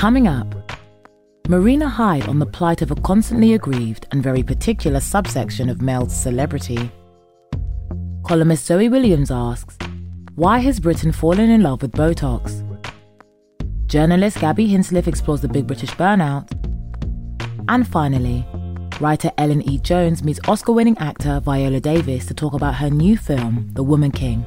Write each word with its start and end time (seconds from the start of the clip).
Coming 0.00 0.28
up, 0.28 0.54
Marina 1.46 1.86
Hyde 1.86 2.26
on 2.26 2.38
the 2.38 2.46
plight 2.46 2.80
of 2.80 2.90
a 2.90 2.94
constantly 2.94 3.52
aggrieved 3.52 4.06
and 4.12 4.22
very 4.22 4.42
particular 4.42 4.98
subsection 4.98 5.68
of 5.68 5.82
male 5.82 6.08
celebrity. 6.08 6.90
Columnist 8.26 8.64
Zoe 8.64 8.88
Williams 8.88 9.30
asks, 9.30 9.76
Why 10.36 10.60
has 10.60 10.80
Britain 10.80 11.12
fallen 11.12 11.50
in 11.50 11.62
love 11.62 11.82
with 11.82 11.92
Botox? 11.92 12.64
Journalist 13.88 14.40
Gaby 14.40 14.68
Hinsliff 14.68 15.06
explores 15.06 15.42
the 15.42 15.48
big 15.48 15.66
British 15.66 15.90
burnout. 15.90 16.50
And 17.68 17.86
finally, 17.86 18.46
writer 19.02 19.30
Ellen 19.36 19.60
E. 19.68 19.76
Jones 19.80 20.24
meets 20.24 20.40
Oscar 20.48 20.72
winning 20.72 20.96
actor 20.96 21.40
Viola 21.40 21.78
Davis 21.78 22.24
to 22.24 22.32
talk 22.32 22.54
about 22.54 22.76
her 22.76 22.88
new 22.88 23.18
film, 23.18 23.68
The 23.74 23.82
Woman 23.82 24.12
King. 24.12 24.46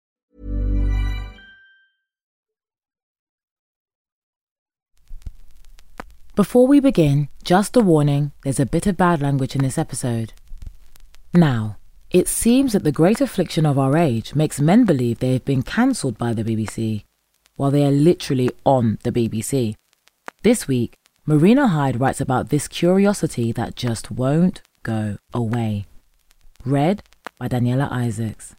Before 6.41 6.65
we 6.65 6.79
begin, 6.79 7.29
just 7.43 7.77
a 7.77 7.81
warning 7.81 8.31
there's 8.41 8.59
a 8.59 8.65
bit 8.65 8.87
of 8.87 8.97
bad 8.97 9.21
language 9.21 9.55
in 9.55 9.61
this 9.61 9.77
episode. 9.77 10.33
Now, 11.35 11.77
it 12.09 12.27
seems 12.27 12.73
that 12.73 12.83
the 12.83 12.91
great 12.91 13.21
affliction 13.21 13.63
of 13.63 13.77
our 13.77 13.95
age 13.95 14.33
makes 14.33 14.59
men 14.59 14.83
believe 14.83 15.19
they 15.19 15.33
have 15.33 15.45
been 15.45 15.61
cancelled 15.61 16.17
by 16.17 16.33
the 16.33 16.43
BBC, 16.43 17.03
while 17.57 17.69
they 17.69 17.85
are 17.85 17.91
literally 17.91 18.49
on 18.65 18.97
the 19.03 19.11
BBC. 19.11 19.75
This 20.41 20.67
week, 20.67 20.95
Marina 21.27 21.67
Hyde 21.67 21.99
writes 21.99 22.19
about 22.19 22.49
this 22.49 22.67
curiosity 22.67 23.51
that 23.51 23.75
just 23.75 24.09
won't 24.09 24.63
go 24.81 25.17
away. 25.35 25.85
Read 26.65 27.03
by 27.37 27.49
Daniela 27.49 27.91
Isaacs. 27.91 28.55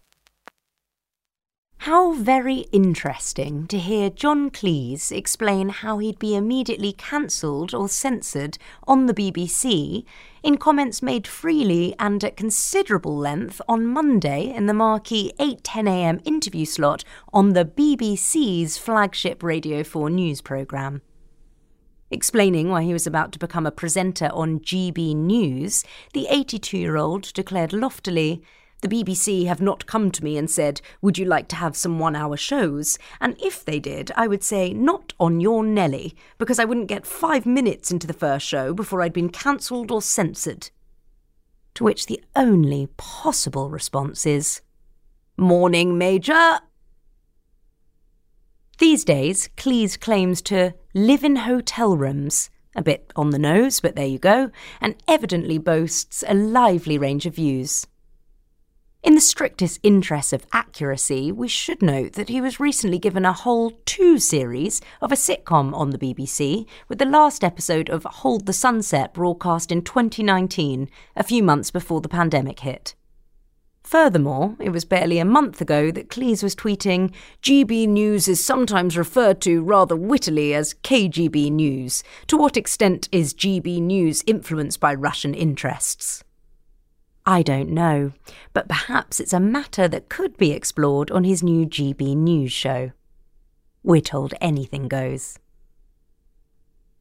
How 1.82 2.12
very 2.12 2.66
interesting 2.70 3.66
to 3.66 3.76
hear 3.76 4.08
John 4.08 4.52
Cleese 4.52 5.10
explain 5.10 5.68
how 5.70 5.98
he'd 5.98 6.20
be 6.20 6.36
immediately 6.36 6.92
cancelled 6.92 7.74
or 7.74 7.88
censored 7.88 8.56
on 8.86 9.06
the 9.06 9.12
BBC 9.12 10.04
in 10.44 10.58
comments 10.58 11.02
made 11.02 11.26
freely 11.26 11.92
and 11.98 12.22
at 12.22 12.36
considerable 12.36 13.16
length 13.16 13.60
on 13.66 13.88
Monday 13.88 14.54
in 14.54 14.66
the 14.66 14.74
marquee 14.74 15.32
8:10am 15.40 16.20
interview 16.24 16.66
slot 16.66 17.02
on 17.32 17.52
the 17.52 17.64
BBC's 17.64 18.78
flagship 18.78 19.42
Radio 19.42 19.82
4 19.82 20.08
news 20.08 20.40
programme. 20.40 21.02
Explaining 22.12 22.68
why 22.68 22.84
he 22.84 22.92
was 22.92 23.08
about 23.08 23.32
to 23.32 23.40
become 23.40 23.66
a 23.66 23.72
presenter 23.72 24.30
on 24.32 24.60
GB 24.60 25.16
News, 25.16 25.82
the 26.12 26.28
82 26.30 26.78
year 26.78 26.96
old 26.96 27.32
declared 27.32 27.72
loftily, 27.72 28.40
The 28.82 28.88
BBC 28.88 29.46
have 29.46 29.60
not 29.60 29.86
come 29.86 30.10
to 30.10 30.24
me 30.24 30.36
and 30.36 30.50
said, 30.50 30.80
Would 31.00 31.16
you 31.16 31.24
like 31.24 31.46
to 31.48 31.56
have 31.56 31.76
some 31.76 32.00
one 32.00 32.16
hour 32.16 32.36
shows? 32.36 32.98
And 33.20 33.40
if 33.40 33.64
they 33.64 33.78
did, 33.78 34.10
I 34.16 34.26
would 34.26 34.42
say, 34.42 34.72
Not 34.72 35.12
on 35.20 35.40
your 35.40 35.62
Nelly, 35.62 36.16
because 36.36 36.58
I 36.58 36.64
wouldn't 36.64 36.88
get 36.88 37.06
five 37.06 37.46
minutes 37.46 37.92
into 37.92 38.08
the 38.08 38.12
first 38.12 38.44
show 38.44 38.74
before 38.74 39.00
I'd 39.00 39.12
been 39.12 39.28
cancelled 39.28 39.92
or 39.92 40.02
censored. 40.02 40.70
To 41.74 41.84
which 41.84 42.06
the 42.06 42.22
only 42.34 42.88
possible 42.96 43.70
response 43.70 44.26
is, 44.26 44.62
Morning, 45.36 45.96
Major! 45.96 46.58
These 48.78 49.04
days, 49.04 49.48
Cleese 49.56 49.96
claims 49.98 50.42
to 50.42 50.74
live 50.92 51.22
in 51.22 51.36
hotel 51.36 51.96
rooms, 51.96 52.50
a 52.74 52.82
bit 52.82 53.12
on 53.14 53.30
the 53.30 53.38
nose, 53.38 53.78
but 53.78 53.94
there 53.94 54.06
you 54.06 54.18
go, 54.18 54.50
and 54.80 54.96
evidently 55.06 55.56
boasts 55.56 56.24
a 56.26 56.34
lively 56.34 56.98
range 56.98 57.26
of 57.26 57.36
views. 57.36 57.86
In 59.02 59.16
the 59.16 59.20
strictest 59.20 59.80
interests 59.82 60.32
of 60.32 60.46
accuracy, 60.52 61.32
we 61.32 61.48
should 61.48 61.82
note 61.82 62.12
that 62.12 62.28
he 62.28 62.40
was 62.40 62.60
recently 62.60 63.00
given 63.00 63.24
a 63.24 63.32
whole 63.32 63.72
two 63.84 64.16
series 64.20 64.80
of 65.00 65.10
a 65.10 65.16
sitcom 65.16 65.74
on 65.74 65.90
the 65.90 65.98
BBC, 65.98 66.66
with 66.86 67.00
the 67.00 67.04
last 67.04 67.42
episode 67.42 67.90
of 67.90 68.04
Hold 68.04 68.46
the 68.46 68.52
Sunset 68.52 69.12
broadcast 69.12 69.72
in 69.72 69.82
2019, 69.82 70.88
a 71.16 71.24
few 71.24 71.42
months 71.42 71.72
before 71.72 72.00
the 72.00 72.08
pandemic 72.08 72.60
hit. 72.60 72.94
Furthermore, 73.82 74.54
it 74.60 74.70
was 74.70 74.84
barely 74.84 75.18
a 75.18 75.24
month 75.24 75.60
ago 75.60 75.90
that 75.90 76.08
Cleese 76.08 76.44
was 76.44 76.54
tweeting, 76.54 77.12
GB 77.42 77.88
News 77.88 78.28
is 78.28 78.44
sometimes 78.44 78.96
referred 78.96 79.40
to 79.40 79.64
rather 79.64 79.96
wittily 79.96 80.54
as 80.54 80.74
KGB 80.74 81.50
News. 81.50 82.04
To 82.28 82.36
what 82.36 82.56
extent 82.56 83.08
is 83.10 83.34
GB 83.34 83.82
News 83.82 84.22
influenced 84.28 84.78
by 84.78 84.94
Russian 84.94 85.34
interests? 85.34 86.22
I 87.24 87.42
don't 87.42 87.70
know, 87.70 88.12
but 88.52 88.68
perhaps 88.68 89.20
it's 89.20 89.32
a 89.32 89.38
matter 89.38 89.86
that 89.86 90.08
could 90.08 90.36
be 90.36 90.50
explored 90.50 91.10
on 91.10 91.22
his 91.22 91.42
new 91.42 91.66
GB 91.66 92.16
News 92.16 92.52
show. 92.52 92.90
We're 93.84 94.00
told 94.00 94.34
anything 94.40 94.88
goes. 94.88 95.38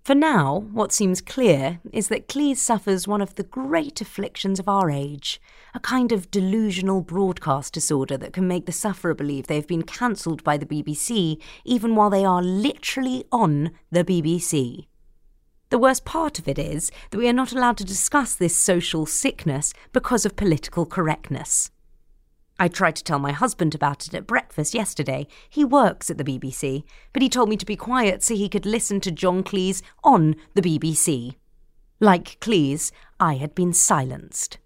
For 0.04 0.16
now, 0.16 0.66
what 0.72 0.92
seems 0.92 1.22
clear 1.22 1.80
is 1.92 2.08
that 2.08 2.28
Cleese 2.28 2.58
suffers 2.58 3.08
one 3.08 3.22
of 3.22 3.36
the 3.36 3.44
great 3.44 4.02
afflictions 4.02 4.60
of 4.60 4.68
our 4.68 4.90
age, 4.90 5.40
a 5.76 5.80
kind 5.80 6.12
of 6.12 6.32
delusional 6.32 7.02
broadcast 7.02 7.74
disorder 7.74 8.18
that 8.18 8.34
can 8.34 8.48
make 8.48 8.66
the 8.66 8.72
sufferer 8.72 9.14
believe 9.14 9.46
they've 9.46 9.68
been 9.68 9.84
cancelled 9.84 10.44
by 10.44 10.58
the 10.58 10.66
BBC 10.66 11.40
even 11.66 11.96
while 11.96 12.10
they 12.10 12.26
are 12.26 12.42
literally 12.42 13.26
on 13.32 13.72
the 13.92 14.04
BBC. 14.04 14.88
The 15.72 15.80
worst 15.80 16.04
part 16.04 16.38
of 16.38 16.50
it 16.50 16.60
is 16.60 16.92
that 17.10 17.18
we 17.18 17.30
are 17.30 17.34
not 17.34 17.54
allowed 17.54 17.78
to 17.78 17.86
discuss 17.86 18.36
this 18.36 18.54
social 18.54 19.06
sickness 19.06 19.74
because 19.94 20.26
of 20.26 20.36
political 20.36 20.86
correctness. 20.86 21.72
I 22.60 22.68
tried 22.68 22.98
to 22.98 23.04
tell 23.06 23.20
my 23.20 23.32
husband 23.32 23.74
about 23.74 24.06
it 24.06 24.14
at 24.14 24.28
breakfast 24.28 24.74
yesterday. 24.74 25.28
He 25.50 25.64
works 25.64 26.10
at 26.10 26.18
the 26.18 26.26
BBC, 26.26 26.84
but 27.14 27.22
he 27.22 27.30
told 27.30 27.48
me 27.48 27.56
to 27.56 27.66
be 27.66 27.78
quiet 27.78 28.22
so 28.22 28.36
he 28.36 28.50
could 28.50 28.66
listen 28.66 29.00
to 29.00 29.12
John 29.12 29.46
Cleese 29.46 29.82
on 30.04 30.36
the 30.56 30.62
BBC. 30.62 31.36
Like 32.02 32.38
Cleese, 32.42 32.92
I 33.18 33.36
had 33.36 33.56
been 33.56 33.72
silenced. 33.72 34.58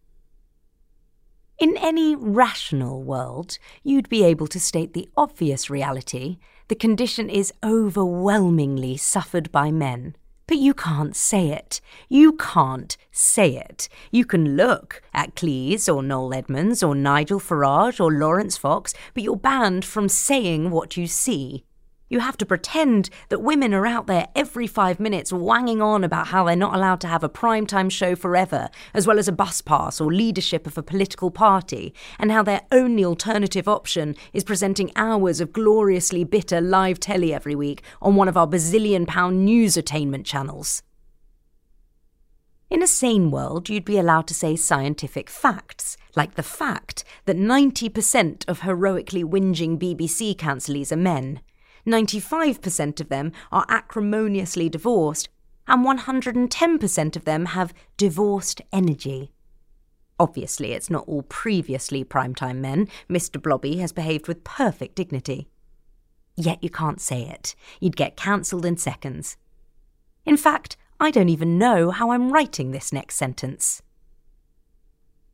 In 1.59 1.77
any 1.77 2.15
rational 2.15 3.03
world, 3.03 3.59
you'd 3.83 4.09
be 4.09 4.23
able 4.23 4.47
to 4.47 4.59
state 4.59 4.93
the 4.93 5.07
obvious 5.15 5.69
reality 5.69 6.39
the 6.67 6.73
condition 6.73 7.29
is 7.29 7.53
overwhelmingly 7.63 8.97
suffered 8.97 9.51
by 9.51 9.69
men 9.69 10.15
But 10.47 10.57
you 10.57 10.73
can't 10.73 11.15
say 11.15 11.49
it. 11.49 11.81
You 12.07 12.33
can't 12.33 12.95
say 13.11 13.57
it. 13.57 13.89
You 14.11 14.25
can 14.25 14.55
look 14.55 15.01
at 15.13 15.35
Cleese 15.35 15.93
or 15.93 16.03
Noel 16.03 16.35
Edmonds 16.35 16.83
or 16.83 16.93
Nigel 16.93 17.39
Farage 17.39 17.99
or 17.99 18.11
Laurence 18.11 18.55
Fox, 18.55 18.93
but 19.13 19.23
you're 19.23 19.35
banned 19.35 19.85
from 19.85 20.07
saying 20.07 20.69
what 20.69 20.97
you 20.97 21.07
see. 21.07 21.65
You 22.07 22.19
have 22.19 22.37
to 22.37 22.45
pretend 22.45 23.09
that 23.29 23.41
women 23.41 23.73
are 23.73 23.87
out 23.87 24.05
there 24.05 24.27
every 24.35 24.67
five 24.67 24.99
minutes 24.99 25.33
wanging 25.33 25.81
on 25.81 26.03
about 26.03 26.27
how 26.27 26.43
they're 26.43 26.55
not 26.55 26.75
allowed 26.75 27.01
to 27.01 27.07
have 27.07 27.23
a 27.23 27.29
primetime 27.29 27.89
show 27.89 28.15
forever, 28.15 28.69
as 28.93 29.07
well 29.07 29.17
as 29.17 29.27
a 29.27 29.31
bus 29.31 29.61
pass 29.61 29.99
or 29.99 30.13
leadership 30.13 30.67
of 30.67 30.77
a 30.77 30.83
political 30.83 31.31
party, 31.31 31.95
and 32.19 32.31
how 32.31 32.43
their 32.43 32.61
only 32.71 33.03
alternative 33.03 33.67
option 33.67 34.15
is 34.33 34.43
presenting 34.43 34.91
hours 34.95 35.41
of 35.41 35.51
gloriously 35.51 36.23
bitter 36.23 36.61
live 36.61 36.99
telly 36.99 37.33
every 37.33 37.55
week 37.55 37.81
on 38.03 38.15
one 38.15 38.27
of 38.27 38.37
our 38.37 38.47
bazillion 38.47 39.07
pound 39.07 39.43
news 39.43 39.75
attainment 39.75 40.27
channels. 40.27 40.83
In 42.69 42.83
a 42.83 42.87
sane 42.87 43.31
world, 43.31 43.67
you'd 43.67 43.85
be 43.85 43.97
allowed 43.97 44.27
to 44.27 44.35
say 44.35 44.55
scientific 44.55 45.27
facts, 45.27 45.97
like 46.15 46.35
the 46.35 46.43
fact 46.43 47.03
that 47.25 47.35
90% 47.35 48.47
of 48.47 48.61
heroically 48.61 49.23
whinging 49.23 49.79
BBC 49.79 50.37
cancellees 50.37 50.91
are 50.91 50.97
men 50.97 51.39
95% 51.85 52.99
of 52.99 53.09
them 53.09 53.31
are 53.51 53.65
acrimoniously 53.69 54.69
divorced, 54.69 55.29
and 55.67 55.85
110% 55.85 57.15
of 57.15 57.25
them 57.25 57.45
have 57.47 57.73
divorced 57.97 58.61
energy. 58.71 59.31
Obviously, 60.19 60.71
it's 60.71 60.89
not 60.89 61.07
all 61.07 61.23
previously 61.23 62.03
primetime 62.03 62.57
men. 62.57 62.87
Mr. 63.09 63.41
Blobby 63.41 63.77
has 63.77 63.91
behaved 63.91 64.27
with 64.27 64.43
perfect 64.43 64.95
dignity. 64.95 65.49
Yet 66.37 66.63
you 66.63 66.69
can't 66.69 67.01
say 67.01 67.23
it. 67.23 67.55
You'd 67.79 67.95
get 67.95 68.17
cancelled 68.17 68.65
in 68.65 68.77
seconds. 68.77 69.37
In 70.25 70.37
fact, 70.37 70.77
I 70.99 71.11
don't 71.11 71.29
even 71.29 71.57
know 71.57 71.91
how 71.91 72.11
I'm 72.11 72.31
writing 72.31 72.71
this 72.71 72.93
next 72.93 73.15
sentence. 73.15 73.81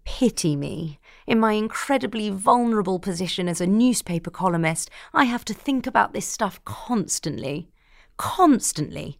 Pity 0.03 0.55
me. 0.55 0.99
In 1.31 1.39
my 1.39 1.53
incredibly 1.53 2.29
vulnerable 2.29 2.99
position 2.99 3.47
as 3.47 3.61
a 3.61 3.65
newspaper 3.65 4.29
columnist, 4.29 4.89
I 5.13 5.23
have 5.23 5.45
to 5.45 5.53
think 5.53 5.87
about 5.87 6.11
this 6.11 6.25
stuff 6.25 6.59
constantly. 6.65 7.69
Constantly. 8.17 9.17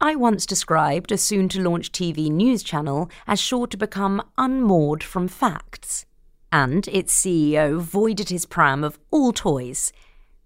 I 0.00 0.14
once 0.14 0.46
described 0.46 1.12
a 1.12 1.18
soon 1.18 1.50
to 1.50 1.60
launch 1.60 1.92
TV 1.92 2.30
news 2.30 2.62
channel 2.62 3.10
as 3.26 3.38
sure 3.38 3.66
to 3.66 3.76
become 3.76 4.22
unmoored 4.38 5.02
from 5.02 5.28
facts. 5.28 6.06
And 6.50 6.88
its 6.88 7.14
CEO 7.14 7.78
voided 7.78 8.30
his 8.30 8.46
pram 8.46 8.82
of 8.82 8.98
all 9.10 9.34
toys, 9.34 9.92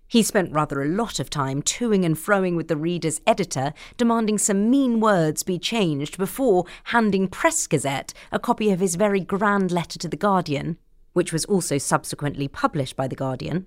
he 0.09 0.23
spent 0.23 0.53
rather 0.53 0.83
a 0.83 0.89
lot 0.89 1.21
of 1.21 1.29
time 1.29 1.63
toing 1.63 2.05
and 2.05 2.17
froing 2.17 2.57
with 2.57 2.69
the 2.69 2.77
reader's 2.77 3.21
editor, 3.27 3.75
demanding 3.99 4.39
some 4.39 4.71
mean 4.71 5.01
words 5.01 5.43
be 5.43 5.59
changed 5.59 6.17
before 6.17 6.65
handing 6.85 7.29
Press 7.29 7.67
Gazette 7.67 8.15
a 8.33 8.39
copy 8.39 8.71
of 8.71 8.81
his 8.81 8.95
very 8.95 9.21
grand 9.21 9.71
letter 9.71 9.99
to 9.99 10.09
The 10.09 10.17
Guardian, 10.17 10.79
which 11.13 11.33
was 11.33 11.45
also 11.45 11.77
subsequently 11.77 12.49
published 12.49 12.97
by 12.97 13.07
The 13.07 13.17
Guardian. 13.17 13.67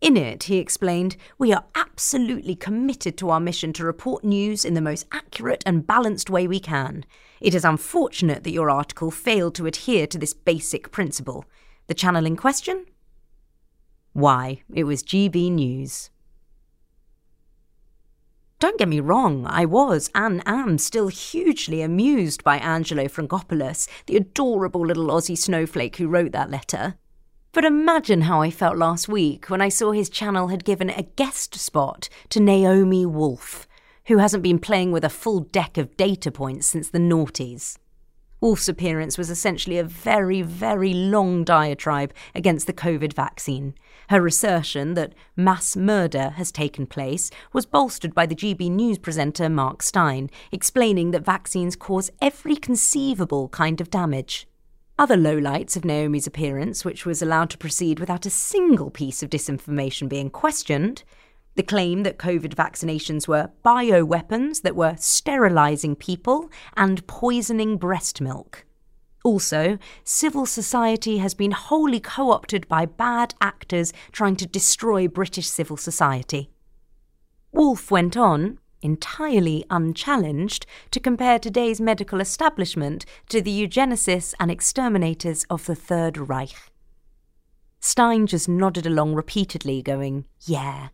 In 0.00 0.16
it, 0.16 0.44
he 0.44 0.56
explained, 0.56 1.16
We 1.38 1.52
are 1.52 1.64
absolutely 1.74 2.56
committed 2.56 3.16
to 3.18 3.30
our 3.30 3.40
mission 3.40 3.72
to 3.74 3.84
report 3.84 4.24
news 4.24 4.64
in 4.64 4.74
the 4.74 4.80
most 4.80 5.06
accurate 5.12 5.62
and 5.66 5.86
balanced 5.86 6.30
way 6.30 6.46
we 6.46 6.60
can. 6.60 7.04
It 7.40 7.54
is 7.54 7.64
unfortunate 7.64 8.44
that 8.44 8.52
your 8.52 8.70
article 8.70 9.10
failed 9.10 9.54
to 9.56 9.66
adhere 9.66 10.06
to 10.08 10.18
this 10.18 10.34
basic 10.34 10.90
principle. 10.90 11.44
The 11.86 11.94
channel 11.94 12.26
in 12.26 12.36
question 12.36 12.86
why, 14.14 14.62
it 14.72 14.84
was 14.84 15.02
GB 15.02 15.50
News. 15.50 16.10
Don't 18.60 18.78
get 18.78 18.88
me 18.88 19.00
wrong, 19.00 19.44
I 19.46 19.66
was 19.66 20.08
and 20.14 20.40
am 20.46 20.78
still 20.78 21.08
hugely 21.08 21.82
amused 21.82 22.42
by 22.42 22.56
Angelo 22.56 23.04
Frangopoulos, 23.04 23.88
the 24.06 24.16
adorable 24.16 24.86
little 24.86 25.08
Aussie 25.08 25.36
snowflake 25.36 25.96
who 25.96 26.08
wrote 26.08 26.32
that 26.32 26.50
letter. 26.50 26.94
But 27.52 27.64
imagine 27.64 28.22
how 28.22 28.40
I 28.40 28.50
felt 28.50 28.78
last 28.78 29.08
week 29.08 29.50
when 29.50 29.60
I 29.60 29.68
saw 29.68 29.92
his 29.92 30.08
channel 30.08 30.48
had 30.48 30.64
given 30.64 30.90
a 30.90 31.02
guest 31.02 31.56
spot 31.56 32.08
to 32.30 32.40
Naomi 32.40 33.04
Wolf, 33.04 33.68
who 34.06 34.18
hasn't 34.18 34.42
been 34.42 34.58
playing 34.58 34.92
with 34.92 35.04
a 35.04 35.10
full 35.10 35.40
deck 35.40 35.76
of 35.76 35.96
data 35.96 36.30
points 36.30 36.66
since 36.66 36.88
the 36.88 36.98
noughties. 36.98 37.78
Wolf's 38.40 38.68
appearance 38.68 39.16
was 39.16 39.30
essentially 39.30 39.78
a 39.78 39.84
very, 39.84 40.42
very 40.42 40.92
long 40.92 41.44
diatribe 41.44 42.12
against 42.34 42.66
the 42.66 42.72
COVID 42.72 43.12
vaccine. 43.12 43.74
Her 44.08 44.26
assertion 44.26 44.94
that 44.94 45.14
mass 45.36 45.76
murder 45.76 46.30
has 46.30 46.52
taken 46.52 46.86
place 46.86 47.30
was 47.52 47.66
bolstered 47.66 48.14
by 48.14 48.26
the 48.26 48.34
GB 48.34 48.70
News 48.70 48.98
presenter 48.98 49.48
Mark 49.48 49.82
Steyn, 49.82 50.30
explaining 50.52 51.10
that 51.12 51.24
vaccines 51.24 51.76
cause 51.76 52.10
every 52.20 52.56
conceivable 52.56 53.48
kind 53.48 53.80
of 53.80 53.90
damage. 53.90 54.46
Other 54.98 55.16
lowlights 55.16 55.76
of 55.76 55.84
Naomi's 55.84 56.26
appearance, 56.26 56.84
which 56.84 57.04
was 57.04 57.20
allowed 57.20 57.50
to 57.50 57.58
proceed 57.58 57.98
without 57.98 58.26
a 58.26 58.30
single 58.30 58.90
piece 58.90 59.22
of 59.22 59.30
disinformation 59.30 60.08
being 60.08 60.30
questioned, 60.30 61.02
the 61.56 61.62
claim 61.62 62.02
that 62.02 62.18
COVID 62.18 62.54
vaccinations 62.54 63.26
were 63.26 63.50
bioweapons 63.64 64.62
that 64.62 64.76
were 64.76 64.96
sterilising 64.98 65.96
people 65.96 66.50
and 66.76 67.06
poisoning 67.06 67.76
breast 67.76 68.20
milk. 68.20 68.64
Also, 69.24 69.78
civil 70.04 70.44
society 70.44 71.16
has 71.16 71.32
been 71.32 71.52
wholly 71.52 71.98
co 71.98 72.30
opted 72.30 72.68
by 72.68 72.84
bad 72.84 73.34
actors 73.40 73.90
trying 74.12 74.36
to 74.36 74.46
destroy 74.46 75.08
British 75.08 75.48
civil 75.48 75.78
society. 75.78 76.50
Wolf 77.50 77.90
went 77.90 78.18
on, 78.18 78.58
entirely 78.82 79.64
unchallenged, 79.70 80.66
to 80.90 81.00
compare 81.00 81.38
today's 81.38 81.80
medical 81.80 82.20
establishment 82.20 83.06
to 83.30 83.40
the 83.40 83.66
eugenicists 83.66 84.34
and 84.38 84.50
exterminators 84.50 85.44
of 85.48 85.64
the 85.64 85.74
Third 85.74 86.18
Reich. 86.18 86.54
Steyn 87.80 88.26
just 88.26 88.46
nodded 88.48 88.84
along 88.86 89.14
repeatedly, 89.14 89.80
going, 89.80 90.26
Yeah, 90.42 90.88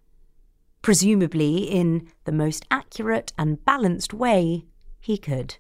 presumably 0.82 1.64
in 1.64 2.08
the 2.24 2.32
most 2.32 2.64
accurate 2.70 3.32
and 3.36 3.64
balanced 3.64 4.14
way 4.14 4.66
he 5.00 5.18
could. 5.18 5.56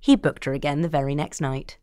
He 0.00 0.16
booked 0.16 0.44
her 0.44 0.52
again 0.52 0.82
the 0.82 0.88
very 0.88 1.14
next 1.14 1.40
night. 1.40 1.78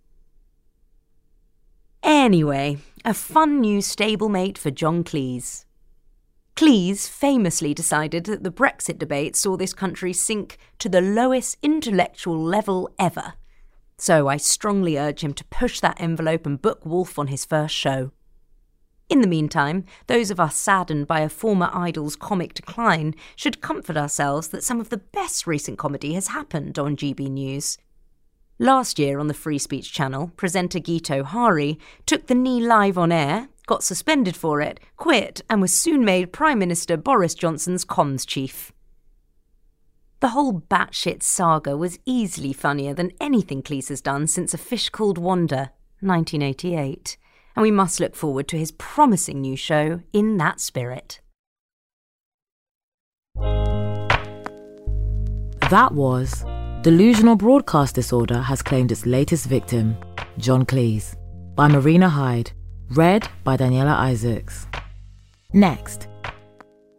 Anyway, 2.01 2.77
a 3.06 3.13
fun 3.13 3.62
new 3.62 3.80
stablemate 3.80 4.57
for 4.57 4.71
John 4.71 5.04
Cleese. 5.04 5.65
Cleese 6.56 7.10
famously 7.10 7.74
decided 7.74 8.25
that 8.25 8.44
the 8.44 8.51
Brexit 8.51 9.00
debate 9.00 9.36
saw 9.36 9.57
this 9.57 9.74
country 9.74 10.13
sink 10.13 10.57
to 10.80 10.88
the 10.88 11.01
lowest 11.01 11.57
intellectual 11.63 12.42
level 12.42 12.89
ever. 13.00 13.33
So 13.98 14.27
I 14.27 14.38
strongly 14.38 14.98
urge 14.98 15.21
him 15.24 15.33
to 15.33 15.45
push 15.45 15.80
that 15.80 16.00
envelope 16.00 16.45
and 16.45 16.62
book 16.62 16.86
Wolf 16.86 17.18
on 17.18 17.27
his 17.27 17.45
first 17.45 17.74
show. 17.74 18.12
In 19.10 19.21
the 19.21 19.27
meantime, 19.27 19.86
those 20.07 20.31
of 20.31 20.39
us 20.39 20.56
saddened 20.56 21.08
by 21.08 21.22
a 21.22 21.29
former 21.29 21.70
idol's 21.74 22.15
comic 22.15 22.53
decline 22.53 23.15
should 23.36 23.62
comfort 23.62 23.98
ourselves 23.98 24.50
that 24.50 24.63
some 24.63 24.79
of 24.79 24.89
the 24.89 24.98
best 24.98 25.48
recent 25.48 25.77
comedy 25.77 26.13
has 26.13 26.27
happened 26.27 26.77
on 26.77 26.96
GB 26.96 27.29
News. 27.29 27.77
Last 28.60 29.00
year 29.00 29.19
on 29.19 29.27
the 29.27 29.33
Free 29.33 29.57
Speech 29.57 29.91
channel, 29.91 30.31
presenter 30.36 30.79
Guto 30.79 31.24
Harri 31.24 31.77
took 32.05 32.27
the 32.27 32.36
knee 32.36 32.62
live 32.62 32.98
on 32.98 33.12
air, 33.12 33.50
got 33.65 33.83
suspended 33.83 34.36
for 34.36 34.62
it, 34.62 34.79
quit, 34.95 35.41
and 35.50 35.62
was 35.62 35.74
soon 35.74 36.05
made 36.05 36.31
Prime 36.31 36.60
Minister 36.60 36.95
Boris 36.95 37.33
Johnson's 37.33 37.86
comms 37.86 38.27
chief. 38.27 38.72
The 40.19 40.29
whole 40.29 40.62
batshit 40.62 41.24
saga 41.24 41.75
was 41.75 42.00
easily 42.05 42.53
funnier 42.53 42.93
than 42.93 43.12
anything 43.19 43.62
Cleese 43.62 43.89
has 43.89 44.01
done 44.01 44.27
since 44.27 44.53
A 44.53 44.57
Fish 44.57 44.89
Called 44.89 45.17
Wanda, 45.17 45.72
1988 46.00 47.17
and 47.55 47.63
we 47.63 47.72
must 47.72 48.00
look 48.00 48.15
forward 48.15 48.48
to 48.50 48.57
his 48.57 48.72
promising 48.72 49.41
new 49.41 49.55
show 49.55 50.01
in 50.12 50.38
that 50.38 50.60
spirit. 50.60 51.19
That 55.69 55.91
was 55.93 56.45
Delusional 56.84 57.38
Broadcast 57.38 57.96
Disorder 57.96 58.42
has 58.42 58.62
claimed 58.62 58.92
its 58.92 59.06
latest 59.06 59.46
victim, 59.46 59.96
John 60.38 60.66
Cleese, 60.66 61.16
by 61.56 61.70
Marina 61.70 62.10
Hyde, 62.10 62.52
read 62.90 63.25
by 63.46 63.56
Daniela 63.56 63.96
Isaacs. 63.96 64.68
Next, 65.54 66.10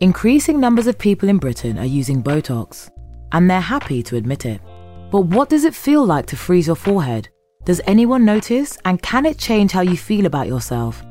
increasing 0.01 0.59
numbers 0.59 0.87
of 0.87 0.97
people 0.97 1.29
in 1.29 1.37
Britain 1.37 1.79
are 1.79 1.85
using 1.85 2.23
Botox, 2.23 2.91
and 3.33 3.51
they're 3.51 3.61
happy 3.61 4.03
to 4.05 4.17
admit 4.17 4.47
it. 4.47 4.63
But 5.11 5.27
what 5.27 5.51
does 5.51 5.65
it 5.65 5.75
feel 5.75 6.03
like 6.03 6.25
to 6.29 6.37
freeze 6.37 6.67
your 6.67 6.77
forehead 6.77 7.29
does 7.67 7.83
anyone 7.85 8.25
notice 8.25 8.79
and 8.87 9.03
can 9.03 9.27
it 9.27 9.37
change 9.37 9.73
how 9.73 9.83
you 9.83 9.99
feel 9.99 10.25
about 10.25 10.47
yourself? 10.47 11.05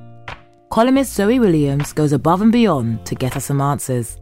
Columnist 0.71 1.13
Zoe 1.13 1.39
Williams 1.39 1.93
goes 1.93 2.11
above 2.11 2.41
and 2.41 2.51
beyond 2.51 3.05
to 3.05 3.13
get 3.13 3.37
us 3.37 3.45
some 3.45 3.61
answers. 3.61 4.17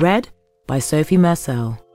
Read 0.00 0.28
by 0.66 0.80
Sophie 0.80 1.18
Mersel. 1.18 1.85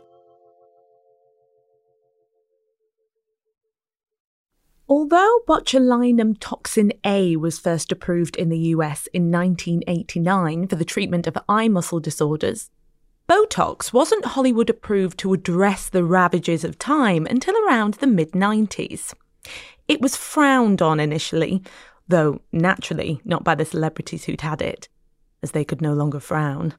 Although 4.91 5.39
botulinum 5.47 6.35
toxin 6.41 6.91
A 7.05 7.37
was 7.37 7.57
first 7.57 7.93
approved 7.93 8.35
in 8.35 8.49
the 8.49 8.57
US 8.75 9.07
in 9.13 9.31
1989 9.31 10.67
for 10.67 10.75
the 10.75 10.83
treatment 10.83 11.27
of 11.27 11.37
eye 11.47 11.69
muscle 11.69 12.01
disorders, 12.01 12.69
Botox 13.29 13.93
wasn't 13.93 14.25
Hollywood 14.25 14.69
approved 14.69 15.17
to 15.19 15.31
address 15.31 15.87
the 15.87 16.03
ravages 16.03 16.65
of 16.65 16.77
time 16.77 17.25
until 17.25 17.55
around 17.65 17.93
the 17.93 18.05
mid 18.05 18.31
90s. 18.33 19.13
It 19.87 20.01
was 20.01 20.17
frowned 20.17 20.81
on 20.81 20.99
initially, 20.99 21.63
though 22.09 22.41
naturally 22.51 23.21
not 23.23 23.45
by 23.45 23.55
the 23.55 23.63
celebrities 23.63 24.25
who'd 24.25 24.41
had 24.41 24.61
it, 24.61 24.89
as 25.41 25.51
they 25.51 25.63
could 25.63 25.81
no 25.81 25.93
longer 25.93 26.19
frown. 26.19 26.73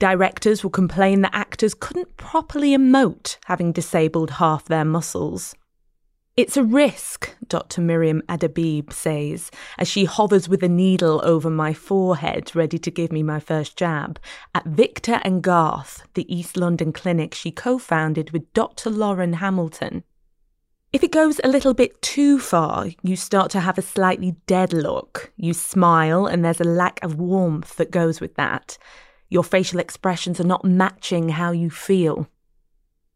Directors 0.00 0.64
would 0.64 0.72
complain 0.72 1.20
that 1.20 1.32
actors 1.32 1.74
couldn't 1.74 2.16
properly 2.16 2.76
emote, 2.76 3.36
having 3.44 3.70
disabled 3.70 4.30
half 4.30 4.64
their 4.64 4.84
muscles. 4.84 5.54
It's 6.38 6.56
a 6.56 6.62
risk, 6.62 7.34
Dr. 7.48 7.80
Miriam 7.80 8.22
Adabib 8.28 8.92
says, 8.92 9.50
as 9.76 9.88
she 9.88 10.04
hovers 10.04 10.48
with 10.48 10.62
a 10.62 10.68
needle 10.68 11.20
over 11.24 11.50
my 11.50 11.72
forehead, 11.72 12.54
ready 12.54 12.78
to 12.78 12.92
give 12.92 13.10
me 13.10 13.24
my 13.24 13.40
first 13.40 13.76
jab, 13.76 14.20
at 14.54 14.64
Victor 14.64 15.20
and 15.22 15.42
Garth, 15.42 16.06
the 16.14 16.32
East 16.32 16.56
London 16.56 16.92
clinic 16.92 17.34
she 17.34 17.50
co 17.50 17.76
founded 17.76 18.30
with 18.30 18.52
Dr. 18.52 18.88
Lauren 18.88 19.32
Hamilton. 19.32 20.04
If 20.92 21.02
it 21.02 21.10
goes 21.10 21.40
a 21.42 21.48
little 21.48 21.74
bit 21.74 22.00
too 22.02 22.38
far, 22.38 22.86
you 23.02 23.16
start 23.16 23.50
to 23.50 23.60
have 23.60 23.76
a 23.76 23.82
slightly 23.82 24.36
dead 24.46 24.72
look. 24.72 25.32
You 25.36 25.52
smile, 25.52 26.26
and 26.26 26.44
there's 26.44 26.60
a 26.60 26.64
lack 26.82 27.02
of 27.02 27.18
warmth 27.18 27.74
that 27.78 27.90
goes 27.90 28.20
with 28.20 28.36
that. 28.36 28.78
Your 29.28 29.42
facial 29.42 29.80
expressions 29.80 30.38
are 30.38 30.44
not 30.44 30.64
matching 30.64 31.30
how 31.30 31.50
you 31.50 31.68
feel. 31.68 32.28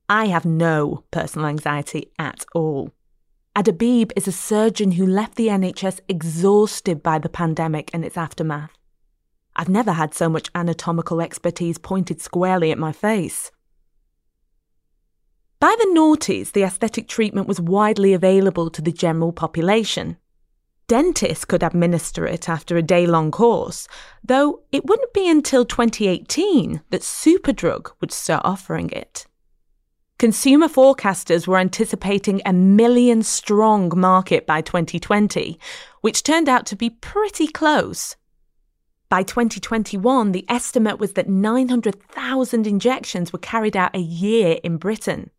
I 0.08 0.26
have 0.26 0.44
no 0.44 1.04
personal 1.12 1.46
anxiety 1.46 2.10
at 2.18 2.44
all. 2.52 2.90
Adabib 3.54 4.12
is 4.16 4.26
a 4.26 4.32
surgeon 4.32 4.92
who 4.92 5.06
left 5.06 5.34
the 5.34 5.48
NHS 5.48 6.00
exhausted 6.08 7.02
by 7.02 7.18
the 7.18 7.28
pandemic 7.28 7.90
and 7.92 8.02
its 8.02 8.16
aftermath. 8.16 8.70
I've 9.54 9.68
never 9.68 9.92
had 9.92 10.14
so 10.14 10.30
much 10.30 10.50
anatomical 10.54 11.20
expertise 11.20 11.76
pointed 11.76 12.22
squarely 12.22 12.70
at 12.70 12.78
my 12.78 12.92
face. 12.92 13.50
By 15.60 15.76
the 15.78 15.92
noughties, 15.94 16.52
the 16.52 16.62
aesthetic 16.62 17.08
treatment 17.08 17.46
was 17.46 17.60
widely 17.60 18.14
available 18.14 18.70
to 18.70 18.80
the 18.80 18.90
general 18.90 19.32
population. 19.32 20.16
Dentists 20.88 21.44
could 21.44 21.62
administer 21.62 22.26
it 22.26 22.48
after 22.48 22.78
a 22.78 22.82
day 22.82 23.06
long 23.06 23.30
course, 23.30 23.86
though 24.24 24.62
it 24.72 24.86
wouldn't 24.86 25.12
be 25.12 25.28
until 25.28 25.66
2018 25.66 26.80
that 26.88 27.02
Superdrug 27.02 27.92
would 28.00 28.12
start 28.12 28.42
offering 28.46 28.88
it. 28.90 29.26
Consumer 30.22 30.68
forecasters 30.68 31.48
were 31.48 31.58
anticipating 31.58 32.40
a 32.46 32.52
million 32.52 33.24
strong 33.24 33.90
market 33.96 34.46
by 34.46 34.60
2020, 34.60 35.58
which 36.00 36.22
turned 36.22 36.48
out 36.48 36.64
to 36.66 36.76
be 36.76 36.88
pretty 36.88 37.48
close. 37.48 38.14
By 39.08 39.24
2021, 39.24 40.30
the 40.30 40.44
estimate 40.48 41.00
was 41.00 41.14
that 41.14 41.28
900,000 41.28 42.68
injections 42.68 43.32
were 43.32 43.40
carried 43.40 43.76
out 43.76 43.96
a 43.96 43.98
year 43.98 44.60
in 44.62 44.76
Britain, 44.76 45.30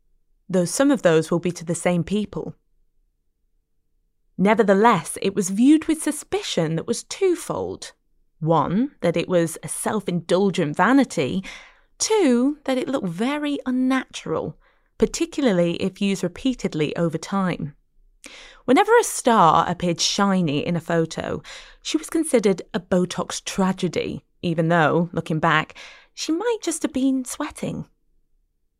though 0.49 0.65
some 0.65 0.91
of 0.91 1.01
those 1.01 1.31
will 1.31 1.39
be 1.39 1.53
to 1.53 1.63
the 1.63 1.75
same 1.75 2.03
people. 2.03 2.53
Nevertheless, 4.37 5.17
it 5.21 5.33
was 5.33 5.49
viewed 5.49 5.85
with 5.85 6.03
suspicion 6.03 6.75
that 6.75 6.87
was 6.87 7.03
twofold. 7.03 7.93
One, 8.41 8.91
that 8.99 9.15
it 9.15 9.29
was 9.29 9.57
a 9.63 9.69
self 9.69 10.09
indulgent 10.09 10.75
vanity. 10.75 11.41
Two, 11.99 12.57
that 12.65 12.77
it 12.77 12.89
looked 12.89 13.07
very 13.07 13.59
unnatural 13.65 14.57
particularly 15.03 15.73
if 15.83 16.01
used 16.01 16.23
repeatedly 16.23 16.95
over 16.95 17.17
time. 17.17 17.75
Whenever 18.63 18.97
a 18.97 19.03
star 19.03 19.69
appeared 19.69 19.99
shiny 19.99 20.65
in 20.65 20.77
a 20.77 20.79
photo, 20.79 21.43
she 21.81 21.97
was 21.97 22.09
considered 22.09 22.61
a 22.73 22.79
Botox 22.79 23.43
tragedy, 23.43 24.23
even 24.41 24.69
though, 24.69 25.09
looking 25.11 25.39
back, 25.39 25.75
she 26.13 26.31
might 26.31 26.59
just 26.61 26.83
have 26.83 26.93
been 26.93 27.25
sweating. 27.25 27.85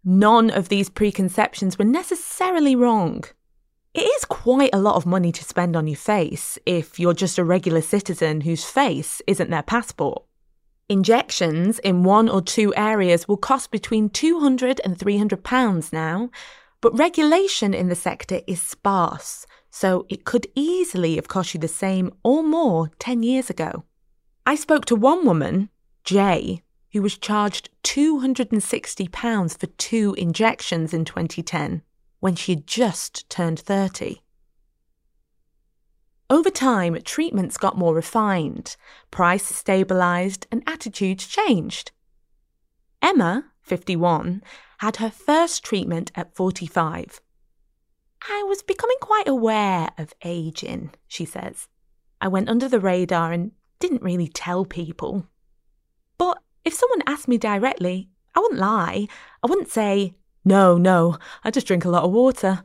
None 0.06 0.50
of 0.50 0.70
these 0.70 0.90
preconceptions 0.90 1.78
were 1.78 1.84
necessarily 1.84 2.74
wrong. 2.74 3.26
It 3.94 4.04
is 4.04 4.24
quite 4.24 4.74
a 4.74 4.80
lot 4.80 4.96
of 4.96 5.06
money 5.06 5.34
to 5.34 5.44
spend 5.44 5.76
on 5.76 5.88
your 5.88 5.98
face 5.98 6.58
if 6.66 7.02
you're 7.02 7.14
just 7.14 7.38
a 7.38 7.44
regular 7.44 7.82
citizen 7.82 8.40
whose 8.40 8.64
face 8.64 9.22
isn't 9.28 9.50
their 9.50 9.62
passport. 9.62 10.24
Injections 10.90 11.80
in 11.80 12.04
one 12.04 12.28
or 12.28 12.42
two 12.42 12.74
areas 12.76 13.28
will 13.28 13.38
cost 13.38 13.72
between 13.72 14.10
200 14.10 14.82
and 14.84 15.00
300 15.00 15.44
pounds 15.44 15.94
now, 15.94 16.30
but 16.82 16.98
regulation 16.98 17.74
in 17.74 17.88
the 17.88 17.96
sector 17.96 18.42
is 18.48 18.62
sparse, 18.62 19.46
so 19.72 20.06
it 20.10 20.26
could 20.26 20.46
easily 20.56 21.16
have 21.16 21.30
cost 21.30 21.54
you 21.54 21.60
the 21.60 21.70
same 21.70 22.12
or 22.22 22.44
more 22.44 22.92
10 23.00 23.24
years 23.24 23.50
ago. 23.50 23.86
I 24.46 24.56
spoke 24.56 24.84
to 24.86 24.96
one 24.96 25.26
woman, 25.26 25.70
Jay, 26.04 26.64
who 26.92 27.02
was 27.02 27.18
charged 27.18 27.70
£260 27.84 29.58
for 29.58 29.68
two 29.68 30.14
injections 30.18 30.94
in 30.94 31.06
2010 31.06 31.82
when 32.20 32.36
she 32.36 32.56
had 32.56 32.68
just 32.68 33.30
turned 33.30 33.60
30. 33.60 34.22
Over 36.30 36.50
time, 36.50 37.00
treatments 37.04 37.58
got 37.58 37.78
more 37.78 37.94
refined, 37.94 38.76
price 39.12 39.52
stabilised, 39.52 40.46
and 40.52 40.64
attitudes 40.66 41.28
changed. 41.28 41.92
Emma, 43.02 43.46
51, 43.62 44.42
had 44.80 44.98
her 44.98 45.10
first 45.10 45.64
treatment 45.64 46.12
at 46.16 46.36
45. 46.36 47.22
I 48.30 48.44
was 48.48 48.64
becoming 48.64 48.98
quite 49.02 49.28
aware 49.28 49.90
of 49.98 50.14
aging, 50.24 50.92
she 51.08 51.26
says. 51.26 51.68
I 52.22 52.30
went 52.30 52.50
under 52.50 52.70
the 52.70 52.80
radar 52.80 53.34
and 53.34 53.52
didn't 53.80 54.02
really 54.02 54.30
tell 54.30 54.64
people. 54.64 55.28
But 56.18 56.38
if 56.64 56.74
someone 56.74 57.04
asked 57.06 57.28
me 57.28 57.38
directly, 57.38 58.10
I 58.34 58.40
wouldn't 58.40 58.62
lie. 58.62 59.08
I 59.44 59.48
wouldn't 59.48 59.70
say, 59.70 60.16
no, 60.46 60.78
no, 60.78 61.18
I 61.44 61.52
just 61.52 61.68
drink 61.68 61.84
a 61.84 61.90
lot 61.90 62.04
of 62.04 62.12
water. 62.12 62.64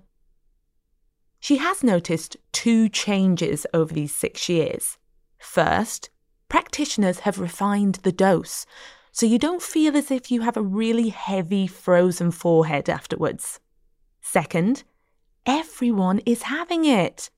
She 1.40 1.58
has 1.58 1.82
noticed 1.84 2.36
two 2.52 2.88
changes 2.88 3.66
over 3.72 3.94
these 3.94 4.14
six 4.14 4.48
years. 4.48 4.98
First, 5.38 6.10
practitioners 6.48 7.20
have 7.20 7.38
refined 7.38 7.96
the 7.96 8.12
dose, 8.12 8.66
so 9.12 9.26
you 9.26 9.38
don't 9.38 9.62
feel 9.62 9.96
as 9.96 10.10
if 10.10 10.30
you 10.30 10.42
have 10.42 10.56
a 10.56 10.62
really 10.62 11.10
heavy 11.10 11.66
frozen 11.66 12.30
forehead 12.30 12.88
afterwards. 12.88 13.60
Second, 14.20 14.84
everyone 15.46 16.20
is 16.26 16.42
having 16.42 16.84
it. 16.84 17.30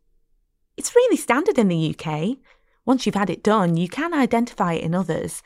It's 0.76 0.96
really 0.96 1.16
standard 1.16 1.58
in 1.58 1.68
the 1.68 1.94
UK. 1.94 2.38
Once 2.86 3.04
you've 3.04 3.14
had 3.14 3.30
it 3.30 3.42
done, 3.42 3.76
you 3.76 3.88
can 3.88 4.14
identify 4.14 4.74
it 4.74 4.82
in 4.82 4.94
others. 4.94 5.42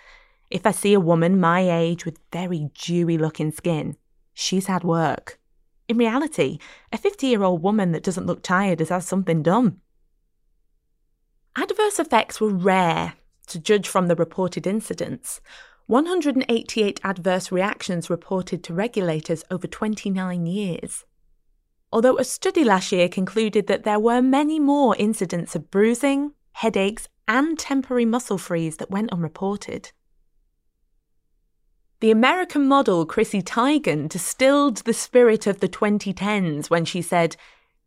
If 0.50 0.64
I 0.64 0.70
see 0.70 0.94
a 0.94 1.00
woman 1.00 1.40
my 1.40 1.68
age 1.68 2.04
with 2.04 2.20
very 2.32 2.70
dewy 2.74 3.18
looking 3.18 3.50
skin, 3.50 3.96
she's 4.32 4.66
had 4.66 4.84
work. 4.84 5.38
In 5.94 5.98
reality, 5.98 6.58
a 6.92 6.98
50 6.98 7.28
year 7.28 7.44
old 7.44 7.62
woman 7.62 7.92
that 7.92 8.02
doesn't 8.02 8.26
look 8.26 8.42
tired 8.42 8.80
has 8.80 8.88
had 8.88 9.04
something 9.04 9.44
done. 9.44 9.80
Adverse 11.54 12.00
effects 12.00 12.40
were 12.40 12.48
rare, 12.48 13.12
to 13.46 13.60
judge 13.60 13.86
from 13.86 14.08
the 14.08 14.16
reported 14.16 14.66
incidents. 14.66 15.40
188 15.86 17.00
adverse 17.04 17.52
reactions 17.52 18.10
reported 18.10 18.64
to 18.64 18.74
regulators 18.74 19.44
over 19.52 19.68
29 19.68 20.46
years. 20.46 21.04
Although 21.92 22.18
a 22.18 22.24
study 22.24 22.64
last 22.64 22.90
year 22.90 23.08
concluded 23.08 23.68
that 23.68 23.84
there 23.84 24.00
were 24.00 24.20
many 24.20 24.58
more 24.58 24.96
incidents 24.96 25.54
of 25.54 25.70
bruising, 25.70 26.32
headaches, 26.54 27.08
and 27.28 27.56
temporary 27.56 28.04
muscle 28.04 28.38
freeze 28.38 28.78
that 28.78 28.90
went 28.90 29.12
unreported. 29.12 29.92
The 32.04 32.10
American 32.10 32.68
model 32.68 33.06
Chrissy 33.06 33.40
Teigen 33.40 34.10
distilled 34.10 34.84
the 34.84 34.92
spirit 34.92 35.46
of 35.46 35.60
the 35.60 35.70
2010s 35.70 36.68
when 36.68 36.84
she 36.84 37.00
said, 37.00 37.34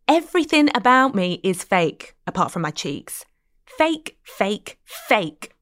Everything 0.07 0.71
about 0.73 1.13
me 1.13 1.39
is 1.43 1.63
fake, 1.63 2.15
apart 2.25 2.49
from 2.49 2.63
my 2.63 2.71
cheeks. 2.71 3.25
Fake, 3.67 4.17
fake, 4.23 4.79
fake. 4.83 5.53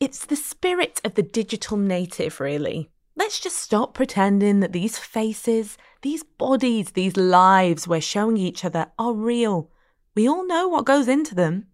It's 0.00 0.24
the 0.24 0.36
spirit 0.36 1.02
of 1.04 1.16
the 1.16 1.22
digital 1.22 1.76
native, 1.76 2.40
really. 2.40 2.88
Let's 3.14 3.38
just 3.38 3.58
stop 3.58 3.92
pretending 3.92 4.60
that 4.60 4.72
these 4.72 4.96
faces, 4.96 5.76
these 6.00 6.22
bodies, 6.22 6.92
these 6.92 7.18
lives 7.18 7.86
we're 7.86 8.00
showing 8.00 8.38
each 8.38 8.64
other 8.64 8.86
are 8.98 9.12
real. 9.12 9.70
We 10.14 10.26
all 10.26 10.46
know 10.46 10.66
what 10.66 10.86
goes 10.86 11.08
into 11.08 11.34
them. 11.34 11.66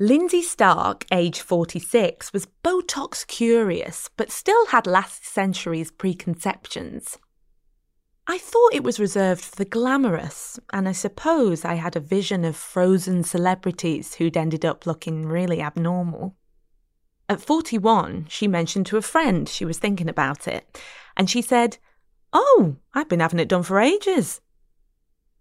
Lindsay 0.00 0.42
Stark, 0.42 1.04
age 1.10 1.40
46, 1.40 2.32
was 2.32 2.46
Botox 2.62 3.26
curious, 3.26 4.08
but 4.16 4.30
still 4.30 4.66
had 4.66 4.86
last 4.86 5.26
century's 5.26 5.90
preconceptions. 5.90 7.18
I 8.28 8.38
thought 8.38 8.74
it 8.74 8.84
was 8.84 9.00
reserved 9.00 9.42
for 9.42 9.56
the 9.56 9.64
glamorous, 9.64 10.60
and 10.72 10.88
I 10.88 10.92
suppose 10.92 11.64
I 11.64 11.74
had 11.74 11.96
a 11.96 12.00
vision 12.00 12.44
of 12.44 12.54
frozen 12.54 13.24
celebrities 13.24 14.14
who'd 14.14 14.36
ended 14.36 14.64
up 14.64 14.86
looking 14.86 15.26
really 15.26 15.60
abnormal. 15.60 16.36
At 17.28 17.40
41, 17.40 18.26
she 18.28 18.46
mentioned 18.46 18.86
to 18.86 18.98
a 18.98 19.02
friend 19.02 19.48
she 19.48 19.64
was 19.64 19.78
thinking 19.78 20.08
about 20.08 20.46
it, 20.46 20.80
and 21.16 21.28
she 21.28 21.42
said, 21.42 21.78
Oh, 22.32 22.76
I've 22.94 23.08
been 23.08 23.18
having 23.18 23.40
it 23.40 23.48
done 23.48 23.64
for 23.64 23.80
ages. 23.80 24.40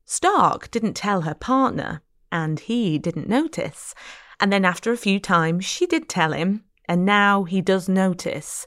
Stark 0.04 0.72
didn't 0.72 0.96
tell 0.96 1.22
her 1.22 1.36
partner, 1.36 2.02
and 2.32 2.60
he 2.60 2.98
didn't 2.98 3.30
notice. 3.30 3.94
And 4.40 4.54
then 4.54 4.66
after 4.66 4.92
a 4.92 4.98
few 4.98 5.20
times, 5.20 5.66
she 5.66 5.86
did 5.86 6.08
tell 6.08 6.32
him, 6.32 6.64
and 6.88 7.06
now 7.06 7.44
he 7.44 7.62
does 7.62 7.90
notice. 7.90 8.66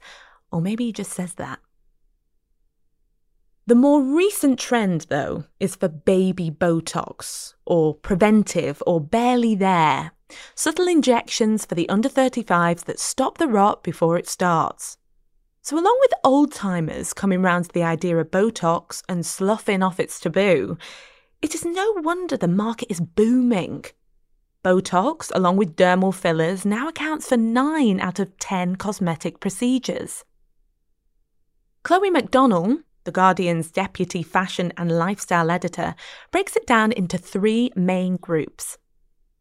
Or 0.51 0.61
maybe 0.61 0.87
he 0.87 0.93
just 0.93 1.13
says 1.13 1.35
that. 1.35 1.61
The 3.67 3.77
more 3.77 4.03
recent 4.03 4.59
trend, 4.59 5.07
though, 5.11 5.45
is 5.61 5.77
for 5.77 5.89
baby 5.89 6.51
Botox, 6.51 7.55
or 7.65 7.95
preventive, 7.95 8.83
or 8.85 9.01
barely 9.01 9.55
there. 9.55 10.11
Subtle 10.57 10.89
injections 10.89 11.67
for 11.67 11.77
the 11.77 11.89
under 11.89 12.09
35s 12.09 12.85
that 12.87 12.99
stop 12.99 13.39
the 13.39 13.47
rot 13.47 13.85
before 13.85 14.19
it 14.19 14.29
starts. 14.29 14.97
So, 15.63 15.77
along 15.77 15.99
with 16.01 16.15
old 16.25 16.53
timers 16.53 17.13
coming 17.13 17.43
round 17.43 17.67
to 17.67 17.73
the 17.73 17.83
idea 17.85 18.17
of 18.17 18.31
Botox 18.31 19.03
and 19.09 19.25
sloughing 19.25 19.83
off 19.83 20.01
its 20.01 20.19
taboo, 20.19 20.79
it 21.43 21.55
is 21.55 21.65
no 21.65 21.93
wonder 21.99 22.37
the 22.37 22.49
market 22.49 22.91
is 22.91 23.01
booming. 23.01 23.85
Botox, 24.63 25.31
along 25.35 25.57
with 25.57 25.77
dermal 25.77 26.15
fillers, 26.15 26.67
now 26.67 26.89
accounts 26.89 27.29
for 27.29 27.37
9 27.37 27.99
out 28.01 28.19
of 28.19 28.37
10 28.39 28.77
cosmetic 28.77 29.41
procedures. 29.41 30.25
Chloe 31.83 32.11
Mac 32.11 32.31
Donnell, 32.31 32.81
the 33.05 33.13
Guardian's 33.13 33.71
deputy 33.71 34.23
fashion 34.23 34.71
and 34.77 34.93
lifestyle 34.93 35.51
editor, 35.51 35.95
breaks 36.31 36.57
it 36.57 36.67
down 36.67 36.93
into 36.93 37.17
three 37.17 37.71
main 37.75 38.17
groups. 38.17 38.77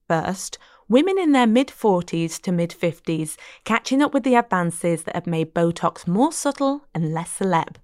First, 0.08 0.58
women 0.88 1.20
in 1.20 1.34
their 1.34 1.48
mid 1.48 1.68
40s 1.68 2.42
to 2.42 2.54
mid 2.54 2.72
50s 2.72 3.36
catching 3.66 4.02
up 4.02 4.14
with 4.14 4.24
the 4.24 4.36
advances 4.36 5.04
that 5.04 5.16
have 5.16 5.28
made 5.28 5.54
Botox 5.54 6.08
more 6.08 6.32
subtle 6.32 6.86
and 6.96 7.14
less 7.14 7.40
celeb. 7.40 7.76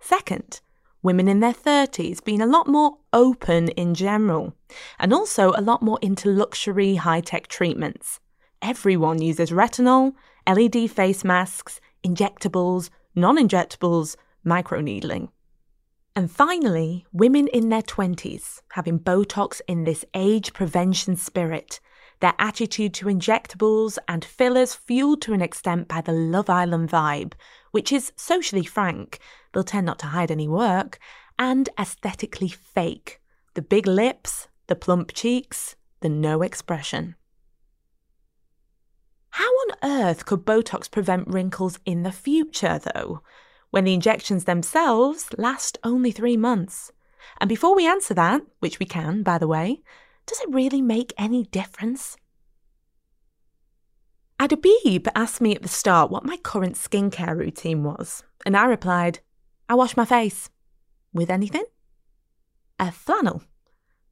Second, 0.00 0.60
women 1.04 1.28
in 1.28 1.38
their 1.38 1.52
30s 1.52 2.24
being 2.24 2.40
a 2.40 2.46
lot 2.46 2.66
more 2.66 2.96
open 3.12 3.68
in 3.68 3.94
general, 3.94 4.54
and 4.98 5.12
also 5.12 5.52
a 5.52 5.60
lot 5.60 5.82
more 5.82 5.98
into 6.02 6.28
luxury 6.28 6.96
high 6.96 7.20
tech 7.20 7.46
treatments. 7.46 8.18
Everyone 8.62 9.20
uses 9.20 9.50
retinol, 9.50 10.14
LED 10.48 10.90
face 10.90 11.22
masks, 11.22 11.80
injectables, 12.02 12.88
non 13.14 13.36
injectables, 13.36 14.16
microneedling. 14.44 15.28
And 16.16 16.30
finally, 16.30 17.04
women 17.12 17.48
in 17.48 17.68
their 17.68 17.82
20s 17.82 18.62
having 18.70 18.98
Botox 18.98 19.60
in 19.68 19.84
this 19.84 20.04
age 20.14 20.52
prevention 20.54 21.16
spirit, 21.16 21.80
their 22.20 22.34
attitude 22.38 22.94
to 22.94 23.06
injectables 23.06 23.98
and 24.08 24.24
fillers 24.24 24.74
fueled 24.74 25.20
to 25.22 25.34
an 25.34 25.42
extent 25.42 25.88
by 25.88 26.00
the 26.00 26.12
Love 26.12 26.48
Island 26.48 26.88
vibe, 26.88 27.34
which 27.72 27.92
is 27.92 28.12
socially 28.16 28.64
frank, 28.64 29.18
they'll 29.54 29.64
tend 29.64 29.86
not 29.86 29.98
to 30.00 30.06
hide 30.06 30.30
any 30.30 30.48
work, 30.48 30.98
and 31.38 31.68
aesthetically 31.78 32.48
fake. 32.48 33.20
The 33.54 33.62
big 33.62 33.86
lips, 33.86 34.48
the 34.66 34.76
plump 34.76 35.12
cheeks, 35.14 35.76
the 36.00 36.08
no 36.08 36.42
expression. 36.42 37.14
How 39.30 39.44
on 39.44 39.76
earth 39.82 40.26
could 40.26 40.44
Botox 40.44 40.90
prevent 40.90 41.28
wrinkles 41.28 41.78
in 41.86 42.02
the 42.02 42.12
future, 42.12 42.78
though? 42.78 43.22
when 43.74 43.82
the 43.82 43.92
injections 43.92 44.44
themselves 44.44 45.26
last 45.36 45.78
only 45.82 46.12
three 46.12 46.36
months. 46.36 46.92
And 47.40 47.48
before 47.48 47.74
we 47.74 47.88
answer 47.88 48.14
that, 48.14 48.40
which 48.60 48.78
we 48.78 48.86
can, 48.86 49.24
by 49.24 49.36
the 49.36 49.48
way, 49.48 49.82
does 50.26 50.40
it 50.42 50.54
really 50.54 50.80
make 50.80 51.12
any 51.18 51.42
difference? 51.46 52.16
Adabib 54.38 55.08
asked 55.16 55.40
me 55.40 55.56
at 55.56 55.62
the 55.62 55.68
start 55.68 56.12
what 56.12 56.24
my 56.24 56.36
current 56.36 56.76
skincare 56.76 57.36
routine 57.36 57.82
was, 57.82 58.22
and 58.46 58.56
I 58.56 58.66
replied, 58.66 59.18
I 59.68 59.74
wash 59.74 59.96
my 59.96 60.04
face. 60.04 60.50
With 61.12 61.30
anything? 61.30 61.64
A 62.78 62.90
flannel. 62.90 63.42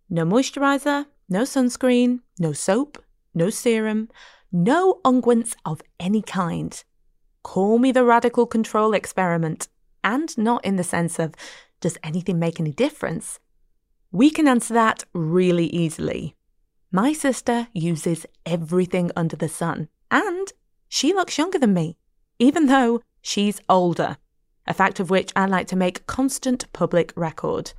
No 0.08 0.24
moisturiser, 0.24 1.06
no 1.28 1.42
sunscreen, 1.42 2.20
no 2.38 2.52
soap, 2.52 3.02
no 3.34 3.50
serum, 3.50 4.08
no 4.50 5.00
unguents 5.04 5.54
of 5.64 5.82
any 5.98 6.22
kind. 6.22 6.82
Call 7.42 7.78
me 7.78 7.92
the 7.92 8.04
radical 8.04 8.46
control 8.46 8.94
experiment, 8.94 9.68
and 10.04 10.36
not 10.38 10.64
in 10.64 10.76
the 10.76 10.84
sense 10.84 11.18
of 11.18 11.34
does 11.80 11.98
anything 12.02 12.38
make 12.38 12.60
any 12.60 12.72
difference? 12.72 13.40
We 14.12 14.30
can 14.30 14.46
answer 14.46 14.74
that 14.74 15.04
really 15.12 15.66
easily. 15.66 16.36
My 16.90 17.12
sister 17.12 17.68
uses 17.72 18.26
everything 18.44 19.10
under 19.16 19.36
the 19.36 19.48
sun, 19.48 19.88
and 20.10 20.52
she 20.88 21.14
looks 21.14 21.38
younger 21.38 21.58
than 21.58 21.72
me, 21.72 21.96
even 22.38 22.66
though 22.66 23.00
she's 23.22 23.60
older, 23.68 24.18
a 24.66 24.74
fact 24.74 25.00
of 25.00 25.10
which 25.10 25.32
I 25.34 25.46
like 25.46 25.66
to 25.68 25.76
make 25.76 26.06
constant 26.06 26.72
public 26.72 27.12
record. 27.16 27.72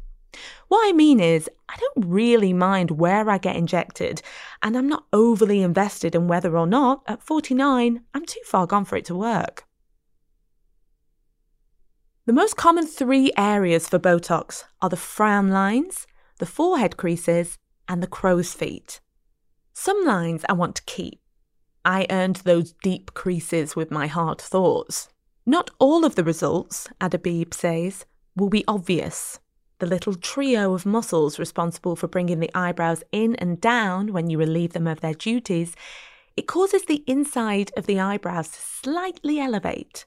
What 0.68 0.88
I 0.88 0.94
mean 0.94 1.20
is, 1.20 1.50
I 1.70 1.78
don't 1.78 2.08
really 2.08 2.54
mind 2.54 2.92
where 2.92 3.30
I 3.30 3.38
get 3.38 3.56
injected, 3.56 4.22
and 4.62 4.78
I'm 4.78 4.90
not 4.90 5.06
overly 5.14 5.62
invested 5.62 6.16
in 6.16 6.28
whether 6.28 6.58
or 6.58 6.68
not, 6.68 7.04
at 7.08 7.22
49, 7.22 8.02
I'm 8.14 8.26
too 8.26 8.42
far 8.46 8.66
gone 8.66 8.86
for 8.86 8.96
it 8.96 9.06
to 9.06 9.16
work. 9.16 9.66
The 12.26 12.34
most 12.34 12.56
common 12.56 12.88
three 12.88 13.32
areas 13.38 13.88
for 13.88 14.00
Botox 14.00 14.64
are 14.82 14.90
the 14.90 14.96
frown 14.98 15.50
lines, 15.50 16.08
the 16.40 16.46
forehead 16.46 16.98
creases, 16.98 17.58
and 17.88 18.02
the 18.02 18.08
crow's 18.08 18.54
feet. 18.54 19.02
Some 19.74 20.06
lines 20.06 20.46
I 20.48 20.54
want 20.54 20.76
to 20.78 20.84
keep. 20.86 21.20
I 21.84 22.08
earned 22.10 22.38
those 22.38 22.74
deep 22.82 23.14
creases 23.14 23.76
with 23.76 23.92
my 23.92 24.08
hard 24.08 24.40
thoughts. 24.40 25.10
Not 25.46 25.72
all 25.78 26.06
of 26.06 26.16
the 26.16 26.24
results, 26.24 26.88
Adabib 27.02 27.54
says, 27.54 28.06
will 28.36 28.50
be 28.50 28.64
obvious, 28.66 29.40
the 29.80 29.86
little 29.86 30.16
trio 30.16 30.74
of 30.74 30.86
muscles 30.86 31.38
responsible 31.38 31.98
for 31.98 32.08
bringing 32.08 32.40
the 32.40 32.52
eyebrows 32.56 33.04
in 33.12 33.36
and 33.36 33.60
down 33.60 34.14
when 34.14 34.30
you 34.30 34.38
relieve 34.38 34.72
them 34.72 34.88
of 34.88 35.02
their 35.02 35.14
duties, 35.14 35.76
it 36.38 36.48
causes 36.48 36.86
the 36.86 37.04
inside 37.08 37.72
of 37.76 37.86
the 37.86 38.00
eyebrows 38.00 38.48
to 38.50 38.62
slightly 38.62 39.42
elevate. 39.42 40.06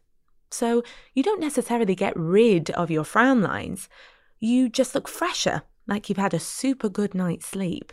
So 0.50 0.82
you 1.12 1.22
don't 1.22 1.40
necessarily 1.40 1.94
get 1.94 2.16
rid 2.16 2.70
of 2.70 2.90
your 2.90 3.04
frown 3.04 3.42
lines, 3.42 3.90
you 4.40 4.70
just 4.70 4.94
look 4.94 5.06
fresher, 5.06 5.62
like 5.86 6.08
you've 6.08 6.16
had 6.16 6.32
a 6.32 6.38
super 6.38 6.88
good 6.88 7.14
night's 7.14 7.46
sleep. 7.46 7.92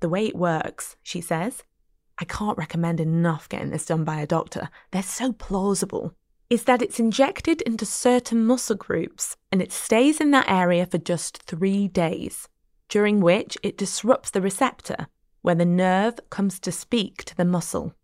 The 0.00 0.08
way 0.08 0.26
it 0.26 0.36
works, 0.36 0.96
she 1.04 1.20
says, 1.20 1.62
I 2.18 2.24
can't 2.24 2.58
recommend 2.58 2.98
enough 2.98 3.48
getting 3.48 3.70
this 3.70 3.86
done 3.86 4.02
by 4.02 4.20
a 4.20 4.26
doctor. 4.26 4.70
They're 4.90 5.04
so 5.04 5.32
plausible 5.32 6.16
is 6.50 6.64
that 6.64 6.82
it's 6.82 6.98
injected 6.98 7.60
into 7.62 7.84
certain 7.84 8.44
muscle 8.44 8.76
groups 8.76 9.36
and 9.52 9.60
it 9.60 9.72
stays 9.72 10.20
in 10.20 10.30
that 10.30 10.48
area 10.48 10.86
for 10.86 10.98
just 10.98 11.42
three 11.42 11.88
days, 11.88 12.48
during 12.88 13.20
which 13.20 13.58
it 13.62 13.76
disrupts 13.76 14.30
the 14.30 14.40
receptor 14.40 15.08
where 15.42 15.54
the 15.54 15.64
nerve 15.64 16.18
comes 16.30 16.58
to 16.60 16.72
speak 16.72 17.24
to 17.24 17.36
the 17.36 17.44
muscle. 17.44 17.94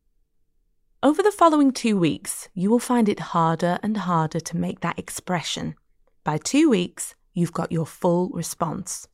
Over 1.03 1.23
the 1.23 1.31
following 1.33 1.73
two 1.73 1.99
weeks, 1.99 2.49
you 2.55 2.71
will 2.71 2.79
find 2.79 3.09
it 3.09 3.21
harder 3.21 3.79
and 3.83 3.97
harder 3.97 4.41
to 4.41 4.57
make 4.57 4.81
that 4.81 4.99
expression. 4.99 5.75
By 6.23 6.39
two 6.39 6.71
weeks, 6.71 7.15
you've 7.35 7.53
got 7.53 7.73
your 7.73 7.87
full 7.87 8.31
response. 8.31 9.07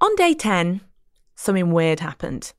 On 0.00 0.14
day 0.16 0.34
10, 0.34 0.80
something 1.36 1.72
weird 1.72 2.00
happened. 2.00 2.52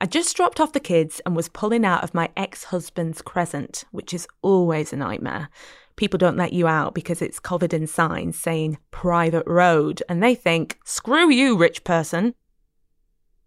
I 0.00 0.06
just 0.06 0.36
dropped 0.36 0.60
off 0.60 0.72
the 0.72 0.80
kids 0.80 1.20
and 1.26 1.34
was 1.34 1.48
pulling 1.48 1.84
out 1.84 2.04
of 2.04 2.14
my 2.14 2.30
ex 2.36 2.64
husband's 2.64 3.20
crescent, 3.20 3.84
which 3.90 4.14
is 4.14 4.28
always 4.42 4.92
a 4.92 4.96
nightmare. 4.96 5.48
People 5.96 6.18
don't 6.18 6.36
let 6.36 6.52
you 6.52 6.68
out 6.68 6.94
because 6.94 7.20
it's 7.20 7.40
covered 7.40 7.74
in 7.74 7.88
signs 7.88 8.38
saying 8.38 8.78
private 8.92 9.46
road, 9.46 10.00
and 10.08 10.22
they 10.22 10.36
think, 10.36 10.78
screw 10.84 11.28
you, 11.28 11.56
rich 11.56 11.82
person. 11.82 12.34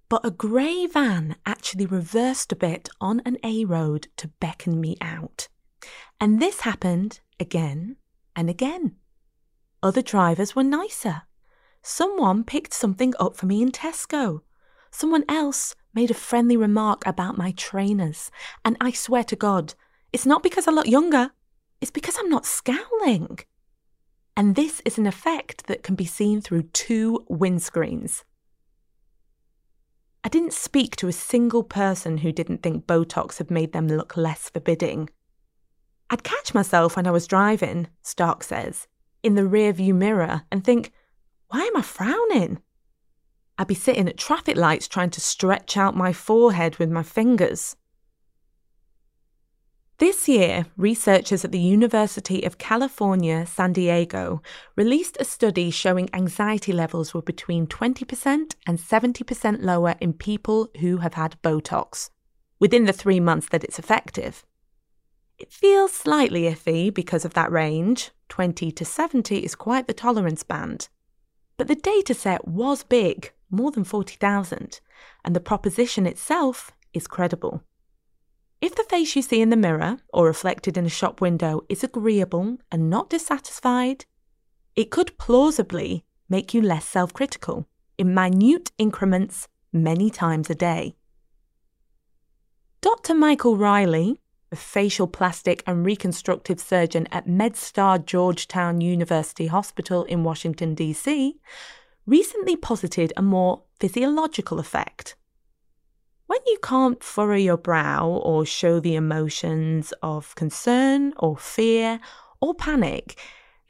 But 0.10 0.26
a 0.26 0.32
grey 0.32 0.88
van 0.88 1.38
actually 1.46 1.86
reversed 1.86 2.52
a 2.52 2.58
bit 2.58 2.90
on 3.00 3.22
an 3.26 3.38
A 3.46 3.64
road 3.64 4.10
to 4.18 4.28
beckon 4.42 4.82
me 4.82 4.98
out. 5.00 5.48
And 6.20 6.42
this 6.42 6.62
happened 6.62 7.22
again 7.40 7.96
and 8.36 8.50
again. 8.50 8.98
Other 9.82 10.02
drivers 10.02 10.54
were 10.54 10.64
nicer. 10.64 11.22
Someone 11.82 12.44
picked 12.44 12.74
something 12.74 13.14
up 13.22 13.38
for 13.38 13.46
me 13.46 13.62
in 13.62 13.72
Tesco. 13.72 14.42
Someone 14.92 15.24
else 15.28 15.76
made 15.94 16.12
a 16.12 16.16
friendly 16.16 16.58
remark 16.58 17.06
about 17.06 17.38
my 17.38 17.52
trainers, 17.52 18.30
and 18.64 18.78
I 18.80 18.92
swear 18.92 19.24
to 19.26 19.36
God, 19.36 19.74
it's 20.14 20.26
not 20.26 20.44
because 20.44 20.68
I 20.68 20.72
look 20.72 20.88
younger, 20.88 21.32
it's 21.80 21.92
because 21.92 22.18
I'm 22.20 22.30
not 22.30 22.46
scowling. 22.46 23.40
And 24.38 24.56
this 24.56 24.82
is 24.86 24.98
an 24.98 25.08
effect 25.08 25.68
that 25.68 25.84
can 25.84 25.96
be 25.96 26.06
seen 26.06 26.42
through 26.42 26.64
two 26.64 27.26
windscreens. 27.30 28.24
I 30.24 30.30
didn't 30.30 30.54
speak 30.54 30.96
to 30.98 31.08
a 31.08 31.14
single 31.14 31.64
person 31.64 32.20
who 32.20 32.32
didn't 32.32 32.62
think 32.62 32.86
Botox 32.86 33.40
had 33.40 33.50
made 33.50 33.74
them 33.74 33.88
look 33.88 34.16
less 34.16 34.50
forbidding. 34.50 35.10
I'd 36.10 36.24
catch 36.24 36.54
myself 36.54 36.96
when 36.96 37.08
I 37.08 37.12
was 37.12 37.28
driving, 37.28 37.88
Stark 38.04 38.44
says, 38.44 38.88
in 39.24 39.36
the 39.36 39.42
rearview 39.42 39.96
mirror 39.96 40.44
and 40.52 40.64
think, 40.64 40.92
why 41.48 41.62
am 41.62 41.78
I 41.78 41.82
frowning? 41.82 42.60
I'd 43.62 43.68
be 43.68 43.76
sitting 43.76 44.08
at 44.08 44.18
traffic 44.18 44.58
lights 44.58 44.88
trying 44.88 45.12
to 45.12 45.22
stretch 45.22 45.78
out 45.78 45.96
my 45.96 46.14
forehead 46.14 46.78
with 46.78 46.90
my 46.90 47.04
fingers. 47.04 47.76
This 50.00 50.28
year, 50.28 50.66
researchers 50.78 51.46
at 51.46 51.52
the 51.52 51.60
University 51.60 52.42
of 52.42 52.58
California, 52.58 53.46
San 53.46 53.72
Diego 53.72 54.42
released 54.76 55.16
a 55.20 55.26
study 55.26 55.70
showing 55.70 56.10
anxiety 56.12 56.74
levels 56.74 57.14
were 57.14 57.22
between 57.22 57.68
20% 57.68 58.56
and 58.66 58.80
70% 58.80 59.62
lower 59.62 59.94
in 60.02 60.14
people 60.14 60.72
who 60.80 60.98
have 60.98 61.14
had 61.14 61.40
Botox. 61.44 62.10
within 62.58 62.86
the 62.86 62.94
three 62.94 63.20
months 63.20 63.48
that 63.50 63.64
it's 63.64 63.78
effective. 63.78 64.44
It 65.38 65.54
feels 65.54 65.92
slightly 65.92 66.44
iffy 66.46 66.92
because 66.92 67.26
of 67.26 67.36
that 67.36 67.52
range. 67.52 68.10
20 68.30 68.72
to 68.72 68.84
70 68.84 69.38
is 69.38 69.54
quite 69.54 69.86
the 69.86 69.94
tolerance 69.94 70.42
band. 70.42 70.90
But 71.58 71.68
the 71.68 71.76
dataset 71.76 72.48
was 72.48 72.82
big, 72.82 73.32
more 73.52 73.72
than 73.72 73.84
40,000, 73.84 74.80
and 75.24 75.36
the 75.36 75.40
proposition 75.40 76.06
itself 76.06 76.72
is 76.94 77.08
credible. 77.08 77.64
If 78.62 78.76
the 78.76 78.84
face 78.84 79.16
you 79.16 79.22
see 79.22 79.42
in 79.42 79.50
the 79.50 79.56
mirror 79.56 79.98
or 80.14 80.26
reflected 80.26 80.78
in 80.78 80.86
a 80.86 80.90
shop 80.90 81.20
window 81.20 81.62
is 81.68 81.84
agreeable 81.84 82.58
and 82.72 82.90
not 82.90 83.10
dissatisfied, 83.10 84.06
it 84.76 84.92
could 84.92 85.18
plausibly 85.18 86.06
make 86.30 86.54
you 86.54 86.62
less 86.62 86.86
self 86.86 87.12
critical 87.14 87.68
in 87.98 88.14
minute 88.14 88.72
increments 88.78 89.48
many 89.74 90.10
times 90.10 90.50
a 90.50 90.56
day. 90.56 90.96
Dr. 92.82 93.14
Michael 93.14 93.58
Reilly, 93.58 94.20
a 94.52 94.56
facial 94.56 95.08
plastic 95.08 95.64
and 95.66 95.86
reconstructive 95.86 96.60
surgeon 96.60 97.08
at 97.12 97.28
MedStar 97.28 98.04
Georgetown 98.06 98.82
University 98.82 99.48
Hospital 99.48 100.04
in 100.06 100.24
Washington, 100.24 100.76
D.C., 100.76 101.40
recently 102.12 102.58
posited 102.58 103.14
a 103.16 103.22
more 103.22 103.64
physiological 103.80 104.60
effect. 104.60 105.16
When 106.28 106.42
you 106.46 106.58
can't 106.62 107.02
furrow 107.02 107.38
your 107.38 107.58
brow 107.58 108.06
or 108.06 108.46
show 108.46 108.82
the 108.82 108.96
emotions 108.96 109.94
of 110.04 110.36
concern 110.36 111.14
or 111.18 111.38
fear 111.38 112.02
or 112.42 112.54
panic, 112.54 113.18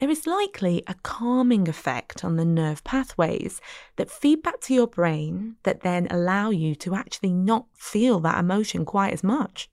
there 0.00 0.10
is 0.10 0.26
likely 0.26 0.82
a 0.88 0.94
calming 1.04 1.68
effect 1.68 2.24
on 2.24 2.34
the 2.34 2.44
nerve 2.44 2.82
pathways 2.82 3.60
that 3.94 4.10
feed 4.10 4.42
back 4.42 4.60
to 4.62 4.74
your 4.74 4.88
brain 4.88 5.54
that 5.62 5.82
then 5.82 6.08
allow 6.10 6.50
you 6.50 6.74
to 6.74 6.96
actually 6.96 7.32
not 7.32 7.66
feel 7.74 8.18
that 8.20 8.40
emotion 8.40 8.84
quite 8.84 9.12
as 9.12 9.22
much. 9.22 9.70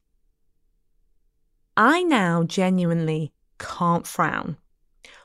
I 1.76 2.04
now 2.04 2.44
genuinely 2.44 3.34
can't 3.58 4.06
frown. 4.06 4.58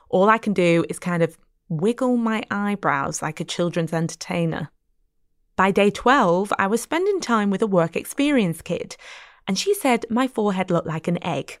All 0.09 0.29
I 0.29 0.39
can 0.39 0.53
do 0.53 0.83
is 0.89 0.97
kind 0.97 1.21
of 1.21 1.37
wiggle 1.69 2.17
my 2.17 2.43
eyebrows 2.51 3.21
like 3.21 3.39
a 3.39 3.45
children's 3.45 3.93
entertainer. 3.93 4.69
By 5.55 5.71
day 5.71 5.89
12, 5.89 6.53
I 6.59 6.67
was 6.67 6.81
spending 6.81 7.21
time 7.21 7.49
with 7.49 7.61
a 7.61 7.67
work 7.67 7.95
experience 7.95 8.61
kid, 8.61 8.97
and 9.47 9.57
she 9.57 9.73
said 9.73 10.05
my 10.09 10.27
forehead 10.27 10.69
looked 10.69 10.87
like 10.87 11.07
an 11.07 11.23
egg. 11.23 11.59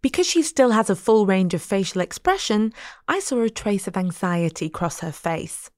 Because 0.00 0.26
she 0.26 0.42
still 0.42 0.70
has 0.70 0.90
a 0.90 0.96
full 0.96 1.26
range 1.26 1.54
of 1.54 1.62
facial 1.62 2.00
expression, 2.00 2.72
I 3.06 3.20
saw 3.20 3.42
a 3.42 3.50
trace 3.50 3.88
of 3.88 3.96
anxiety 3.96 4.68
cross 4.68 5.00
her 5.00 5.12
face. 5.12 5.70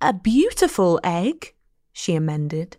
A 0.00 0.12
beautiful 0.12 1.00
egg, 1.04 1.54
she 1.92 2.14
amended. 2.14 2.78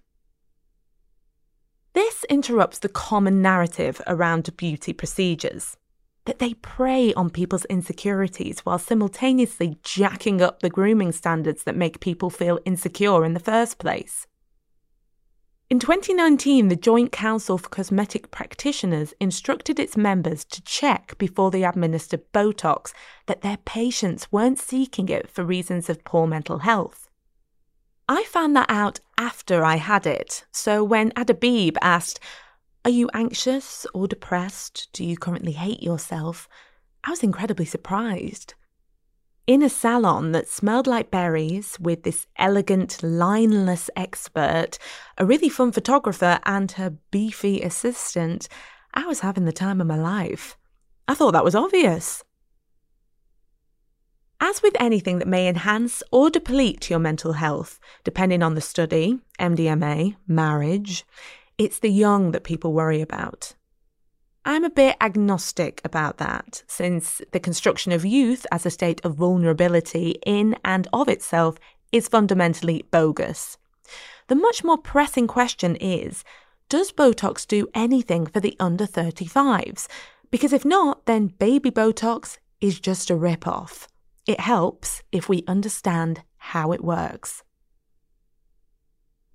This 1.94 2.24
interrupts 2.30 2.80
the 2.80 2.90
common 2.90 3.42
narrative 3.42 4.02
around 4.08 4.56
beauty 4.56 4.94
procedures 4.94 5.78
that 6.26 6.40
they 6.40 6.54
prey 6.56 7.14
on 7.14 7.30
people's 7.30 7.66
insecurities 7.66 8.60
while 8.60 8.78
simultaneously 8.78 9.78
jacking 9.84 10.42
up 10.42 10.62
the 10.62 10.70
grooming 10.70 11.12
standards 11.12 11.64
that 11.64 11.76
make 11.76 12.00
people 12.00 12.30
feel 12.30 12.60
insecure 12.66 13.26
in 13.26 13.34
the 13.34 13.40
first 13.40 13.80
place. 13.80 14.28
In 15.72 15.80
2019, 15.80 16.68
the 16.68 16.76
Joint 16.76 17.14
Council 17.14 17.58
for 17.58 17.70
Cosmetic 17.70 18.30
Practitioners 18.30 19.14
instructed 19.22 19.80
its 19.80 19.96
members 19.96 20.44
to 20.44 20.62
check 20.64 21.18
before 21.18 21.50
they 21.50 21.64
administered 21.64 22.30
Botox 22.34 22.92
that 23.28 23.42
their 23.42 23.56
patients 23.56 24.30
weren't 24.34 24.60
seeking 24.60 25.08
it 25.08 25.32
for 25.32 25.46
reasons 25.46 25.90
of 25.90 26.04
poor 26.04 26.28
mental 26.28 26.60
health. 26.60 27.10
I 28.10 28.26
found 28.26 28.54
that 28.58 28.70
out 28.70 29.00
after 29.18 29.64
I 29.64 29.78
had 29.78 30.06
it, 30.06 30.44
so 30.52 30.84
when 30.84 31.12
Adabib 31.12 31.78
asked, 31.82 32.20
Are 32.84 32.92
you 32.92 33.10
anxious 33.14 33.86
or 33.94 34.08
depressed? 34.08 34.90
Do 34.94 35.04
you 35.04 35.18
currently 35.18 35.52
hate 35.52 35.84
yourself? 35.84 36.50
I 37.04 37.12
was 37.12 37.24
incredibly 37.24 37.66
surprised 37.66 38.56
in 39.48 39.64
a 39.64 39.70
salon 39.70 40.32
that 40.32 40.48
smelled 40.48 40.88
like 40.88 41.12
berries 41.12 41.78
with 41.80 42.04
this 42.04 42.28
elegant, 42.38 43.02
lineless 43.04 43.90
expert, 43.96 44.78
a 45.18 45.26
really 45.26 45.50
fun 45.50 45.72
photographer, 45.72 46.40
and 46.46 46.72
her 46.74 46.92
beefy 47.12 47.62
assistant, 47.62 48.48
I 48.94 49.06
was 49.06 49.22
having 49.22 49.46
the 49.46 49.52
time 49.52 49.82
of 49.82 49.88
my 49.88 49.98
life. 49.98 50.58
I 51.08 51.16
thought 51.16 51.32
that 51.32 51.44
was 51.44 51.56
obvious. 51.56 52.24
As 54.40 54.62
with 54.64 54.76
anything 54.80 55.20
that 55.20 55.28
may 55.28 55.48
enhance 55.48 56.02
or 56.12 56.30
deplete 56.30 56.90
your 56.90 57.00
mental 57.00 57.34
health, 57.34 57.80
depending 58.04 58.42
on 58.42 58.56
the 58.56 58.62
study, 58.62 59.20
MDMA, 59.40 60.16
marriage, 60.28 61.06
it's 61.62 61.78
the 61.78 61.92
young 61.92 62.32
that 62.32 62.44
people 62.44 62.74
worry 62.74 63.02
about. 63.02 63.54
I'm 64.44 64.64
a 64.64 64.72
bit 64.72 64.96
agnostic 65.00 65.80
about 65.86 66.18
that, 66.18 66.64
since 66.66 67.22
the 67.34 67.40
construction 67.40 67.92
of 67.92 68.04
youth 68.04 68.48
as 68.52 68.66
a 68.66 68.72
state 68.72 69.00
of 69.06 69.14
vulnerability 69.14 70.20
in 70.26 70.56
and 70.66 70.88
of 70.92 71.08
itself 71.08 71.60
is 71.92 72.08
fundamentally 72.08 72.84
bogus. 72.90 73.60
The 74.26 74.34
much 74.34 74.64
more 74.64 74.80
pressing 74.80 75.28
question 75.28 75.76
is 75.76 76.24
Does 76.68 76.92
Botox 76.92 77.46
do 77.46 77.68
anything 77.76 78.26
for 78.26 78.40
the 78.40 78.58
under 78.60 78.88
35s? 78.88 79.88
Because 80.32 80.54
if 80.54 80.66
not, 80.66 81.06
then 81.06 81.28
baby 81.28 81.70
Botox 81.70 82.40
is 82.60 82.80
just 82.80 83.12
a 83.12 83.16
rip 83.16 83.48
off. 83.48 83.88
It 84.26 84.40
helps 84.40 85.04
if 85.12 85.30
we 85.30 85.44
understand 85.48 86.24
how 86.38 86.72
it 86.72 86.84
works. 86.84 87.44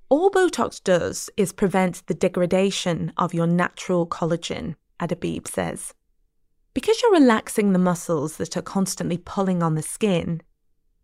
All 0.08 0.30
Botox 0.30 0.82
does 0.82 1.28
is 1.36 1.52
prevent 1.52 2.06
the 2.06 2.14
degradation 2.14 3.12
of 3.16 3.34
your 3.34 3.48
natural 3.48 4.06
collagen 4.06 4.76
Adabib 5.00 5.48
says. 5.48 5.94
Because 6.74 7.02
you're 7.02 7.12
relaxing 7.12 7.72
the 7.72 7.80
muscles 7.80 8.36
that 8.36 8.56
are 8.56 8.62
constantly 8.62 9.18
pulling 9.18 9.64
on 9.64 9.74
the 9.74 9.82
skin, 9.82 10.42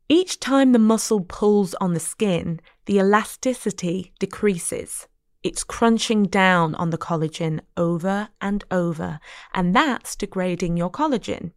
each 0.08 0.38
time 0.38 0.70
the 0.70 0.78
muscle 0.78 1.20
pulls 1.20 1.74
on 1.74 1.94
the 1.94 2.00
skin, 2.00 2.60
the 2.86 2.98
elasticity 2.98 4.12
decreases. 4.20 5.08
It's 5.42 5.64
crunching 5.64 6.24
down 6.24 6.76
on 6.76 6.90
the 6.90 6.98
collagen 6.98 7.58
over 7.76 8.28
and 8.40 8.62
over, 8.70 9.18
and 9.52 9.74
that's 9.74 10.14
degrading 10.14 10.76
your 10.76 10.90
collagen. 10.90 11.50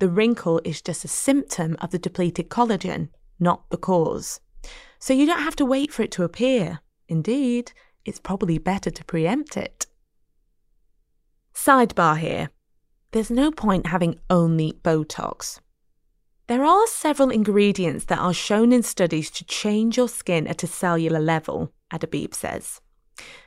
The 0.00 0.08
wrinkle 0.08 0.60
is 0.64 0.82
just 0.82 1.04
a 1.04 1.08
symptom 1.08 1.76
of 1.80 1.92
the 1.92 1.98
depleted 1.98 2.48
collagen, 2.48 3.10
not 3.38 3.70
the 3.70 3.76
cause. 3.76 4.40
So 5.06 5.14
you 5.14 5.24
don't 5.24 5.38
have 5.38 5.54
to 5.54 5.64
wait 5.64 5.92
for 5.92 6.02
it 6.02 6.10
to 6.12 6.24
appear. 6.24 6.80
Indeed, 7.06 7.70
it's 8.04 8.18
probably 8.18 8.58
better 8.58 8.90
to 8.90 9.04
preempt 9.04 9.56
it. 9.56 9.86
Sidebar 11.54 12.18
here 12.18 12.50
there's 13.12 13.30
no 13.30 13.52
point 13.52 13.86
having 13.86 14.18
only 14.28 14.72
Botox. 14.82 15.60
There 16.48 16.64
are 16.64 16.88
several 16.88 17.30
ingredients 17.30 18.06
that 18.06 18.18
are 18.18 18.34
shown 18.34 18.72
in 18.72 18.82
studies 18.82 19.30
to 19.30 19.44
change 19.44 19.96
your 19.96 20.08
skin 20.08 20.48
at 20.48 20.64
a 20.64 20.66
cellular 20.66 21.20
level, 21.20 21.72
Adabib 21.92 22.34
says. 22.34 22.80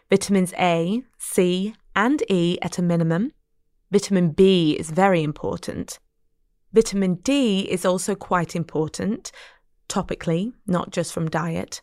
Vitamins 0.10 0.54
A, 0.58 1.04
C, 1.18 1.76
and 1.94 2.24
E 2.30 2.58
at 2.62 2.78
a 2.78 2.82
minimum. 2.82 3.34
Vitamin 3.92 4.32
B 4.32 4.78
is 4.80 4.92
very 4.92 5.24
important. 5.24 6.00
Vitamin 6.72 7.16
D 7.16 7.68
is 7.70 7.84
also 7.84 8.16
quite 8.16 8.56
important, 8.56 9.34
topically, 9.90 10.54
not 10.66 10.92
just 10.92 11.12
from 11.12 11.30
diet. 11.30 11.82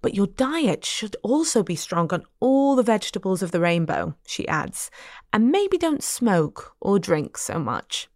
But 0.00 0.14
your 0.14 0.26
diet 0.26 0.84
should 0.84 1.16
also 1.22 1.62
be 1.62 1.76
strong 1.76 2.12
on 2.12 2.24
all 2.38 2.76
the 2.76 2.82
vegetables 2.82 3.42
of 3.42 3.50
the 3.50 3.60
rainbow, 3.60 4.14
she 4.26 4.46
adds, 4.46 4.90
and 5.32 5.50
maybe 5.50 5.78
don't 5.78 6.02
smoke 6.02 6.76
or 6.80 6.98
drink 6.98 7.38
so 7.38 7.58
much. 7.58 8.08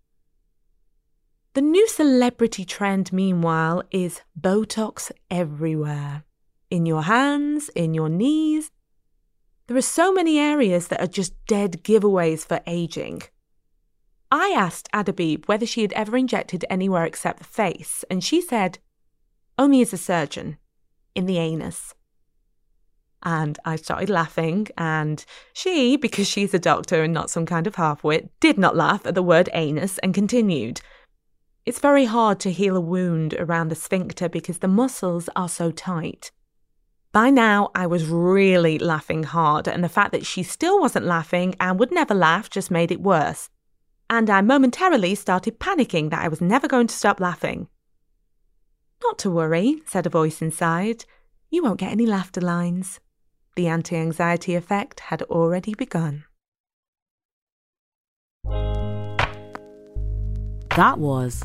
The 1.55 1.63
new 1.63 1.89
celebrity 1.89 2.65
trend, 2.65 3.13
meanwhile, 3.13 3.83
is 3.91 4.21
Botox 4.39 5.11
everywhere 5.31 6.25
in 6.71 6.87
your 6.87 7.03
hands, 7.03 7.71
in 7.71 7.95
your 7.95 8.09
knees. 8.09 8.71
There 9.67 9.77
are 9.77 9.83
so 9.83 10.13
many 10.13 10.39
areas 10.39 10.89
that 10.89 11.01
are 11.01 11.07
just 11.07 11.35
dead 11.47 11.83
giveaways 11.83 12.47
for 12.47 12.61
aging. 12.67 13.23
I 14.31 14.49
asked 14.55 14.91
Adabib 14.93 15.49
whether 15.49 15.65
she 15.67 15.83
had 15.83 15.93
ever 15.95 16.17
injected 16.17 16.65
anywhere 16.69 17.05
except 17.05 17.39
the 17.39 17.45
face, 17.45 18.05
and 18.11 18.23
she 18.23 18.41
said, 18.41 18.79
only 19.59 19.83
as 19.83 19.93
a 19.93 19.99
surgeon 19.99 20.57
in 21.15 21.27
the 21.27 21.39
anus. 21.39 21.95
And 23.23 23.59
I 23.65 23.77
started 23.77 24.09
laughing, 24.09 24.69
and 24.79 25.25
she, 25.53 25.97
because 25.97 26.29
she's 26.29 26.55
a 26.55 26.59
doctor 26.59 27.03
and 27.03 27.13
not 27.13 27.31
some 27.31 27.47
kind 27.47 27.67
of 27.67 27.75
halfwit, 27.75 28.29
did 28.41 28.59
not 28.59 28.77
laugh 28.77 29.05
at 29.05 29.17
the 29.17 29.23
word 29.23 29.49
anus 29.53 29.99
and 29.99 30.15
continued. 30.15 30.81
It's 31.67 31.81
very 31.81 32.05
hard 32.05 32.39
to 32.41 32.53
heal 32.53 32.77
a 32.77 32.81
wound 32.81 33.35
around 33.35 33.69
the 33.69 33.75
sphincter 33.75 34.29
because 34.29 34.59
the 34.59 34.69
muscles 34.69 35.29
are 35.35 35.49
so 35.49 35.73
tight. 35.73 36.31
By 37.11 37.31
now, 37.31 37.71
I 37.75 37.87
was 37.87 38.07
really 38.07 38.79
laughing 38.79 39.25
hard, 39.25 39.67
and 39.67 39.83
the 39.83 39.89
fact 39.89 40.13
that 40.13 40.25
she 40.25 40.45
still 40.45 40.81
wasn't 40.81 41.07
laughing 41.07 41.57
and 41.59 41.79
would 41.81 41.91
never 41.91 42.15
laugh 42.15 42.49
just 42.49 42.71
made 42.71 42.93
it 42.93 43.01
worse. 43.01 43.51
And 44.09 44.31
I 44.31 44.41
momentarily 44.43 45.15
started 45.17 45.59
panicking 45.59 46.11
that 46.11 46.23
I 46.23 46.29
was 46.29 46.41
never 46.41 46.69
going 46.69 46.87
to 46.87 46.95
stop 46.95 47.19
laughing. 47.19 47.69
Not 49.03 49.19
to 49.21 49.31
worry, 49.31 49.83
said 49.87 50.07
a 50.07 50.11
voice 50.11 50.43
inside. 50.43 51.05
You 51.51 51.63
won't 51.63 51.81
get 51.81 51.93
any 51.93 52.07
laughter 52.07 52.41
lines. 52.41 53.01
The 53.57 53.69
anti 53.69 53.97
anxiety 53.97 54.55
effect 54.55 55.01
had 55.01 55.23
already 55.23 55.75
begun. 55.75 56.25
That 60.77 60.99
was 60.99 61.43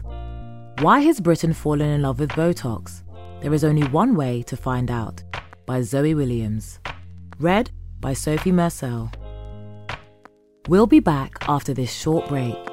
Why 0.79 0.99
Has 0.99 1.19
Britain 1.19 1.53
Fallen 1.53 1.89
in 1.89 2.01
Love 2.03 2.19
with 2.19 2.29
Botox? 2.31 3.01
There 3.41 3.53
is 3.53 3.63
only 3.63 3.87
one 3.87 4.15
way 4.15 4.43
to 4.43 4.55
find 4.55 4.91
out 4.91 5.23
by 5.65 5.81
Zoe 5.81 6.13
Williams. 6.13 6.79
Read 7.39 7.71
by 7.99 8.13
Sophie 8.13 8.51
Mercel. 8.51 9.11
We'll 10.67 10.87
be 10.87 10.99
back 10.99 11.33
after 11.49 11.73
this 11.73 11.91
short 11.91 12.27
break. 12.27 12.72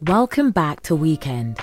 Welcome 0.00 0.50
back 0.50 0.80
to 0.82 0.96
Weekend. 0.96 1.58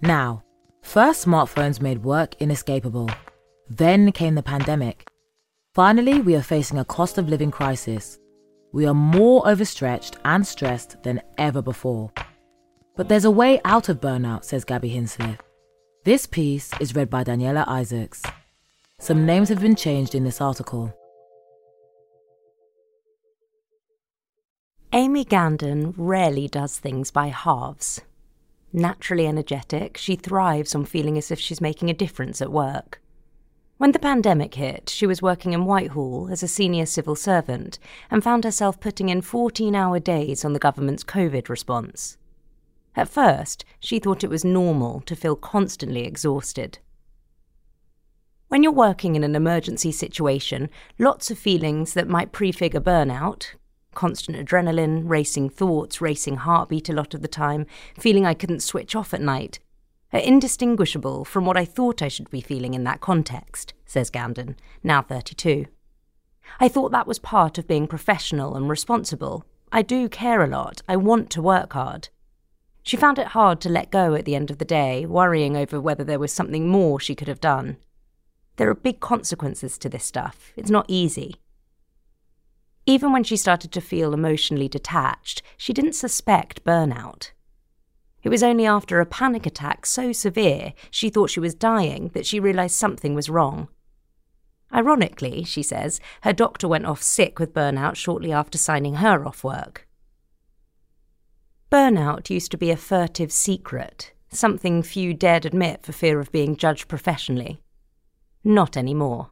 Now, 0.00 0.42
first 0.82 1.26
smartphones 1.26 1.80
made 1.80 2.04
work 2.04 2.34
inescapable. 2.40 3.10
Then 3.68 4.12
came 4.12 4.34
the 4.34 4.42
pandemic. 4.42 5.06
Finally, 5.74 6.20
we 6.20 6.34
are 6.34 6.42
facing 6.42 6.78
a 6.78 6.84
cost 6.84 7.18
of 7.18 7.28
living 7.28 7.50
crisis. 7.50 8.18
We 8.72 8.86
are 8.86 8.94
more 8.94 9.48
overstretched 9.48 10.16
and 10.24 10.46
stressed 10.46 11.02
than 11.02 11.22
ever 11.38 11.62
before. 11.62 12.12
But 12.96 13.08
there's 13.08 13.24
a 13.24 13.30
way 13.30 13.60
out 13.64 13.88
of 13.88 14.00
burnout, 14.00 14.44
says 14.44 14.64
Gaby 14.64 14.90
Hinsliff. 14.90 15.38
This 16.04 16.26
piece 16.26 16.70
is 16.80 16.94
read 16.94 17.10
by 17.10 17.24
Daniela 17.24 17.66
Isaacs. 17.68 18.22
Some 18.98 19.26
names 19.26 19.48
have 19.48 19.60
been 19.60 19.76
changed 19.76 20.14
in 20.14 20.24
this 20.24 20.40
article. 20.40 20.94
Amy 24.96 25.26
Gandon 25.26 25.92
rarely 25.98 26.48
does 26.48 26.78
things 26.78 27.10
by 27.10 27.26
halves. 27.26 28.00
Naturally 28.72 29.26
energetic, 29.26 29.98
she 29.98 30.16
thrives 30.16 30.74
on 30.74 30.86
feeling 30.86 31.18
as 31.18 31.30
if 31.30 31.38
she's 31.38 31.60
making 31.60 31.90
a 31.90 31.94
difference 31.94 32.40
at 32.40 32.50
work. 32.50 33.02
When 33.76 33.92
the 33.92 33.98
pandemic 33.98 34.54
hit, 34.54 34.88
she 34.88 35.06
was 35.06 35.20
working 35.20 35.52
in 35.52 35.66
Whitehall 35.66 36.30
as 36.32 36.42
a 36.42 36.48
senior 36.48 36.86
civil 36.86 37.14
servant 37.14 37.78
and 38.10 38.24
found 38.24 38.44
herself 38.44 38.80
putting 38.80 39.10
in 39.10 39.20
14 39.20 39.74
hour 39.74 40.00
days 40.00 40.46
on 40.46 40.54
the 40.54 40.58
government's 40.58 41.04
COVID 41.04 41.50
response. 41.50 42.16
At 42.96 43.10
first, 43.10 43.66
she 43.78 43.98
thought 43.98 44.24
it 44.24 44.30
was 44.30 44.46
normal 44.46 45.02
to 45.02 45.14
feel 45.14 45.36
constantly 45.36 46.06
exhausted. 46.06 46.78
When 48.48 48.62
you're 48.62 48.72
working 48.72 49.14
in 49.14 49.24
an 49.24 49.36
emergency 49.36 49.92
situation, 49.92 50.70
lots 50.98 51.30
of 51.30 51.38
feelings 51.38 51.92
that 51.92 52.08
might 52.08 52.32
prefigure 52.32 52.80
burnout 52.80 53.56
constant 53.96 54.38
adrenaline, 54.38 55.02
racing 55.06 55.50
thoughts, 55.50 56.00
racing 56.00 56.36
heartbeat 56.36 56.88
a 56.88 56.92
lot 56.92 57.14
of 57.14 57.22
the 57.22 57.28
time, 57.28 57.66
feeling 57.98 58.24
I 58.24 58.34
couldn't 58.34 58.62
switch 58.62 58.94
off 58.94 59.12
at 59.12 59.20
night, 59.20 59.58
are 60.12 60.20
indistinguishable 60.20 61.24
from 61.24 61.44
what 61.44 61.56
I 61.56 61.64
thought 61.64 62.00
I 62.00 62.08
should 62.08 62.30
be 62.30 62.40
feeling 62.40 62.74
in 62.74 62.84
that 62.84 63.00
context, 63.00 63.74
says 63.84 64.10
Gandon, 64.10 64.54
now 64.84 65.02
32. 65.02 65.66
I 66.60 66.68
thought 66.68 66.92
that 66.92 67.08
was 67.08 67.18
part 67.18 67.58
of 67.58 67.66
being 67.66 67.88
professional 67.88 68.54
and 68.54 68.68
responsible. 68.68 69.44
I 69.72 69.82
do 69.82 70.08
care 70.08 70.44
a 70.44 70.46
lot. 70.46 70.82
I 70.88 70.96
want 70.96 71.28
to 71.30 71.42
work 71.42 71.72
hard. 71.72 72.08
She 72.84 72.96
found 72.96 73.18
it 73.18 73.28
hard 73.28 73.60
to 73.62 73.68
let 73.68 73.90
go 73.90 74.14
at 74.14 74.24
the 74.24 74.36
end 74.36 74.50
of 74.50 74.58
the 74.58 74.64
day, 74.64 75.06
worrying 75.06 75.56
over 75.56 75.80
whether 75.80 76.04
there 76.04 76.20
was 76.20 76.32
something 76.32 76.68
more 76.68 77.00
she 77.00 77.16
could 77.16 77.26
have 77.26 77.40
done. 77.40 77.78
There 78.56 78.70
are 78.70 78.74
big 78.74 79.00
consequences 79.00 79.76
to 79.78 79.88
this 79.88 80.04
stuff. 80.04 80.52
It's 80.56 80.70
not 80.70 80.86
easy. 80.86 81.40
Even 82.86 83.12
when 83.12 83.24
she 83.24 83.36
started 83.36 83.72
to 83.72 83.80
feel 83.80 84.14
emotionally 84.14 84.68
detached, 84.68 85.42
she 85.56 85.72
didn't 85.72 85.94
suspect 85.94 86.64
burnout. 86.64 87.32
It 88.22 88.28
was 88.28 88.44
only 88.44 88.64
after 88.64 89.00
a 89.00 89.06
panic 89.06 89.44
attack 89.44 89.86
so 89.86 90.12
severe 90.12 90.72
she 90.90 91.10
thought 91.10 91.30
she 91.30 91.40
was 91.40 91.54
dying 91.54 92.10
that 92.14 92.26
she 92.26 92.40
realised 92.40 92.76
something 92.76 93.14
was 93.14 93.28
wrong. 93.28 93.68
Ironically, 94.72 95.44
she 95.44 95.62
says, 95.62 96.00
her 96.22 96.32
doctor 96.32 96.68
went 96.68 96.86
off 96.86 97.02
sick 97.02 97.38
with 97.38 97.54
burnout 97.54 97.96
shortly 97.96 98.32
after 98.32 98.58
signing 98.58 98.96
her 98.96 99.24
off 99.24 99.44
work. 99.44 99.86
Burnout 101.70 102.30
used 102.30 102.50
to 102.52 102.58
be 102.58 102.70
a 102.70 102.76
furtive 102.76 103.32
secret, 103.32 104.12
something 104.30 104.82
few 104.82 105.14
dared 105.14 105.44
admit 105.44 105.82
for 105.84 105.92
fear 105.92 106.20
of 106.20 106.32
being 106.32 106.56
judged 106.56 106.88
professionally. 106.88 107.62
Not 108.44 108.76
anymore. 108.76 109.30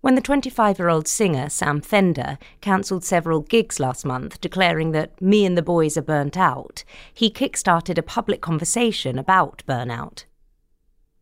When 0.00 0.14
the 0.14 0.22
25 0.22 0.78
year 0.78 0.88
old 0.88 1.06
singer 1.06 1.50
Sam 1.50 1.82
Fender 1.82 2.38
cancelled 2.62 3.04
several 3.04 3.40
gigs 3.40 3.78
last 3.78 4.06
month, 4.06 4.40
declaring 4.40 4.92
that 4.92 5.20
me 5.20 5.44
and 5.44 5.58
the 5.58 5.62
boys 5.62 5.98
are 5.98 6.02
burnt 6.02 6.38
out, 6.38 6.84
he 7.12 7.28
kick-started 7.28 7.98
a 7.98 8.02
public 8.02 8.40
conversation 8.40 9.18
about 9.18 9.62
burnout. 9.68 10.24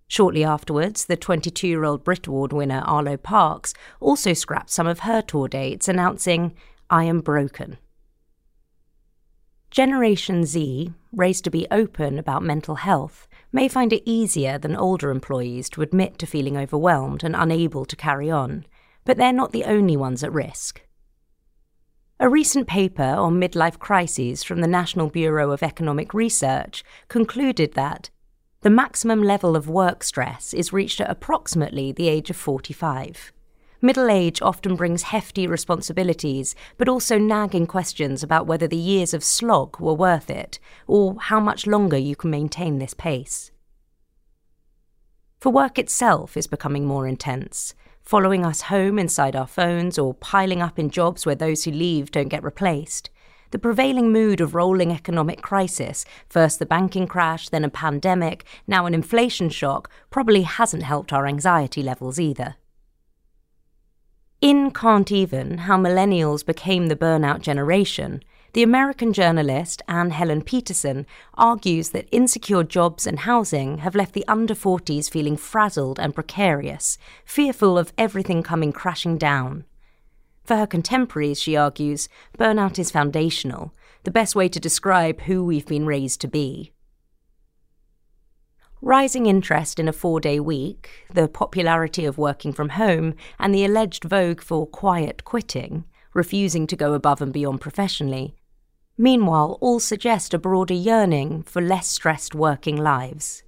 Shortly 0.07 0.45
afterwards, 0.45 1.07
the 1.07 1.17
22 1.17 1.67
year 1.67 1.85
old 1.85 2.05
Brit 2.05 2.29
Award 2.29 2.53
winner 2.53 2.83
Arlo 2.87 3.17
Parks 3.17 3.75
also 4.01 4.33
scrapped 4.33 4.71
some 4.71 4.87
of 4.87 5.01
her 5.01 5.23
tour 5.23 5.49
dates, 5.49 5.88
announcing, 5.88 6.55
I 6.88 7.05
am 7.05 7.21
broken. 7.21 7.79
Generation 9.71 10.47
Z, 10.47 10.93
raised 11.12 11.45
to 11.45 11.51
be 11.51 11.67
open 11.71 12.19
about 12.19 12.43
mental 12.43 12.77
health, 12.77 13.28
may 13.53 13.69
find 13.69 13.93
it 13.93 14.03
easier 14.05 14.59
than 14.59 14.77
older 14.77 15.11
employees 15.11 15.69
to 15.71 15.83
admit 15.83 16.19
to 16.19 16.27
feeling 16.27 16.57
overwhelmed 16.57 17.25
and 17.25 17.35
unable 17.37 17.85
to 17.85 17.97
carry 17.97 18.31
on, 18.31 18.67
but 19.05 19.17
they're 19.17 19.33
not 19.33 19.53
the 19.53 19.65
only 19.65 19.97
ones 19.97 20.23
at 20.23 20.33
risk. 20.33 20.83
A 22.21 22.29
recent 22.29 22.67
paper 22.67 23.03
on 23.03 23.41
midlife 23.41 23.79
crises 23.79 24.43
from 24.43 24.61
the 24.61 24.67
National 24.67 25.09
Bureau 25.09 25.53
of 25.53 25.63
Economic 25.63 26.13
Research 26.13 26.83
concluded 27.07 27.75
that 27.75 28.11
the 28.63 28.71
maximum 28.71 29.23
level 29.23 29.55
of 29.55 29.69
work 29.69 30.03
stress 30.03 30.53
is 30.53 30.73
reached 30.73 31.01
at 31.01 31.09
approximately 31.09 31.93
the 31.93 32.09
age 32.09 32.29
of 32.29 32.37
45. 32.37 33.33
Middle 33.81 34.11
age 34.11 34.43
often 34.43 34.75
brings 34.75 35.03
hefty 35.03 35.47
responsibilities, 35.47 36.57
but 36.79 36.88
also 36.88 37.17
nagging 37.17 37.67
questions 37.67 38.25
about 38.25 38.47
whether 38.47 38.67
the 38.67 38.77
years 38.77 39.14
of 39.14 39.23
slog 39.23 39.79
were 39.79 39.95
worth 39.95 40.29
it, 40.31 40.59
or 40.88 41.17
how 41.21 41.38
much 41.38 41.64
longer 41.64 41.97
you 41.97 42.17
can 42.17 42.31
maintain 42.31 42.79
this 42.79 42.93
pace. 42.93 43.53
For 45.41 45.53
work 45.53 45.79
itself 45.79 46.37
is 46.37 46.49
becoming 46.49 46.87
more 46.87 47.07
intense, 47.07 47.73
following 48.03 48.45
us 48.45 48.62
home 48.62 48.99
inside 48.99 49.37
our 49.37 49.47
phones 49.47 49.97
or 49.97 50.14
piling 50.14 50.61
up 50.61 50.77
in 50.77 50.91
jobs 50.91 51.25
where 51.25 51.37
those 51.37 51.62
who 51.62 51.71
leave 51.71 52.11
don't 52.11 52.27
get 52.29 52.43
replaced. 52.43 53.11
The 53.53 53.61
prevailing 53.61 54.11
mood 54.11 54.41
of 54.41 54.57
rolling 54.57 54.91
economic 54.91 55.41
crisis, 55.41 56.05
first 56.29 56.59
the 56.59 56.67
banking 56.67 57.07
crash, 57.07 57.49
then 57.49 57.62
a 57.62 57.71
pandemic, 57.71 58.45
now 58.67 58.87
an 58.87 58.95
inflation 58.95 59.51
shock, 59.51 59.88
probably 60.11 60.43
hasn't 60.43 60.83
helped 60.83 61.12
our 61.12 61.29
anxiety 61.29 61.85
levels 61.85 62.19
either. 62.19 62.57
In 64.40 64.70
Can't 64.70 65.11
Even 65.11 65.59
How 65.59 65.77
Millennials 65.77 66.46
Became 66.46 66.87
the 66.87 66.94
Burnout 66.94 67.40
Generation, 67.40 68.22
the 68.53 68.62
American 68.62 69.12
journalist 69.12 69.83
Anne 69.88 70.11
Helen 70.11 70.42
Petersen 70.42 71.07
argues 71.35 71.90
that 71.90 72.07
insecure 72.12 72.62
jobs 72.62 73.05
and 73.05 73.18
housing 73.18 73.79
have 73.79 73.96
left 73.96 74.12
the 74.12 74.24
under 74.29 74.55
40s 74.55 75.11
feeling 75.11 75.37
frazzled 75.37 75.98
and 75.98 76.14
precarious, 76.14 76.98
fearful 77.24 77.77
of 77.77 77.92
everything 77.98 78.44
coming 78.44 78.70
crashing 78.70 79.18
down. 79.18 79.64
For 80.44 80.55
her 80.55 80.68
contemporaries, 80.68 81.42
she 81.42 81.57
argues, 81.57 82.09
burnout 82.38 82.79
is 82.79 82.92
foundational, 82.92 83.74
the 84.05 84.12
best 84.12 84.37
way 84.37 84.48
to 84.51 84.61
describe 84.61 85.22
who 85.22 85.44
we've 85.44 85.66
been 85.66 85.85
raised 85.85 86.20
to 86.20 86.29
be. 86.29 86.70
Rising 88.81 89.27
interest 89.27 89.81
in 89.81 89.88
a 89.88 89.93
four 89.93 90.21
day 90.21 90.38
week, 90.38 91.05
the 91.12 91.27
popularity 91.27 92.05
of 92.05 92.17
working 92.17 92.53
from 92.53 92.69
home, 92.71 93.14
and 93.37 93.53
the 93.53 93.64
alleged 93.64 94.05
vogue 94.05 94.41
for 94.41 94.69
quiet 94.69 95.25
quitting, 95.25 95.85
refusing 96.14 96.64
to 96.69 96.77
go 96.77 96.95
above 96.95 97.21
and 97.21 97.33
beyond 97.33 97.61
professionally, 97.61 98.37
meanwhile, 98.97 99.59
all 99.61 99.81
suggest 99.81 100.33
a 100.33 100.38
broader 100.38 100.75
yearning 100.75 101.43
for 101.43 101.61
less 101.61 101.88
stressed 101.88 102.37
working 102.37 102.77
lives. 102.77 103.43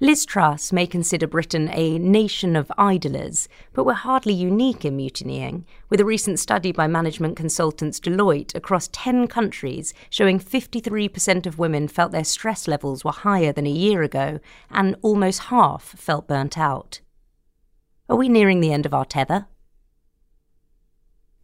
Liz 0.00 0.24
Truss 0.24 0.72
may 0.72 0.86
consider 0.86 1.26
Britain 1.26 1.68
a 1.72 1.98
nation 1.98 2.54
of 2.54 2.70
idlers, 2.78 3.48
but 3.72 3.82
we're 3.82 3.94
hardly 3.94 4.32
unique 4.32 4.84
in 4.84 4.94
mutinying, 4.94 5.66
with 5.90 5.98
a 5.98 6.04
recent 6.04 6.38
study 6.38 6.70
by 6.70 6.86
management 6.86 7.36
consultants 7.36 7.98
Deloitte 7.98 8.54
across 8.54 8.88
10 8.92 9.26
countries 9.26 9.92
showing 10.08 10.38
53% 10.38 11.46
of 11.46 11.58
women 11.58 11.88
felt 11.88 12.12
their 12.12 12.22
stress 12.22 12.68
levels 12.68 13.04
were 13.04 13.10
higher 13.10 13.52
than 13.52 13.66
a 13.66 13.70
year 13.70 14.04
ago, 14.04 14.38
and 14.70 14.94
almost 15.02 15.44
half 15.50 15.82
felt 15.82 16.28
burnt 16.28 16.56
out. 16.56 17.00
Are 18.08 18.14
we 18.14 18.28
nearing 18.28 18.60
the 18.60 18.72
end 18.72 18.86
of 18.86 18.94
our 18.94 19.04
tether? 19.04 19.48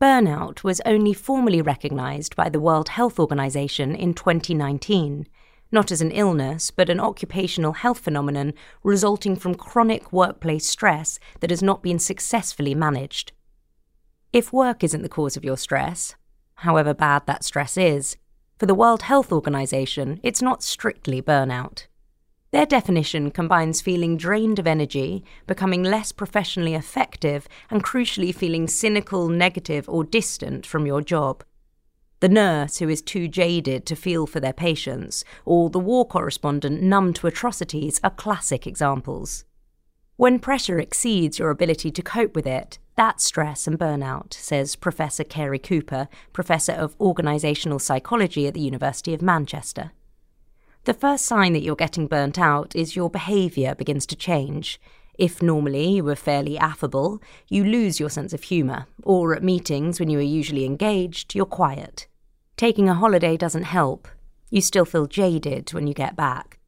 Burnout 0.00 0.62
was 0.62 0.80
only 0.86 1.12
formally 1.12 1.60
recognised 1.60 2.36
by 2.36 2.48
the 2.48 2.60
World 2.60 2.90
Health 2.90 3.18
Organization 3.18 3.96
in 3.96 4.14
2019 4.14 5.26
not 5.74 5.92
as 5.92 6.00
an 6.00 6.12
illness, 6.12 6.70
but 6.70 6.88
an 6.88 7.00
occupational 7.00 7.72
health 7.72 7.98
phenomenon 7.98 8.54
resulting 8.82 9.36
from 9.36 9.54
chronic 9.54 10.12
workplace 10.12 10.66
stress 10.66 11.18
that 11.40 11.50
has 11.50 11.62
not 11.62 11.82
been 11.82 11.98
successfully 11.98 12.74
managed. 12.74 13.32
If 14.32 14.52
work 14.52 14.82
isn't 14.82 15.02
the 15.02 15.08
cause 15.08 15.36
of 15.36 15.44
your 15.44 15.58
stress, 15.58 16.14
however 16.54 16.94
bad 16.94 17.26
that 17.26 17.44
stress 17.44 17.76
is, 17.76 18.16
for 18.58 18.66
the 18.66 18.74
World 18.74 19.02
Health 19.02 19.32
Organization, 19.32 20.20
it's 20.22 20.40
not 20.40 20.62
strictly 20.62 21.20
burnout. 21.20 21.86
Their 22.52 22.66
definition 22.66 23.32
combines 23.32 23.80
feeling 23.80 24.16
drained 24.16 24.60
of 24.60 24.66
energy, 24.66 25.24
becoming 25.48 25.82
less 25.82 26.12
professionally 26.12 26.74
effective, 26.74 27.48
and 27.68 27.82
crucially 27.82 28.32
feeling 28.32 28.68
cynical, 28.68 29.28
negative, 29.28 29.88
or 29.88 30.04
distant 30.04 30.64
from 30.64 30.86
your 30.86 31.02
job 31.02 31.42
the 32.24 32.28
nurse 32.30 32.78
who 32.78 32.88
is 32.88 33.02
too 33.02 33.28
jaded 33.28 33.84
to 33.84 33.94
feel 33.94 34.26
for 34.26 34.40
their 34.40 34.54
patients, 34.54 35.26
or 35.44 35.68
the 35.68 35.78
war 35.78 36.06
correspondent 36.06 36.80
numb 36.80 37.12
to 37.12 37.26
atrocities 37.26 38.00
are 38.02 38.08
classic 38.08 38.66
examples. 38.66 39.44
When 40.16 40.38
pressure 40.38 40.78
exceeds 40.78 41.38
your 41.38 41.50
ability 41.50 41.90
to 41.90 42.02
cope 42.02 42.34
with 42.34 42.46
it, 42.46 42.78
that's 42.96 43.24
stress 43.24 43.66
and 43.66 43.78
burnout, 43.78 44.32
says 44.32 44.74
Professor 44.74 45.22
Cary 45.22 45.58
Cooper, 45.58 46.08
Professor 46.32 46.72
of 46.72 46.96
Organisational 46.96 47.78
Psychology 47.78 48.46
at 48.46 48.54
the 48.54 48.60
University 48.60 49.12
of 49.12 49.20
Manchester. 49.20 49.90
The 50.84 50.94
first 50.94 51.26
sign 51.26 51.52
that 51.52 51.62
you're 51.62 51.76
getting 51.76 52.06
burnt 52.06 52.38
out 52.38 52.74
is 52.74 52.96
your 52.96 53.10
behaviour 53.10 53.74
begins 53.74 54.06
to 54.06 54.16
change. 54.16 54.80
If 55.18 55.42
normally 55.42 55.96
you 55.96 56.04
were 56.04 56.16
fairly 56.16 56.56
affable, 56.56 57.20
you 57.50 57.64
lose 57.64 58.00
your 58.00 58.08
sense 58.08 58.32
of 58.32 58.44
humour, 58.44 58.86
or 59.02 59.36
at 59.36 59.42
meetings 59.42 60.00
when 60.00 60.08
you 60.08 60.20
are 60.20 60.22
usually 60.22 60.64
engaged, 60.64 61.34
you're 61.34 61.44
quiet. 61.44 62.06
Taking 62.56 62.88
a 62.88 62.94
holiday 62.94 63.36
doesn't 63.36 63.64
help. 63.64 64.08
You 64.50 64.60
still 64.60 64.84
feel 64.84 65.06
jaded 65.06 65.72
when 65.72 65.86
you 65.86 65.94
get 65.94 66.14
back. 66.14 66.58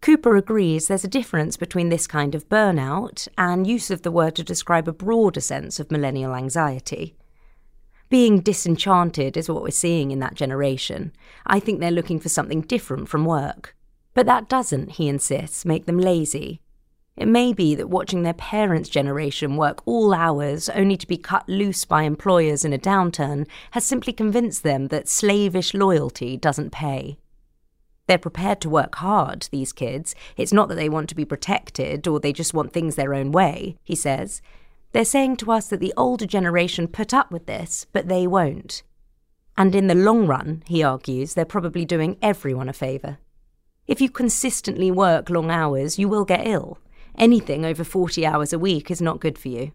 Cooper 0.00 0.36
agrees 0.36 0.86
there's 0.86 1.04
a 1.04 1.08
difference 1.08 1.56
between 1.56 1.88
this 1.88 2.06
kind 2.06 2.34
of 2.34 2.48
burnout 2.48 3.26
and 3.36 3.66
use 3.66 3.90
of 3.90 4.02
the 4.02 4.10
word 4.10 4.36
to 4.36 4.44
describe 4.44 4.86
a 4.86 4.92
broader 4.92 5.40
sense 5.40 5.80
of 5.80 5.90
millennial 5.90 6.34
anxiety. 6.34 7.16
Being 8.08 8.40
disenchanted 8.40 9.36
is 9.36 9.48
what 9.48 9.62
we're 9.62 9.70
seeing 9.70 10.10
in 10.10 10.20
that 10.20 10.34
generation. 10.34 11.12
I 11.46 11.60
think 11.60 11.80
they're 11.80 11.90
looking 11.90 12.20
for 12.20 12.28
something 12.28 12.62
different 12.62 13.08
from 13.08 13.24
work. 13.24 13.76
But 14.14 14.26
that 14.26 14.48
doesn't, 14.48 14.92
he 14.92 15.08
insists, 15.08 15.64
make 15.64 15.86
them 15.86 15.98
lazy. 15.98 16.60
It 17.18 17.26
may 17.26 17.52
be 17.52 17.74
that 17.74 17.90
watching 17.90 18.22
their 18.22 18.32
parents' 18.32 18.88
generation 18.88 19.56
work 19.56 19.82
all 19.86 20.14
hours 20.14 20.68
only 20.68 20.96
to 20.96 21.06
be 21.06 21.18
cut 21.18 21.48
loose 21.48 21.84
by 21.84 22.04
employers 22.04 22.64
in 22.64 22.72
a 22.72 22.78
downturn 22.78 23.48
has 23.72 23.84
simply 23.84 24.12
convinced 24.12 24.62
them 24.62 24.86
that 24.88 25.08
slavish 25.08 25.74
loyalty 25.74 26.36
doesn't 26.36 26.70
pay. 26.70 27.18
They're 28.06 28.18
prepared 28.18 28.60
to 28.60 28.70
work 28.70 28.94
hard, 28.94 29.48
these 29.50 29.72
kids. 29.72 30.14
It's 30.36 30.52
not 30.52 30.68
that 30.68 30.76
they 30.76 30.88
want 30.88 31.08
to 31.08 31.16
be 31.16 31.24
protected 31.24 32.06
or 32.06 32.20
they 32.20 32.32
just 32.32 32.54
want 32.54 32.72
things 32.72 32.94
their 32.94 33.14
own 33.14 33.32
way, 33.32 33.76
he 33.82 33.96
says. 33.96 34.40
They're 34.92 35.04
saying 35.04 35.38
to 35.38 35.50
us 35.50 35.66
that 35.70 35.80
the 35.80 35.92
older 35.96 36.24
generation 36.24 36.86
put 36.86 37.12
up 37.12 37.32
with 37.32 37.46
this, 37.46 37.84
but 37.92 38.06
they 38.06 38.28
won't. 38.28 38.84
And 39.56 39.74
in 39.74 39.88
the 39.88 39.96
long 39.96 40.28
run, 40.28 40.62
he 40.68 40.84
argues, 40.84 41.34
they're 41.34 41.44
probably 41.44 41.84
doing 41.84 42.16
everyone 42.22 42.68
a 42.68 42.72
favour. 42.72 43.18
If 43.88 44.00
you 44.00 44.08
consistently 44.08 44.92
work 44.92 45.28
long 45.28 45.50
hours, 45.50 45.98
you 45.98 46.08
will 46.08 46.24
get 46.24 46.46
ill 46.46 46.78
anything 47.18 47.64
over 47.64 47.84
40 47.84 48.24
hours 48.24 48.52
a 48.52 48.58
week 48.58 48.90
is 48.90 49.02
not 49.02 49.20
good 49.20 49.38
for 49.38 49.48
you. 49.48 49.72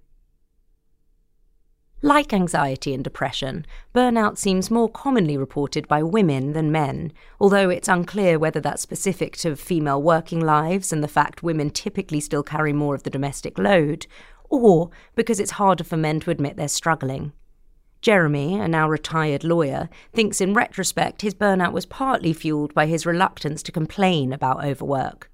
Like 2.05 2.33
anxiety 2.33 2.93
and 2.93 3.01
depression, 3.01 3.65
burnout 3.95 4.37
seems 4.37 4.69
more 4.69 4.89
commonly 4.89 5.37
reported 5.37 5.87
by 5.87 6.03
women 6.03 6.51
than 6.51 6.69
men, 6.69 7.13
although 7.39 7.69
it's 7.69 7.87
unclear 7.87 8.37
whether 8.37 8.59
that's 8.59 8.81
specific 8.81 9.37
to 9.37 9.55
female 9.55 10.01
working 10.01 10.41
lives 10.41 10.91
and 10.91 11.01
the 11.01 11.07
fact 11.07 11.43
women 11.43 11.69
typically 11.69 12.19
still 12.19 12.43
carry 12.43 12.73
more 12.73 12.93
of 12.93 13.03
the 13.03 13.09
domestic 13.09 13.57
load, 13.57 14.05
or 14.49 14.89
because 15.15 15.39
it's 15.39 15.51
harder 15.51 15.85
for 15.85 15.95
men 15.95 16.19
to 16.19 16.29
admit 16.29 16.57
they're 16.57 16.67
struggling. 16.67 17.31
Jeremy, 18.01 18.59
a 18.59 18.67
now 18.67 18.89
retired 18.89 19.45
lawyer, 19.45 19.87
thinks 20.11 20.41
in 20.41 20.53
retrospect 20.53 21.21
his 21.21 21.33
burnout 21.33 21.71
was 21.71 21.85
partly 21.85 22.33
fueled 22.33 22.73
by 22.73 22.85
his 22.85 23.05
reluctance 23.05 23.63
to 23.63 23.71
complain 23.71 24.33
about 24.33 24.65
overwork. 24.65 25.31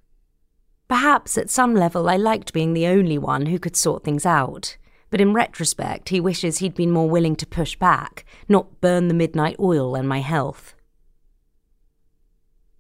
Perhaps 0.90 1.38
at 1.38 1.52
some 1.52 1.76
level 1.76 2.10
I 2.10 2.18
liked 2.18 2.52
being 2.52 2.74
the 2.74 2.88
only 2.88 3.20
one 3.20 3.46
who 3.46 3.60
could 3.60 3.76
sort 3.76 4.04
things 4.04 4.26
out, 4.26 4.76
but 5.12 5.22
in 5.22 5.36
retrospect 5.36 6.10
he 6.10 6.20
wishes 6.20 6.58
he'd 6.58 6.74
been 6.74 6.90
more 6.92 7.08
willing 7.08 7.36
to 7.36 7.46
push 7.46 7.76
back, 7.76 8.26
not 8.50 8.82
burn 8.82 9.08
the 9.08 9.14
midnight 9.14 9.56
oil 9.60 9.94
and 9.94 10.10
my 10.10 10.22
health. 10.22 10.74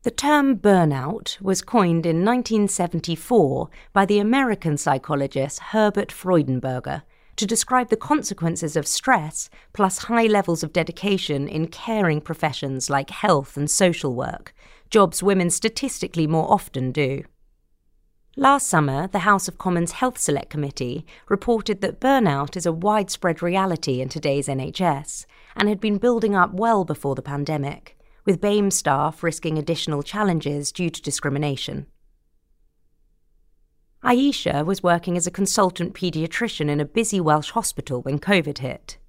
The 0.01 0.11
term 0.11 0.57
burnout 0.57 1.39
was 1.39 1.61
coined 1.61 2.07
in 2.07 2.25
1974 2.25 3.69
by 3.93 4.07
the 4.07 4.17
American 4.17 4.75
psychologist 4.75 5.59
Herbert 5.59 6.09
Freudenberger 6.09 7.03
to 7.35 7.45
describe 7.45 7.89
the 7.89 7.95
consequences 7.97 8.75
of 8.75 8.87
stress 8.87 9.51
plus 9.71 10.05
high 10.05 10.25
levels 10.25 10.63
of 10.63 10.73
dedication 10.73 11.47
in 11.47 11.67
caring 11.67 12.21
professions 12.21 12.89
like 12.89 13.11
health 13.11 13.55
and 13.55 13.69
social 13.69 14.15
work, 14.15 14.55
jobs 14.89 15.21
women 15.21 15.51
statistically 15.51 16.25
more 16.25 16.51
often 16.51 16.91
do. 16.91 17.23
Last 18.39 18.67
summer, 18.67 19.05
the 19.05 19.27
House 19.27 19.49
of 19.49 19.57
Commons 19.57 19.91
Health 19.91 20.17
Select 20.17 20.49
Committee 20.49 21.05
reported 21.27 21.81
that 21.81 21.99
burnout 21.99 22.55
is 22.55 22.65
a 22.65 22.71
widespread 22.71 23.41
reality 23.41 23.99
in 23.99 24.07
today's 24.07 24.47
NHS 24.47 25.25
and 25.57 25.67
had 25.67 25.81
been 25.81 25.97
building 25.97 26.35
up 26.35 26.53
well 26.53 26.85
before 26.85 27.15
the 27.15 27.21
pandemic, 27.21 27.97
with 28.23 28.39
BAME 28.39 28.71
staff 28.71 29.23
risking 29.23 29.57
additional 29.57 30.03
challenges 30.03 30.71
due 30.71 30.89
to 30.89 31.01
discrimination. 31.01 31.87
Aisha 34.05 34.65
was 34.65 34.81
working 34.81 35.17
as 35.17 35.27
a 35.27 35.31
consultant 35.31 35.93
paediatrician 35.93 36.69
in 36.69 36.79
a 36.79 36.85
busy 36.85 37.19
Welsh 37.19 37.51
hospital 37.51 38.01
when 38.03 38.19
COVID 38.19 38.59
hit. 38.59 38.99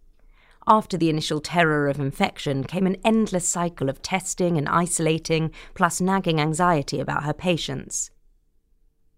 After 0.66 0.96
the 0.96 1.08
initial 1.08 1.40
terror 1.40 1.86
of 1.86 2.00
infection 2.00 2.64
came 2.64 2.84
an 2.84 2.96
endless 3.04 3.46
cycle 3.46 3.88
of 3.88 4.02
testing 4.02 4.58
and 4.58 4.68
isolating, 4.68 5.52
plus 5.74 6.00
nagging 6.00 6.40
anxiety 6.40 6.98
about 6.98 7.22
her 7.22 7.32
patients. 7.32 8.10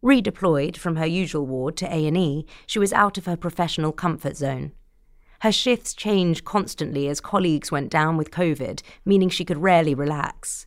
Redeployed 0.03 0.77
from 0.77 0.97
her 0.97 1.07
usual 1.07 1.47
ward 1.47 1.77
to 1.77 1.87
A&E, 1.87 2.45
she 2.67 2.79
was 2.81 2.93
out 2.93 3.19
of 3.19 3.27
her 3.27 3.37
professional 3.37 3.93
comfort 3.93 4.37
zone. 4.37 4.73
Her 5.43 5.53
shifts 5.53 5.95
changed 5.95 6.45
constantly 6.45 7.09
as 7.09 7.21
colleagues 7.21 7.71
went 7.71 7.91
down 7.91 8.17
with 8.17 8.33
COVID, 8.33 8.83
meaning 9.05 9.29
she 9.29 9.45
could 9.45 9.59
rarely 9.59 9.95
relax. 9.95 10.67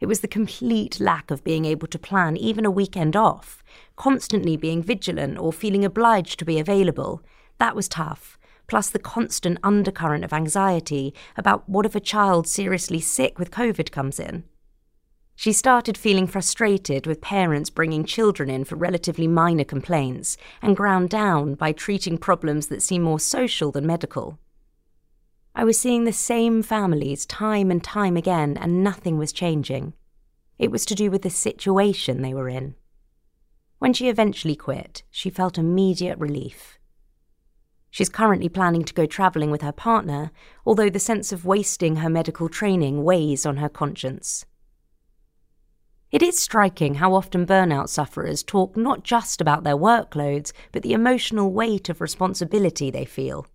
It 0.00 0.06
was 0.06 0.20
the 0.20 0.28
complete 0.28 0.98
lack 0.98 1.30
of 1.30 1.44
being 1.44 1.66
able 1.66 1.86
to 1.88 1.98
plan 1.98 2.38
even 2.38 2.64
a 2.64 2.70
weekend 2.70 3.14
off, 3.14 3.62
constantly 3.96 4.56
being 4.56 4.82
vigilant 4.82 5.38
or 5.38 5.52
feeling 5.52 5.84
obliged 5.84 6.38
to 6.38 6.46
be 6.46 6.58
available. 6.58 7.22
That 7.58 7.76
was 7.76 7.88
tough, 7.88 8.38
plus 8.66 8.88
the 8.88 8.98
constant 8.98 9.58
undercurrent 9.62 10.24
of 10.24 10.32
anxiety 10.32 11.12
about 11.36 11.68
what 11.68 11.84
if 11.84 11.94
a 11.94 12.00
child 12.00 12.48
seriously 12.48 13.00
sick 13.00 13.38
with 13.38 13.50
COVID 13.50 13.90
comes 13.90 14.18
in. 14.18 14.44
She 15.40 15.54
started 15.54 15.96
feeling 15.96 16.26
frustrated 16.26 17.06
with 17.06 17.22
parents 17.22 17.70
bringing 17.70 18.04
children 18.04 18.50
in 18.50 18.66
for 18.66 18.76
relatively 18.76 19.26
minor 19.26 19.64
complaints 19.64 20.36
and 20.60 20.76
ground 20.76 21.08
down 21.08 21.54
by 21.54 21.72
treating 21.72 22.18
problems 22.18 22.66
that 22.66 22.82
seem 22.82 23.00
more 23.00 23.18
social 23.18 23.72
than 23.72 23.86
medical. 23.86 24.38
I 25.54 25.64
was 25.64 25.80
seeing 25.80 26.04
the 26.04 26.12
same 26.12 26.62
families 26.62 27.24
time 27.24 27.70
and 27.70 27.82
time 27.82 28.18
again, 28.18 28.58
and 28.60 28.84
nothing 28.84 29.16
was 29.16 29.32
changing. 29.32 29.94
It 30.58 30.70
was 30.70 30.84
to 30.84 30.94
do 30.94 31.10
with 31.10 31.22
the 31.22 31.30
situation 31.30 32.20
they 32.20 32.34
were 32.34 32.50
in. 32.50 32.74
When 33.78 33.94
she 33.94 34.10
eventually 34.10 34.56
quit, 34.56 35.04
she 35.10 35.30
felt 35.30 35.56
immediate 35.56 36.18
relief. 36.18 36.78
She's 37.90 38.10
currently 38.10 38.50
planning 38.50 38.84
to 38.84 38.92
go 38.92 39.06
travelling 39.06 39.50
with 39.50 39.62
her 39.62 39.72
partner, 39.72 40.32
although 40.66 40.90
the 40.90 40.98
sense 40.98 41.32
of 41.32 41.46
wasting 41.46 41.96
her 41.96 42.10
medical 42.10 42.50
training 42.50 43.04
weighs 43.04 43.46
on 43.46 43.56
her 43.56 43.70
conscience. 43.70 44.44
It 46.10 46.22
is 46.22 46.40
striking 46.40 46.94
how 46.96 47.14
often 47.14 47.46
burnout 47.46 47.88
sufferers 47.88 48.42
talk 48.42 48.76
not 48.76 49.04
just 49.04 49.40
about 49.40 49.62
their 49.62 49.76
workloads, 49.76 50.52
but 50.72 50.82
the 50.82 50.92
emotional 50.92 51.52
weight 51.52 51.88
of 51.88 52.00
responsibility 52.00 52.90
they 52.90 53.04
feel. 53.04 53.46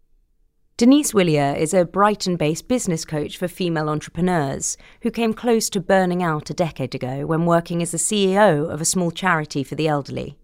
Denise 0.78 1.14
Willier 1.14 1.54
is 1.58 1.74
a 1.74 1.84
Brighton 1.84 2.38
based 2.38 2.70
business 2.70 3.04
coach 3.04 3.38
for 3.38 3.50
female 3.50 3.90
entrepreneurs 3.90 4.78
who 5.02 5.12
came 5.12 5.34
close 5.34 5.70
to 5.70 5.82
burning 5.82 6.24
out 6.24 6.50
a 6.50 6.54
decade 6.54 6.96
ago 6.96 7.26
when 7.26 7.46
working 7.46 7.82
as 7.82 7.92
the 7.92 7.98
CEO 7.98 8.70
of 8.70 8.80
a 8.80 8.86
small 8.86 9.12
charity 9.12 9.62
for 9.62 9.76
the 9.76 9.90
elderly. 9.90 10.38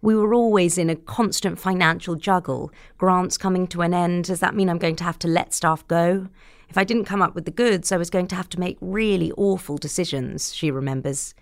We 0.00 0.14
were 0.14 0.32
always 0.32 0.78
in 0.78 0.88
a 0.88 0.96
constant 0.96 1.58
financial 1.58 2.14
juggle. 2.14 2.70
Grants 2.96 3.36
coming 3.36 3.66
to 3.68 3.82
an 3.82 3.92
end, 3.92 4.24
does 4.24 4.40
that 4.40 4.54
mean 4.54 4.70
I'm 4.70 4.78
going 4.78 4.96
to 4.96 5.04
have 5.04 5.18
to 5.18 5.28
let 5.28 5.52
staff 5.52 5.86
go? 5.86 6.28
If 6.68 6.76
I 6.76 6.84
didn't 6.84 7.04
come 7.04 7.22
up 7.22 7.34
with 7.34 7.44
the 7.44 7.50
goods, 7.50 7.92
I 7.92 7.96
was 7.96 8.10
going 8.10 8.26
to 8.28 8.34
have 8.36 8.48
to 8.50 8.60
make 8.60 8.76
really 8.80 9.32
awful 9.32 9.76
decisions, 9.76 10.54
she 10.54 10.70
remembers. 10.70 11.34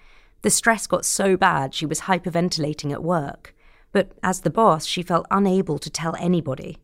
The 0.42 0.50
stress 0.50 0.86
got 0.86 1.04
so 1.04 1.36
bad 1.36 1.74
she 1.74 1.86
was 1.86 2.02
hyperventilating 2.02 2.92
at 2.92 3.02
work. 3.02 3.54
But 3.92 4.12
as 4.22 4.40
the 4.40 4.50
boss, 4.50 4.84
she 4.84 5.02
felt 5.02 5.26
unable 5.30 5.78
to 5.78 5.90
tell 5.90 6.16
anybody. 6.16 6.78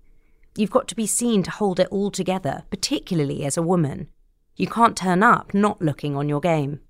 You've 0.57 0.71
got 0.71 0.89
to 0.89 0.97
be 0.97 1.07
seen 1.07 1.43
to 1.43 1.51
hold 1.51 1.79
it 1.79 1.89
all 1.91 2.11
together, 2.11 2.65
particularly 2.71 3.45
as 3.45 3.57
a 3.57 3.63
woman. 3.63 4.09
You 4.57 4.67
can't 4.67 4.97
turn 4.97 5.23
up 5.23 5.53
not 5.53 5.83
looking 5.83 6.17
on 6.17 6.29
your 6.29 6.41
game. 6.41 6.81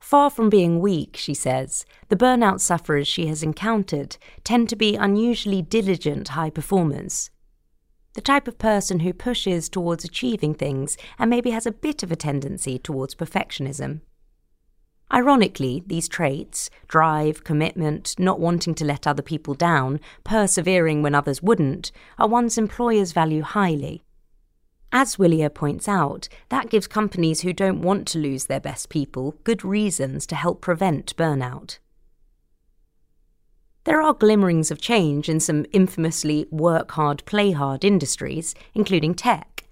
Far 0.00 0.30
from 0.30 0.50
being 0.50 0.80
weak, 0.80 1.16
she 1.16 1.32
says, 1.32 1.86
the 2.08 2.16
burnout 2.16 2.60
sufferers 2.60 3.06
she 3.06 3.28
has 3.28 3.42
encountered 3.42 4.16
tend 4.42 4.68
to 4.68 4.76
be 4.76 4.96
unusually 4.96 5.62
diligent 5.62 6.28
high 6.28 6.50
performers. 6.50 7.30
The 8.14 8.20
type 8.20 8.46
of 8.46 8.58
person 8.58 9.00
who 9.00 9.12
pushes 9.12 9.68
towards 9.68 10.04
achieving 10.04 10.54
things 10.54 10.98
and 11.18 11.30
maybe 11.30 11.50
has 11.50 11.66
a 11.66 11.72
bit 11.72 12.02
of 12.02 12.12
a 12.12 12.16
tendency 12.16 12.78
towards 12.78 13.14
perfectionism. 13.14 14.00
Ironically, 15.12 15.82
these 15.86 16.08
traits 16.08 16.70
drive, 16.88 17.44
commitment, 17.44 18.14
not 18.18 18.40
wanting 18.40 18.74
to 18.76 18.84
let 18.84 19.06
other 19.06 19.22
people 19.22 19.54
down, 19.54 20.00
persevering 20.24 21.02
when 21.02 21.14
others 21.14 21.42
wouldn't 21.42 21.92
are 22.18 22.28
ones 22.28 22.56
employers 22.56 23.12
value 23.12 23.42
highly. 23.42 24.02
As 24.90 25.18
Willier 25.18 25.48
points 25.48 25.88
out, 25.88 26.28
that 26.50 26.68
gives 26.68 26.86
companies 26.86 27.40
who 27.40 27.54
don't 27.54 27.80
want 27.80 28.06
to 28.08 28.18
lose 28.18 28.46
their 28.46 28.60
best 28.60 28.90
people 28.90 29.36
good 29.42 29.64
reasons 29.64 30.26
to 30.26 30.34
help 30.34 30.60
prevent 30.60 31.16
burnout. 31.16 31.78
There 33.84 34.00
are 34.00 34.14
glimmerings 34.14 34.70
of 34.70 34.80
change 34.80 35.28
in 35.28 35.40
some 35.40 35.66
infamously 35.72 36.46
work 36.52 36.92
hard, 36.92 37.24
play 37.24 37.50
hard 37.50 37.84
industries, 37.84 38.54
including 38.74 39.14
tech. 39.14 39.64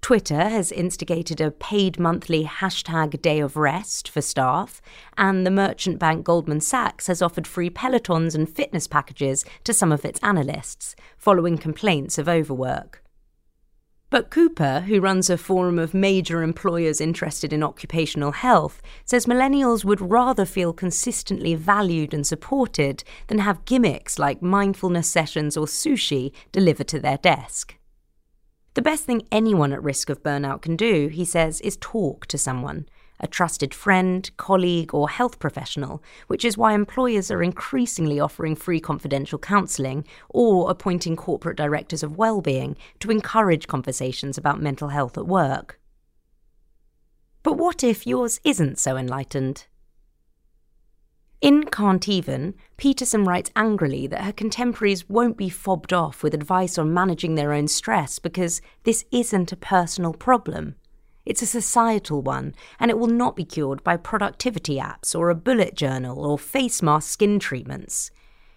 Twitter 0.00 0.48
has 0.48 0.72
instigated 0.72 1.38
a 1.38 1.50
paid 1.50 2.00
monthly 2.00 2.44
hashtag 2.44 3.20
day 3.20 3.40
of 3.40 3.58
rest 3.58 4.08
for 4.08 4.22
staff, 4.22 4.80
and 5.18 5.46
the 5.46 5.50
merchant 5.50 5.98
bank 5.98 6.24
Goldman 6.24 6.62
Sachs 6.62 7.08
has 7.08 7.20
offered 7.20 7.46
free 7.46 7.68
Pelotons 7.68 8.34
and 8.34 8.48
fitness 8.48 8.88
packages 8.88 9.44
to 9.64 9.74
some 9.74 9.92
of 9.92 10.06
its 10.06 10.18
analysts, 10.22 10.96
following 11.18 11.58
complaints 11.58 12.16
of 12.16 12.30
overwork. 12.30 13.01
But 14.12 14.28
Cooper, 14.28 14.80
who 14.80 15.00
runs 15.00 15.30
a 15.30 15.38
forum 15.38 15.78
of 15.78 15.94
major 15.94 16.42
employers 16.42 17.00
interested 17.00 17.50
in 17.50 17.62
occupational 17.62 18.32
health, 18.32 18.82
says 19.06 19.24
millennials 19.24 19.86
would 19.86 20.02
rather 20.02 20.44
feel 20.44 20.74
consistently 20.74 21.54
valued 21.54 22.12
and 22.12 22.26
supported 22.26 23.04
than 23.28 23.38
have 23.38 23.64
gimmicks 23.64 24.18
like 24.18 24.42
mindfulness 24.42 25.08
sessions 25.08 25.56
or 25.56 25.64
sushi 25.64 26.30
delivered 26.52 26.88
to 26.88 27.00
their 27.00 27.16
desk. 27.16 27.78
The 28.74 28.82
best 28.82 29.04
thing 29.04 29.26
anyone 29.32 29.72
at 29.72 29.82
risk 29.82 30.10
of 30.10 30.22
burnout 30.22 30.60
can 30.60 30.76
do, 30.76 31.08
he 31.08 31.24
says, 31.24 31.62
is 31.62 31.78
talk 31.78 32.26
to 32.26 32.36
someone 32.36 32.86
a 33.22 33.26
trusted 33.28 33.72
friend, 33.72 34.30
colleague, 34.36 34.92
or 34.92 35.08
health 35.08 35.38
professional, 35.38 36.02
which 36.26 36.44
is 36.44 36.58
why 36.58 36.74
employers 36.74 37.30
are 37.30 37.42
increasingly 37.42 38.18
offering 38.18 38.56
free 38.56 38.80
confidential 38.80 39.38
counselling 39.38 40.04
or 40.28 40.70
appointing 40.70 41.16
corporate 41.16 41.56
directors 41.56 42.02
of 42.02 42.16
well-being 42.16 42.76
to 43.00 43.10
encourage 43.10 43.68
conversations 43.68 44.36
about 44.36 44.60
mental 44.60 44.88
health 44.88 45.16
at 45.16 45.26
work. 45.26 45.78
But 47.42 47.54
what 47.54 47.82
if 47.82 48.06
yours 48.06 48.40
isn't 48.44 48.78
so 48.78 48.96
enlightened? 48.96 49.66
In 51.40 51.64
Can't 51.64 52.08
Even, 52.08 52.54
Petersen 52.76 53.24
writes 53.24 53.50
angrily 53.56 54.06
that 54.06 54.22
her 54.22 54.32
contemporaries 54.32 55.08
won't 55.08 55.36
be 55.36 55.48
fobbed 55.48 55.92
off 55.92 56.22
with 56.22 56.34
advice 56.34 56.78
on 56.78 56.94
managing 56.94 57.34
their 57.34 57.52
own 57.52 57.66
stress 57.66 58.20
because 58.20 58.62
this 58.84 59.04
isn't 59.10 59.50
a 59.50 59.56
personal 59.56 60.12
problem. 60.12 60.76
It's 61.24 61.42
a 61.42 61.46
societal 61.46 62.22
one, 62.22 62.54
and 62.80 62.90
it 62.90 62.98
will 62.98 63.06
not 63.06 63.36
be 63.36 63.44
cured 63.44 63.84
by 63.84 63.96
productivity 63.96 64.76
apps 64.76 65.14
or 65.16 65.30
a 65.30 65.34
bullet 65.34 65.76
journal 65.76 66.24
or 66.24 66.38
face 66.38 66.82
mask 66.82 67.10
skin 67.10 67.38
treatments. 67.38 68.10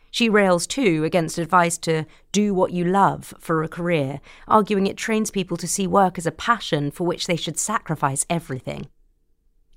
She 0.10 0.30
rails 0.30 0.66
too 0.66 1.04
against 1.04 1.38
advice 1.38 1.78
to 1.80 2.06
do 2.32 2.54
what 2.54 2.72
you 2.72 2.86
love 2.86 3.34
for 3.40 3.62
a 3.62 3.68
career, 3.68 4.22
arguing 4.48 4.88
it 4.88 4.96
trains 4.96 5.30
people 5.30 5.58
to 5.58 5.68
see 5.68 5.86
work 5.86 6.18
as 6.18 6.26
a 6.26 6.32
passion 6.32 6.90
for 6.90 7.06
which 7.06 7.28
they 7.28 7.36
should 7.36 7.60
sacrifice 7.60 8.26
everything. 8.30 8.88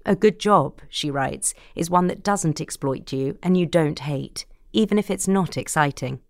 A 0.07 0.15
good 0.17 0.39
job, 0.39 0.81
she 0.89 1.11
writes, 1.11 1.55
is 1.75 1.91
one 1.91 2.07
that 2.07 2.23
doesn't 2.23 2.61
exploit 2.61 3.13
you 3.13 3.37
and 3.43 3.59
you 3.59 3.67
don't 3.67 3.99
hate, 3.99 4.47
even 4.73 4.97
if 4.97 5.11
it's 5.11 5.29
not 5.29 5.57
exciting. 5.57 6.21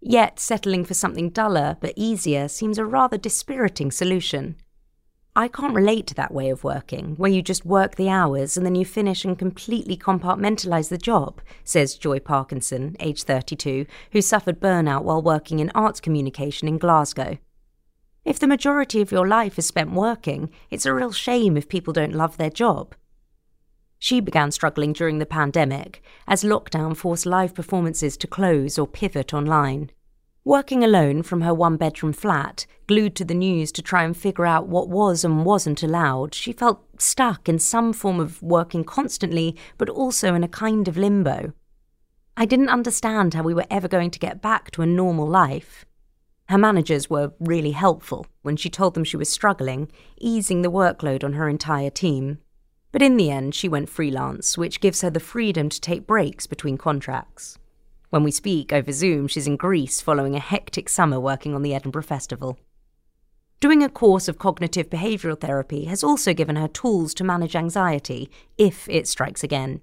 Yet, 0.00 0.38
settling 0.38 0.84
for 0.84 0.94
something 0.94 1.30
duller 1.30 1.78
but 1.80 1.94
easier 1.96 2.48
seems 2.48 2.76
a 2.76 2.84
rather 2.84 3.16
dispiriting 3.16 3.90
solution. 3.90 4.56
I 5.36 5.48
can't 5.48 5.74
relate 5.74 6.06
to 6.08 6.14
that 6.14 6.32
way 6.32 6.48
of 6.50 6.62
working, 6.62 7.16
where 7.16 7.30
you 7.30 7.42
just 7.42 7.66
work 7.66 7.96
the 7.96 8.08
hours 8.08 8.56
and 8.56 8.64
then 8.64 8.76
you 8.76 8.84
finish 8.84 9.24
and 9.24 9.36
completely 9.36 9.96
compartmentalise 9.96 10.90
the 10.90 10.98
job, 10.98 11.40
says 11.64 11.96
Joy 11.96 12.20
Parkinson, 12.20 12.94
age 13.00 13.24
32, 13.24 13.84
who 14.12 14.22
suffered 14.22 14.60
burnout 14.60 15.02
while 15.02 15.20
working 15.20 15.58
in 15.58 15.72
arts 15.74 15.98
communication 15.98 16.68
in 16.68 16.78
Glasgow. 16.78 17.38
If 18.24 18.38
the 18.38 18.46
majority 18.46 19.00
of 19.00 19.10
your 19.10 19.26
life 19.26 19.58
is 19.58 19.66
spent 19.66 19.90
working, 19.90 20.50
it's 20.70 20.86
a 20.86 20.94
real 20.94 21.10
shame 21.10 21.56
if 21.56 21.68
people 21.68 21.92
don't 21.92 22.14
love 22.14 22.36
their 22.36 22.48
job. 22.48 22.94
She 23.98 24.20
began 24.20 24.52
struggling 24.52 24.92
during 24.92 25.18
the 25.18 25.26
pandemic 25.26 26.00
as 26.28 26.44
lockdown 26.44 26.96
forced 26.96 27.26
live 27.26 27.54
performances 27.54 28.16
to 28.18 28.28
close 28.28 28.78
or 28.78 28.86
pivot 28.86 29.34
online. 29.34 29.90
Working 30.46 30.84
alone 30.84 31.22
from 31.22 31.40
her 31.40 31.54
one 31.54 31.78
bedroom 31.78 32.12
flat, 32.12 32.66
glued 32.86 33.16
to 33.16 33.24
the 33.24 33.34
news 33.34 33.72
to 33.72 33.82
try 33.82 34.04
and 34.04 34.14
figure 34.14 34.44
out 34.44 34.68
what 34.68 34.90
was 34.90 35.24
and 35.24 35.42
wasn't 35.42 35.82
allowed, 35.82 36.34
she 36.34 36.52
felt 36.52 36.84
stuck 37.00 37.48
in 37.48 37.58
some 37.58 37.94
form 37.94 38.20
of 38.20 38.42
working 38.42 38.84
constantly, 38.84 39.56
but 39.78 39.88
also 39.88 40.34
in 40.34 40.44
a 40.44 40.48
kind 40.48 40.86
of 40.86 40.98
limbo. 40.98 41.54
I 42.36 42.44
didn't 42.44 42.68
understand 42.68 43.32
how 43.32 43.42
we 43.42 43.54
were 43.54 43.64
ever 43.70 43.88
going 43.88 44.10
to 44.10 44.18
get 44.18 44.42
back 44.42 44.70
to 44.72 44.82
a 44.82 44.86
normal 44.86 45.26
life. 45.26 45.86
Her 46.50 46.58
managers 46.58 47.08
were 47.08 47.32
really 47.40 47.70
helpful 47.70 48.26
when 48.42 48.56
she 48.56 48.68
told 48.68 48.92
them 48.92 49.04
she 49.04 49.16
was 49.16 49.30
struggling, 49.30 49.90
easing 50.20 50.60
the 50.60 50.70
workload 50.70 51.24
on 51.24 51.32
her 51.32 51.48
entire 51.48 51.88
team. 51.88 52.36
But 52.92 53.00
in 53.00 53.16
the 53.16 53.30
end, 53.30 53.54
she 53.54 53.68
went 53.68 53.88
freelance, 53.88 54.58
which 54.58 54.80
gives 54.80 55.00
her 55.00 55.08
the 55.08 55.20
freedom 55.20 55.70
to 55.70 55.80
take 55.80 56.06
breaks 56.06 56.46
between 56.46 56.76
contracts. 56.76 57.58
When 58.14 58.22
we 58.22 58.30
speak 58.30 58.72
over 58.72 58.92
Zoom, 58.92 59.26
she's 59.26 59.48
in 59.48 59.56
Greece 59.56 60.00
following 60.00 60.36
a 60.36 60.38
hectic 60.38 60.88
summer 60.88 61.18
working 61.18 61.52
on 61.52 61.62
the 61.62 61.74
Edinburgh 61.74 62.04
Festival. 62.04 62.56
Doing 63.58 63.82
a 63.82 63.88
course 63.88 64.28
of 64.28 64.38
cognitive 64.38 64.88
behavioural 64.88 65.40
therapy 65.40 65.86
has 65.86 66.04
also 66.04 66.32
given 66.32 66.54
her 66.54 66.68
tools 66.68 67.12
to 67.14 67.24
manage 67.24 67.56
anxiety 67.56 68.30
if 68.56 68.88
it 68.88 69.08
strikes 69.08 69.42
again. 69.42 69.80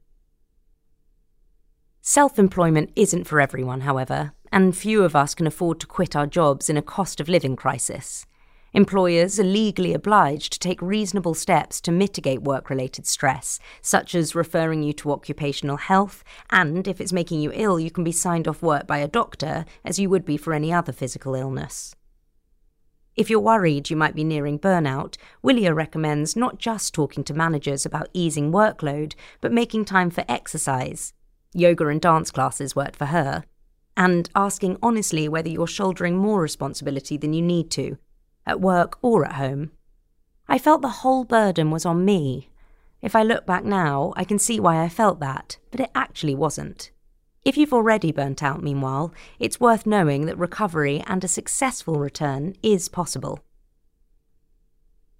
Self 1.99 2.39
employment 2.39 2.91
isn't 2.95 3.25
for 3.25 3.41
everyone, 3.41 3.81
however, 3.81 4.31
and 4.49 4.77
few 4.77 5.03
of 5.03 5.13
us 5.13 5.35
can 5.35 5.45
afford 5.45 5.81
to 5.81 5.85
quit 5.85 6.15
our 6.15 6.25
jobs 6.25 6.69
in 6.69 6.77
a 6.77 6.81
cost 6.81 7.19
of 7.19 7.27
living 7.27 7.57
crisis. 7.57 8.25
Employers 8.73 9.37
are 9.37 9.43
legally 9.43 9.93
obliged 9.93 10.53
to 10.53 10.59
take 10.59 10.81
reasonable 10.81 11.33
steps 11.33 11.81
to 11.81 11.91
mitigate 11.91 12.41
work 12.41 12.69
related 12.69 13.05
stress, 13.05 13.59
such 13.81 14.15
as 14.15 14.33
referring 14.33 14.81
you 14.81 14.93
to 14.93 15.11
occupational 15.11 15.75
health, 15.75 16.23
and 16.51 16.87
if 16.87 17.01
it's 17.01 17.11
making 17.11 17.41
you 17.41 17.51
ill, 17.53 17.77
you 17.77 17.91
can 17.91 18.05
be 18.05 18.13
signed 18.13 18.47
off 18.47 18.61
work 18.61 18.87
by 18.87 18.99
a 18.99 19.09
doctor, 19.09 19.65
as 19.83 19.99
you 19.99 20.09
would 20.09 20.23
be 20.23 20.37
for 20.37 20.53
any 20.53 20.71
other 20.71 20.93
physical 20.93 21.35
illness. 21.35 21.93
If 23.17 23.29
you're 23.29 23.41
worried 23.41 23.89
you 23.89 23.97
might 23.97 24.15
be 24.15 24.23
nearing 24.23 24.57
burnout, 24.57 25.17
Willier 25.41 25.73
recommends 25.73 26.37
not 26.37 26.57
just 26.57 26.93
talking 26.93 27.25
to 27.25 27.33
managers 27.33 27.85
about 27.85 28.07
easing 28.13 28.53
workload, 28.53 29.15
but 29.41 29.51
making 29.51 29.83
time 29.83 30.09
for 30.09 30.23
exercise. 30.29 31.11
Yoga 31.53 31.87
and 31.87 31.99
dance 31.99 32.31
classes 32.31 32.73
worked 32.73 32.95
for 32.95 33.07
her, 33.07 33.43
and 33.97 34.29
asking 34.33 34.77
honestly 34.81 35.27
whether 35.27 35.49
you're 35.49 35.67
shouldering 35.67 36.15
more 36.15 36.39
responsibility 36.41 37.17
than 37.17 37.33
you 37.33 37.41
need 37.41 37.69
to, 37.71 37.97
at 38.45 38.61
work 38.61 38.97
or 39.01 39.25
at 39.25 39.33
home. 39.33 39.71
I 40.47 40.57
felt 40.57 40.81
the 40.81 40.89
whole 40.89 41.23
burden 41.23 41.71
was 41.71 41.85
on 41.85 42.05
me. 42.05 42.49
If 43.01 43.15
I 43.15 43.23
look 43.23 43.45
back 43.45 43.63
now, 43.63 44.13
I 44.15 44.23
can 44.23 44.37
see 44.37 44.59
why 44.59 44.83
I 44.83 44.89
felt 44.89 45.19
that, 45.19 45.57
but 45.71 45.79
it 45.79 45.91
actually 45.95 46.35
wasn't. 46.35 46.91
If 47.43 47.57
you've 47.57 47.73
already 47.73 48.11
burnt 48.11 48.43
out, 48.43 48.61
meanwhile, 48.61 49.13
it's 49.39 49.59
worth 49.59 49.87
knowing 49.87 50.27
that 50.27 50.37
recovery 50.37 51.03
and 51.07 51.23
a 51.23 51.27
successful 51.27 51.95
return 51.95 52.55
is 52.61 52.87
possible. 52.87 53.39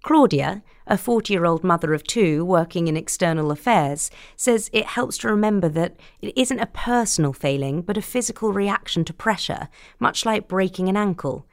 Claudia, 0.02 0.62
a 0.86 0.98
40 0.98 1.32
year 1.32 1.44
old 1.44 1.62
mother 1.64 1.94
of 1.94 2.04
two 2.04 2.44
working 2.44 2.88
in 2.88 2.96
external 2.96 3.50
affairs, 3.50 4.10
says 4.36 4.68
it 4.72 4.86
helps 4.86 5.16
to 5.18 5.28
remember 5.28 5.68
that 5.68 5.96
it 6.20 6.36
isn't 6.36 6.58
a 6.58 6.66
personal 6.66 7.32
failing, 7.32 7.82
but 7.82 7.96
a 7.96 8.02
physical 8.02 8.52
reaction 8.52 9.04
to 9.04 9.12
pressure, 9.12 9.68
much 9.98 10.26
like 10.26 10.48
breaking 10.48 10.88
an 10.88 10.96
ankle. 10.96 11.46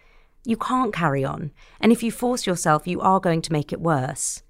You 0.46 0.58
can't 0.58 0.94
carry 0.94 1.24
on, 1.24 1.52
and 1.80 1.92
if 1.92 2.02
you 2.02 2.12
force 2.12 2.48
yourself, 2.48 2.88
you 2.88 3.02
are 3.02 3.20
going 3.20 3.42
to 3.44 3.54
make 3.54 3.74
it 3.74 3.82
worse. 3.82 4.42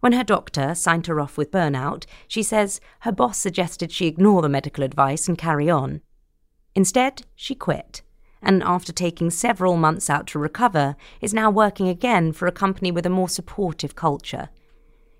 When 0.00 0.12
her 0.12 0.24
doctor 0.24 0.74
signed 0.74 1.06
her 1.06 1.20
off 1.20 1.36
with 1.36 1.50
burnout, 1.50 2.06
she 2.26 2.42
says 2.42 2.80
her 3.00 3.12
boss 3.12 3.38
suggested 3.38 3.92
she 3.92 4.06
ignore 4.06 4.42
the 4.42 4.48
medical 4.48 4.84
advice 4.84 5.28
and 5.28 5.38
carry 5.38 5.70
on. 5.70 6.00
Instead, 6.74 7.22
she 7.34 7.54
quit 7.54 8.02
and 8.42 8.62
after 8.64 8.92
taking 8.92 9.30
several 9.30 9.76
months 9.76 10.10
out 10.10 10.26
to 10.26 10.38
recover, 10.38 10.96
is 11.20 11.32
now 11.32 11.48
working 11.48 11.88
again 11.88 12.32
for 12.32 12.46
a 12.46 12.52
company 12.52 12.90
with 12.90 13.06
a 13.06 13.10
more 13.10 13.28
supportive 13.28 13.94
culture. 13.94 14.48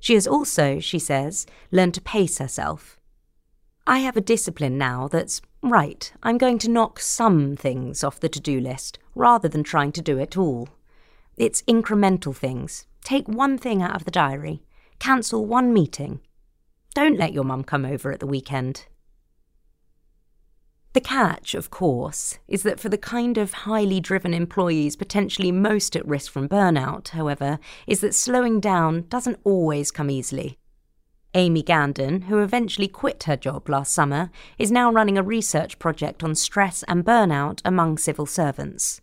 She 0.01 0.15
has 0.15 0.27
also, 0.27 0.81
she 0.81 0.99
says, 0.99 1.47
learned 1.71 1.95
to 1.95 2.01
pace 2.01 2.39
herself. 2.39 2.99
I 3.87 4.01
have 4.01 4.17
a 4.17 4.21
discipline 4.21 4.77
now 4.77 5.07
that's 5.07 5.41
right, 5.63 6.13
I'm 6.23 6.39
going 6.39 6.59
to 6.59 6.71
knock 6.71 6.99
some 6.99 7.57
things 7.57 8.03
off 8.03 8.19
the 8.19 8.29
to 8.29 8.41
do 8.41 8.61
list 8.61 8.99
rather 9.15 9.49
than 9.49 9.63
trying 9.63 9.93
to 9.93 10.03
do 10.03 10.19
it 10.19 10.37
all. 10.37 10.69
It's 11.37 11.63
incremental 11.63 12.35
things. 12.35 12.87
Take 13.05 13.27
one 13.27 13.59
thing 13.59 13.83
out 13.83 13.97
of 13.97 14.05
the 14.05 14.11
diary, 14.11 14.63
cancel 14.99 15.47
one 15.47 15.73
meeting. 15.73 16.21
Don't 16.95 17.19
let 17.19 17.33
your 17.33 17.45
mum 17.45 17.65
come 17.65 17.85
over 17.85 18.13
at 18.13 18.21
the 18.21 18.27
weekend. 18.27 18.87
The 20.93 21.01
catch, 21.01 21.55
of 21.55 21.71
course, 21.71 22.39
is 22.49 22.65
that 22.65 22.79
for 22.79 22.91
the 22.91 22.99
kind 22.99 23.39
of 23.39 23.53
highly 23.53 23.99
driven 23.99 24.35
employees 24.35 24.95
potentially 24.95 25.51
most 25.51 25.97
at 25.97 26.07
risk 26.07 26.31
from 26.31 26.51
burnout, 26.51 27.09
however, 27.11 27.59
is 27.87 28.01
that 28.01 28.15
slowing 28.15 28.61
down 28.61 29.07
doesn't 29.09 29.41
always 29.43 29.91
come 29.91 30.11
easily. 30.11 30.59
Amy 31.35 31.63
Gandon, 31.63 32.25
who 32.25 32.41
eventually 32.41 32.89
quit 32.89 33.23
her 33.23 33.37
job 33.37 33.71
last 33.71 33.93
summer, 33.93 34.31
is 34.59 34.71
now 34.71 34.93
running 34.93 35.17
a 35.17 35.23
research 35.23 35.79
project 35.79 36.23
on 36.23 36.35
stress 36.35 36.83
and 36.83 37.07
burnout 37.07 37.63
among 37.65 37.97
civil 37.97 38.27
servants. 38.27 39.01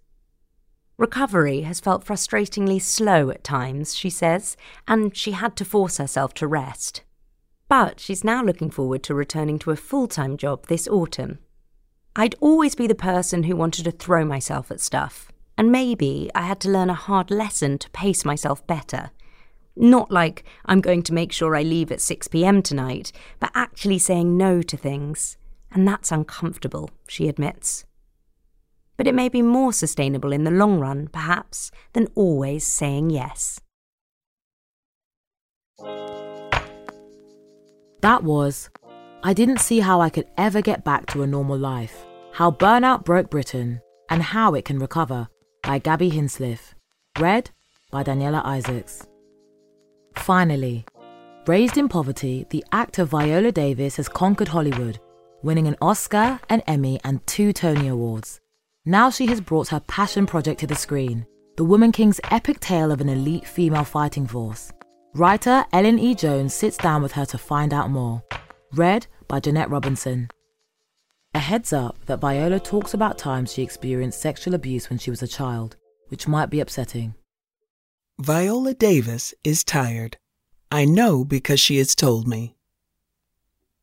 Recovery 0.99 1.61
has 1.61 1.79
felt 1.79 2.03
frustratingly 2.03 2.81
slow 2.81 3.29
at 3.29 3.41
times, 3.41 3.95
she 3.95 4.09
says, 4.09 4.57
and 4.85 5.15
she 5.15 5.31
had 5.31 5.55
to 5.55 5.63
force 5.63 5.95
herself 5.95 6.33
to 6.33 6.45
rest. 6.45 7.03
But 7.69 8.01
she's 8.01 8.25
now 8.25 8.43
looking 8.43 8.69
forward 8.69 9.01
to 9.03 9.15
returning 9.15 9.59
to 9.59 9.71
a 9.71 9.77
full 9.77 10.09
time 10.09 10.35
job 10.35 10.65
this 10.65 10.89
autumn. 10.89 11.39
I'd 12.17 12.35
always 12.41 12.75
be 12.75 12.85
the 12.85 12.95
person 12.95 13.43
who 13.43 13.55
wanted 13.55 13.85
to 13.85 13.91
throw 13.91 14.25
myself 14.25 14.71
at 14.71 14.81
stuff, 14.81 15.31
and 15.57 15.71
maybe 15.71 16.29
I 16.35 16.41
had 16.41 16.59
to 16.61 16.69
learn 16.69 16.89
a 16.89 16.95
hard 16.95 17.31
lesson 17.31 17.77
to 17.77 17.89
pace 17.91 18.25
myself 18.25 18.67
better. 18.67 19.11
Not 19.77 20.11
like 20.11 20.43
I'm 20.65 20.81
going 20.81 21.03
to 21.03 21.13
make 21.13 21.31
sure 21.31 21.55
I 21.55 21.63
leave 21.63 21.93
at 21.93 22.01
6 22.01 22.27
pm 22.27 22.61
tonight, 22.61 23.13
but 23.39 23.51
actually 23.55 23.99
saying 23.99 24.35
no 24.35 24.61
to 24.63 24.75
things. 24.75 25.37
And 25.71 25.87
that's 25.87 26.11
uncomfortable, 26.11 26.89
she 27.07 27.29
admits. 27.29 27.85
But 28.99 29.07
it 29.07 29.15
may 29.15 29.29
be 29.29 29.41
more 29.41 29.71
sustainable 29.71 30.33
in 30.33 30.43
the 30.43 30.51
long 30.51 30.81
run, 30.81 31.07
perhaps, 31.07 31.71
than 31.93 32.09
always 32.15 32.67
saying 32.67 33.11
yes. 33.11 33.61
That 38.01 38.23
was 38.23 38.69
I 39.23 39.33
didn't 39.33 39.61
see 39.61 39.79
how 39.79 40.01
I 40.01 40.09
could 40.09 40.27
ever 40.37 40.61
get 40.61 40.83
back 40.83 41.05
to 41.07 41.23
a 41.23 41.27
normal 41.27 41.57
life. 41.57 42.05
How 42.33 42.51
Burnout 42.51 43.05
Broke 43.05 43.29
Britain 43.29 43.79
and 44.09 44.21
How 44.21 44.53
It 44.53 44.65
Can 44.65 44.79
Recover 44.79 45.29
by 45.63 45.79
Gaby 45.79 46.11
Hinsliff. 46.11 46.73
Read 47.17 47.51
by 47.91 48.03
Daniela 48.03 48.43
Isaacs. 48.43 49.07
Finally, 50.17 50.83
raised 51.47 51.77
in 51.77 51.87
poverty, 51.87 52.45
the 52.49 52.65
actor 52.73 53.05
Viola 53.05 53.53
Davis 53.53 53.95
has 53.95 54.09
conquered 54.09 54.49
Hollywood, 54.49 54.99
winning 55.41 55.69
an 55.69 55.77
Oscar, 55.81 56.41
an 56.49 56.59
Emmy, 56.67 56.99
and 57.05 57.25
two 57.25 57.53
Tony 57.53 57.87
Awards. 57.87 58.41
Now 58.89 59.11
she 59.11 59.27
has 59.27 59.39
brought 59.39 59.67
her 59.67 59.81
passion 59.81 60.25
project 60.25 60.61
to 60.61 60.65
the 60.65 60.73
screen 60.73 61.27
The 61.57 61.63
Woman 61.63 61.91
King's 61.91 62.19
epic 62.31 62.59
tale 62.59 62.91
of 62.91 63.01
an 63.01 63.07
elite 63.07 63.45
female 63.45 63.83
fighting 63.83 64.25
force. 64.25 64.73
Writer 65.13 65.63
Ellen 65.71 65.99
E. 65.99 66.15
Jones 66.15 66.55
sits 66.55 66.75
down 66.75 67.03
with 67.03 67.11
her 67.11 67.27
to 67.27 67.37
find 67.37 67.71
out 67.71 67.91
more. 67.91 68.23
Read 68.73 69.05
by 69.27 69.41
Jeanette 69.41 69.69
Robinson. 69.69 70.27
A 71.35 71.39
heads 71.39 71.71
up 71.71 72.03
that 72.07 72.19
Viola 72.19 72.59
talks 72.59 72.95
about 72.95 73.19
times 73.19 73.53
she 73.53 73.61
experienced 73.61 74.21
sexual 74.21 74.55
abuse 74.55 74.89
when 74.89 74.97
she 74.97 75.11
was 75.11 75.21
a 75.21 75.27
child, 75.27 75.75
which 76.07 76.27
might 76.27 76.49
be 76.49 76.59
upsetting. 76.59 77.13
Viola 78.17 78.73
Davis 78.73 79.35
is 79.43 79.63
tired. 79.63 80.17
I 80.71 80.85
know 80.85 81.23
because 81.23 81.59
she 81.59 81.77
has 81.77 81.93
told 81.93 82.27
me. 82.27 82.55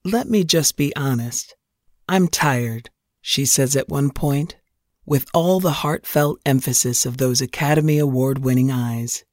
Let 0.02 0.28
me 0.28 0.42
just 0.42 0.76
be 0.76 0.92
honest. 0.96 1.54
I'm 2.08 2.26
tired, 2.26 2.90
she 3.20 3.44
says 3.44 3.76
at 3.76 3.88
one 3.88 4.10
point, 4.10 4.56
with 5.06 5.26
all 5.32 5.60
the 5.60 5.70
heartfelt 5.82 6.40
emphasis 6.44 7.06
of 7.06 7.16
those 7.16 7.40
Academy 7.40 7.98
Award 7.98 8.40
winning 8.40 8.70
eyes. 8.70 9.24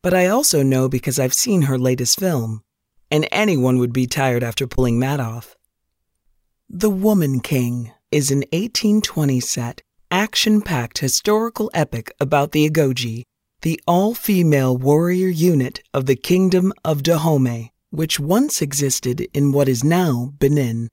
But 0.00 0.14
I 0.14 0.28
also 0.28 0.62
know 0.62 0.88
because 0.88 1.18
I've 1.18 1.34
seen 1.34 1.62
her 1.62 1.76
latest 1.76 2.20
film, 2.20 2.62
and 3.10 3.28
anyone 3.32 3.78
would 3.78 3.92
be 3.92 4.06
tired 4.06 4.44
after 4.44 4.66
pulling 4.66 5.00
that 5.00 5.20
off. 5.20 5.56
The 6.68 6.90
Woman 6.90 7.40
King 7.40 7.92
is 8.10 8.30
an 8.30 8.44
1820 8.52 9.40
set, 9.40 9.82
action 10.10 10.62
packed 10.62 10.98
historical 10.98 11.70
epic 11.74 12.12
about 12.20 12.52
the 12.52 12.68
Agojie, 12.68 13.24
the 13.62 13.80
all 13.86 14.14
female 14.14 14.76
warrior 14.76 15.28
unit 15.28 15.82
of 15.92 16.06
the 16.06 16.16
Kingdom 16.16 16.72
of 16.84 17.02
Dahomey, 17.02 17.70
which 17.90 18.20
once 18.20 18.60
existed 18.60 19.26
in 19.32 19.52
what 19.52 19.68
is 19.68 19.82
now 19.82 20.32
Benin. 20.38 20.90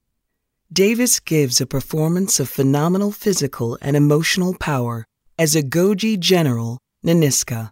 Davis 0.73 1.19
gives 1.19 1.59
a 1.59 1.65
performance 1.65 2.39
of 2.39 2.47
phenomenal 2.47 3.11
physical 3.11 3.77
and 3.81 3.97
emotional 3.97 4.55
power 4.57 5.03
as 5.37 5.53
Agojie 5.53 6.17
General 6.17 6.77
Nanisca. 7.05 7.71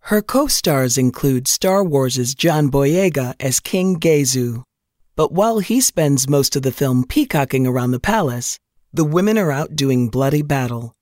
Her 0.00 0.20
co-stars 0.20 0.98
include 0.98 1.46
Star 1.46 1.84
Wars' 1.84 2.34
John 2.34 2.72
Boyega 2.72 3.36
as 3.38 3.60
King 3.60 4.00
Ghezo. 4.00 4.64
But 5.14 5.30
while 5.30 5.60
he 5.60 5.80
spends 5.80 6.28
most 6.28 6.56
of 6.56 6.62
the 6.62 6.72
film 6.72 7.04
peacocking 7.04 7.68
around 7.68 7.92
the 7.92 8.00
palace, 8.00 8.58
the 8.92 9.04
women 9.04 9.38
are 9.38 9.52
out 9.52 9.76
doing 9.76 10.08
bloody 10.08 10.42
battle. 10.42 10.92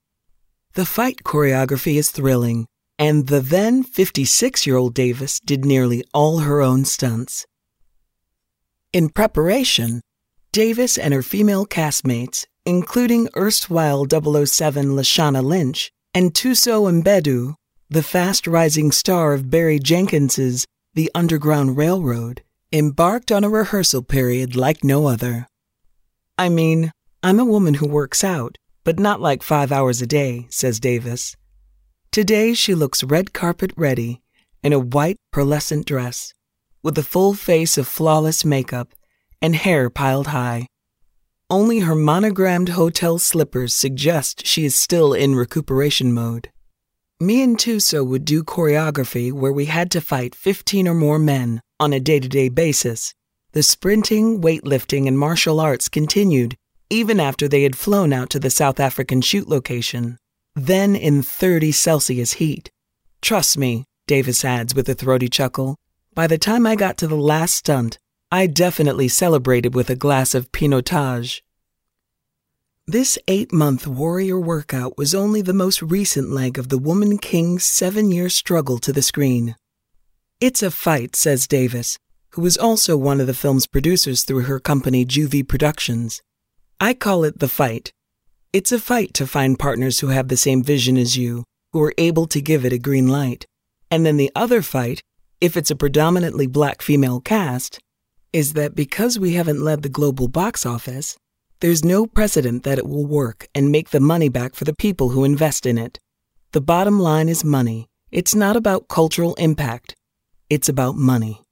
The 0.74 0.85
fight 0.85 1.22
choreography 1.24 1.95
is 1.95 2.11
thrilling, 2.11 2.66
and 2.99 3.28
the 3.28 3.41
then 3.41 3.85
56 3.85 4.66
year 4.66 4.76
old 4.76 4.93
Davis 4.93 5.41
did 5.41 5.64
nearly 5.64 6.05
all 6.12 6.41
her 6.41 6.61
own 6.61 6.85
stunts. 6.85 7.47
In 8.93 9.09
preparation, 9.09 10.03
Davis 10.53 10.98
and 10.98 11.14
her 11.14 11.22
female 11.22 11.64
castmates, 11.64 12.44
including 12.66 13.26
erstwhile 13.34 14.05
007 14.07 14.88
Lashana 14.88 15.42
Lynch 15.42 15.90
and 16.12 16.34
Thuso 16.34 17.03
Mbedu, 17.03 17.55
the 17.88 18.03
fast 18.03 18.46
rising 18.46 18.92
star 18.92 19.32
of 19.32 19.50
Barry 19.50 19.78
Jenkins's 19.78 20.66
The 20.92 21.11
Underground 21.14 21.78
Railroad, 21.78 22.42
embarked 22.70 23.32
on 23.32 23.44
a 23.44 23.48
rehearsal 23.48 24.03
period 24.03 24.55
like 24.55 24.84
no 24.84 25.07
other. 25.07 25.46
I 26.36 26.50
mean, 26.50 26.92
I'm 27.22 27.40
a 27.40 27.46
woman 27.46 27.74
who 27.74 27.88
works 27.88 28.22
out, 28.22 28.59
but 28.84 28.98
not 28.98 29.22
like 29.22 29.42
five 29.42 29.72
hours 29.72 30.03
a 30.03 30.07
day, 30.07 30.48
says 30.50 30.78
Davis. 30.78 31.34
Today 32.11 32.53
she 32.53 32.74
looks 32.74 33.03
red 33.03 33.32
carpet 33.32 33.72
ready 33.74 34.20
in 34.62 34.74
a 34.74 34.78
white 34.78 35.16
pearlescent 35.32 35.86
dress, 35.86 36.34
with 36.82 36.98
a 36.98 37.03
full 37.03 37.32
face 37.32 37.78
of 37.78 37.88
flawless 37.88 38.44
makeup 38.44 38.92
and 39.43 39.57
hair 39.57 39.90
piled 39.90 40.28
high. 40.28 40.66
Only 41.51 41.80
her 41.80 41.95
monogrammed 41.95 42.70
hotel 42.70 43.18
slippers 43.18 43.74
suggest 43.74 44.47
she 44.47 44.64
is 44.64 44.74
still 44.74 45.12
in 45.12 45.34
recuperation 45.34 46.12
mode. 46.14 46.49
Me 47.20 47.43
and 47.43 47.59
Thuso 47.59 48.07
would 48.07 48.24
do 48.24 48.43
choreography 48.43 49.30
where 49.30 49.53
we 49.53 49.66
had 49.66 49.90
to 49.90 50.01
fight 50.01 50.34
15 50.34 50.88
or 50.88 50.95
more 50.95 51.18
men 51.18 51.61
on 51.78 51.93
a 51.93 52.01
day 52.01 52.20
to 52.20 52.28
day 52.28 52.49
basis. 52.49 53.12
The 53.53 53.62
sprinting, 53.62 54.40
weightlifting, 54.40 55.07
and 55.07 55.18
martial 55.18 55.61
arts 55.61 55.90
continued 55.90 56.57
even 56.93 57.18
after 57.18 57.49
they 57.49 57.62
had 57.62 57.74
flown 57.74 58.12
out 58.12 58.28
to 58.28 58.38
the 58.38 58.51
South 58.51 58.78
African 58.78 59.22
shoot 59.22 59.49
location, 59.49 60.18
then 60.55 60.95
in 60.95 61.22
30 61.22 61.72
Celsius 61.72 62.34
heat. 62.34 62.70
Trust 63.22 63.57
me, 63.57 63.86
Davis 64.07 64.45
adds 64.45 64.74
with 64.74 64.90
a 64.90 64.95
throaty 64.95 65.28
chuckle, 65.28 65.76
by 66.12 66.26
the 66.26 66.36
time 66.36 66.66
I 66.66 66.76
got 66.76 66.99
to 66.99 67.07
the 67.07 67.16
last 67.16 67.55
stunt, 67.55 67.99
I 68.35 68.47
definitely 68.47 69.09
celebrated 69.09 69.74
with 69.74 69.91
a 69.91 69.95
glass 69.95 70.35
of 70.35 70.51
Pinotage. 70.53 71.43
This 72.87 73.18
eight 73.28 73.53
month 73.53 73.87
warrior 73.87 74.41
workout 74.41 74.97
was 74.97 75.14
only 75.14 75.43
the 75.43 75.53
most 75.53 75.83
recent 75.83 76.30
leg 76.30 76.59
of 76.59 76.70
the 76.70 76.78
Woman 76.78 77.18
King's 77.18 77.66
seven 77.66 78.11
year 78.11 78.30
struggle 78.30 78.78
to 78.78 78.91
the 78.91 79.03
screen. 79.03 79.55
It's 80.41 80.62
a 80.62 80.70
fight, 80.70 81.14
says 81.14 81.47
Davis, 81.47 81.99
who 82.30 82.41
was 82.41 82.57
also 82.57 82.97
one 82.97 83.20
of 83.20 83.26
the 83.26 83.35
film's 83.35 83.66
producers 83.66 84.24
through 84.24 84.45
her 84.45 84.59
company 84.59 85.05
JuVee 85.05 85.47
Productions. 85.47 86.22
I 86.80 86.95
call 86.95 87.24
it 87.24 87.39
the 87.39 87.49
fight. 87.49 87.93
It's 88.51 88.72
a 88.72 88.78
fight 88.80 89.12
to 89.12 89.26
find 89.26 89.59
partners 89.59 90.01
who 90.01 90.07
have 90.07 90.28
the 90.28 90.39
same 90.39 90.62
vision 90.62 90.97
as 90.97 91.18
you, 91.18 91.45
who 91.74 91.83
are 91.83 91.93
able 91.99 92.26
to 92.28 92.41
give 92.41 92.64
it 92.64 92.72
a 92.72 92.78
green 92.78 93.09
light. 93.09 93.45
And 93.91 94.07
then 94.07 94.16
the 94.16 94.33
other 94.35 94.62
fight, 94.62 95.03
if 95.39 95.55
it's 95.55 95.70
a 95.70 95.76
predominantly 95.76 96.47
black 96.47 96.80
female 96.80 97.20
cast, 97.20 97.78
is 98.33 98.55
that 98.55 98.74
because 98.74 99.18
we 99.18 99.35
haven't 99.35 99.62
led 99.62 99.83
the 99.83 99.89
global 99.89 100.28
box 100.28 100.64
office, 100.64 101.16
there's 101.61 101.85
no 101.85 102.07
precedent 102.07 102.64
that 102.64 102.78
it 102.78 102.89
will 102.89 103.07
work 103.07 103.49
and 103.55 103.70
make 103.70 103.91
the 103.91 104.01
money 104.01 104.28
back 104.28 104.55
for 104.55 104.64
the 104.64 104.74
people 104.74 105.11
who 105.11 105.24
invest 105.24 105.66
in 105.66 105.78
it. 105.78 106.01
The 106.53 106.61
bottom 106.61 106.99
line 106.99 107.28
is 107.28 107.45
money. 107.45 107.89
It's 108.11 108.35
not 108.35 108.57
about 108.57 108.89
cultural 108.89 109.35
impact, 109.35 109.95
it's 110.51 110.68
about 110.68 110.97
money. 110.97 111.43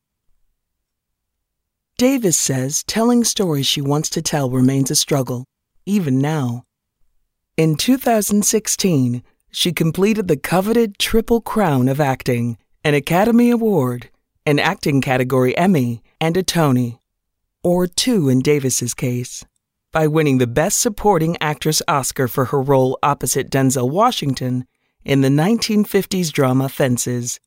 Davis 1.96 2.38
says 2.38 2.82
telling 2.84 3.24
stories 3.24 3.66
she 3.66 3.80
wants 3.80 4.08
to 4.10 4.22
tell 4.22 4.50
remains 4.50 4.90
a 4.90 4.94
struggle, 4.94 5.44
even 5.86 6.18
now. 6.18 6.64
In 7.56 7.76
2016, 7.76 9.22
she 9.52 9.72
completed 9.72 10.28
the 10.28 10.36
coveted 10.36 10.98
Triple 10.98 11.40
Crown 11.40 11.88
of 11.88 12.00
Acting, 12.00 12.56
an 12.84 12.94
Academy 12.94 13.50
Award, 13.50 14.08
an 14.46 14.58
acting 14.58 15.00
category 15.00 15.56
Emmy, 15.56 16.02
and 16.20 16.36
a 16.36 16.42
Tony, 16.42 17.00
or 17.62 17.86
two 17.86 18.28
in 18.28 18.40
Davis's 18.40 18.94
case, 18.94 19.44
by 19.92 20.06
winning 20.06 20.38
the 20.38 20.46
Best 20.46 20.78
Supporting 20.78 21.36
Actress 21.40 21.82
Oscar 21.88 22.28
for 22.28 22.46
her 22.46 22.60
role 22.60 22.98
opposite 23.02 23.50
Denzel 23.50 23.90
Washington 23.90 24.66
in 25.04 25.22
the 25.22 25.28
1950s 25.28 26.30
drama 26.32 26.68
Fences. 26.68 27.40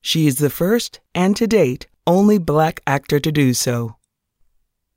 She 0.00 0.26
is 0.26 0.36
the 0.36 0.50
first, 0.50 1.00
and 1.14 1.36
to 1.36 1.46
date, 1.46 1.86
only 2.06 2.38
black 2.38 2.80
actor 2.86 3.20
to 3.20 3.32
do 3.32 3.54
so. 3.54 3.96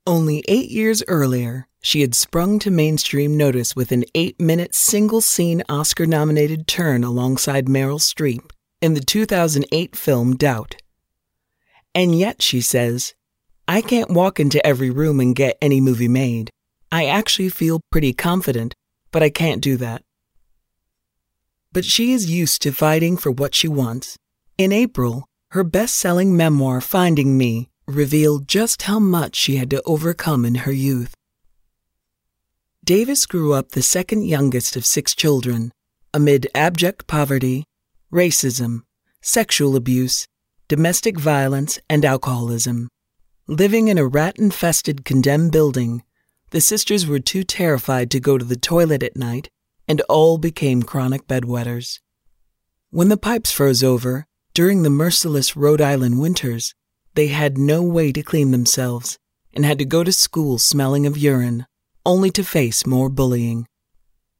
Only 0.06 0.42
eight 0.48 0.70
years 0.70 1.02
earlier, 1.06 1.68
she 1.80 2.00
had 2.00 2.14
sprung 2.14 2.58
to 2.60 2.70
mainstream 2.70 3.36
notice 3.36 3.76
with 3.76 3.92
an 3.92 4.04
eight 4.14 4.40
minute 4.40 4.74
single 4.74 5.20
scene 5.20 5.62
Oscar 5.68 6.06
nominated 6.06 6.66
turn 6.66 7.04
alongside 7.04 7.66
Meryl 7.66 8.00
Streep 8.00 8.50
in 8.80 8.94
the 8.94 9.00
2008 9.00 9.94
film 9.94 10.36
Doubt. 10.36 10.81
And 11.94 12.18
yet, 12.18 12.42
she 12.42 12.60
says, 12.60 13.14
I 13.68 13.80
can't 13.80 14.10
walk 14.10 14.40
into 14.40 14.64
every 14.66 14.90
room 14.90 15.20
and 15.20 15.36
get 15.36 15.58
any 15.60 15.80
movie 15.80 16.08
made. 16.08 16.50
I 16.90 17.06
actually 17.06 17.48
feel 17.48 17.80
pretty 17.90 18.12
confident, 18.12 18.74
but 19.10 19.22
I 19.22 19.30
can't 19.30 19.62
do 19.62 19.76
that. 19.78 20.02
But 21.72 21.84
she 21.84 22.12
is 22.12 22.30
used 22.30 22.60
to 22.62 22.72
fighting 22.72 23.16
for 23.16 23.30
what 23.30 23.54
she 23.54 23.68
wants. 23.68 24.16
In 24.58 24.72
April, 24.72 25.26
her 25.50 25.64
best 25.64 25.96
selling 25.96 26.36
memoir, 26.36 26.80
Finding 26.80 27.38
Me, 27.38 27.68
revealed 27.86 28.48
just 28.48 28.82
how 28.82 28.98
much 28.98 29.36
she 29.36 29.56
had 29.56 29.70
to 29.70 29.82
overcome 29.84 30.44
in 30.44 30.56
her 30.56 30.72
youth. 30.72 31.14
Davis 32.84 33.26
grew 33.26 33.52
up 33.52 33.70
the 33.70 33.82
second 33.82 34.24
youngest 34.24 34.76
of 34.76 34.84
six 34.84 35.14
children, 35.14 35.72
amid 36.12 36.48
abject 36.54 37.06
poverty, 37.06 37.64
racism, 38.12 38.82
sexual 39.20 39.76
abuse, 39.76 40.26
domestic 40.72 41.18
violence, 41.18 41.78
and 41.90 42.02
alcoholism. 42.02 42.88
Living 43.46 43.88
in 43.88 43.98
a 43.98 44.06
rat 44.06 44.38
infested 44.38 45.04
condemned 45.04 45.52
building, 45.52 46.02
the 46.48 46.62
sisters 46.62 47.06
were 47.06 47.18
too 47.18 47.44
terrified 47.44 48.10
to 48.10 48.18
go 48.18 48.38
to 48.38 48.44
the 48.46 48.56
toilet 48.56 49.02
at 49.02 49.14
night, 49.14 49.50
and 49.86 50.00
all 50.08 50.38
became 50.38 50.82
chronic 50.82 51.26
bedwetters. 51.26 52.00
When 52.88 53.10
the 53.10 53.18
pipes 53.18 53.52
froze 53.52 53.82
over, 53.82 54.24
during 54.54 54.82
the 54.82 54.88
merciless 54.88 55.54
Rhode 55.54 55.82
Island 55.82 56.18
winters, 56.18 56.74
they 57.16 57.26
had 57.26 57.58
no 57.58 57.82
way 57.82 58.10
to 58.10 58.22
clean 58.22 58.50
themselves 58.50 59.18
and 59.52 59.66
had 59.66 59.78
to 59.78 59.84
go 59.84 60.02
to 60.02 60.10
school 60.10 60.56
smelling 60.56 61.04
of 61.04 61.18
urine, 61.18 61.66
only 62.06 62.30
to 62.30 62.42
face 62.42 62.86
more 62.86 63.10
bullying. 63.10 63.66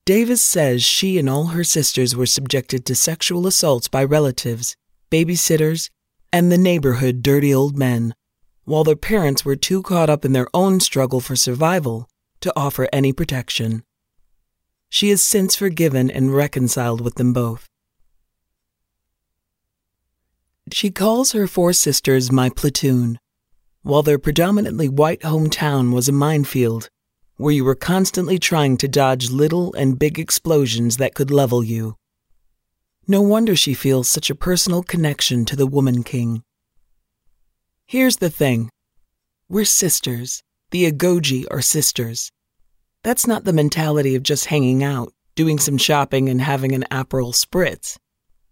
Davis 0.07 0.41
says 0.41 0.83
she 0.83 1.19
and 1.19 1.29
all 1.29 1.49
her 1.49 1.63
sisters 1.63 2.17
were 2.17 2.25
subjected 2.25 2.87
to 2.87 2.95
sexual 2.95 3.47
assaults 3.47 3.87
by 3.87 4.03
relatives, 4.03 4.75
babysitters, 5.11 5.91
and 6.33 6.51
the 6.51 6.59
neighborhood 6.59 7.23
dirty 7.23 7.53
old 7.55 7.77
men, 7.77 8.15
while 8.65 8.85
their 8.85 8.97
parents 8.97 9.45
were 9.45 9.57
too 9.57 9.83
caught 9.83 10.09
up 10.09 10.25
in 10.25 10.33
their 10.33 10.49
own 10.55 10.81
struggle 10.81 11.21
for 11.21 11.37
survival 11.37 12.09
to 12.41 12.53
offer 12.57 12.89
any 12.93 13.13
protection. 13.13 13.83
She 14.89 15.11
has 15.11 15.23
since 15.23 15.57
forgiven 15.57 16.11
and 16.11 16.35
reconciled 16.35 17.01
with 17.01 17.15
them 17.15 17.33
both. 17.33 17.69
She 20.73 20.91
calls 20.91 21.33
her 21.33 21.47
four 21.47 21.73
sisters 21.73 22.33
my 22.33 22.49
platoon. 22.49 23.19
While 23.83 24.03
their 24.03 24.19
predominantly 24.19 24.89
white 24.89 25.21
hometown 25.21 25.93
was 25.93 26.09
a 26.09 26.13
minefield, 26.13 26.89
where 27.37 27.53
you 27.53 27.65
were 27.65 27.75
constantly 27.75 28.39
trying 28.39 28.77
to 28.77 28.87
dodge 28.87 29.31
little 29.31 29.75
and 29.75 29.99
big 29.99 30.19
explosions 30.19 30.99
that 30.99 31.15
could 31.15 31.31
level 31.31 31.65
you. 31.65 31.97
No 33.09 33.21
wonder 33.21 33.57
she 33.57 33.75
feels 33.75 34.09
such 34.09 34.31
a 34.31 34.35
personal 34.35 34.85
connection 34.85 35.45
to 35.47 35.57
the 35.57 35.67
Woman 35.67 36.05
King. 36.05 36.45
Here's 37.85 38.19
the 38.19 38.31
thing 38.31 38.71
we're 39.49 39.65
sisters. 39.65 40.43
The 40.71 40.91
Agojie 40.91 41.45
are 41.51 41.61
sisters. 41.61 42.31
That's 43.03 43.27
not 43.27 43.45
the 43.45 43.53
mentality 43.53 44.15
of 44.15 44.23
just 44.23 44.47
hanging 44.47 44.85
out, 44.85 45.13
doing 45.35 45.59
some 45.59 45.77
shopping, 45.77 46.29
and 46.29 46.41
having 46.41 46.73
an 46.73 46.85
Aperol 46.91 47.35
spritz. 47.35 47.99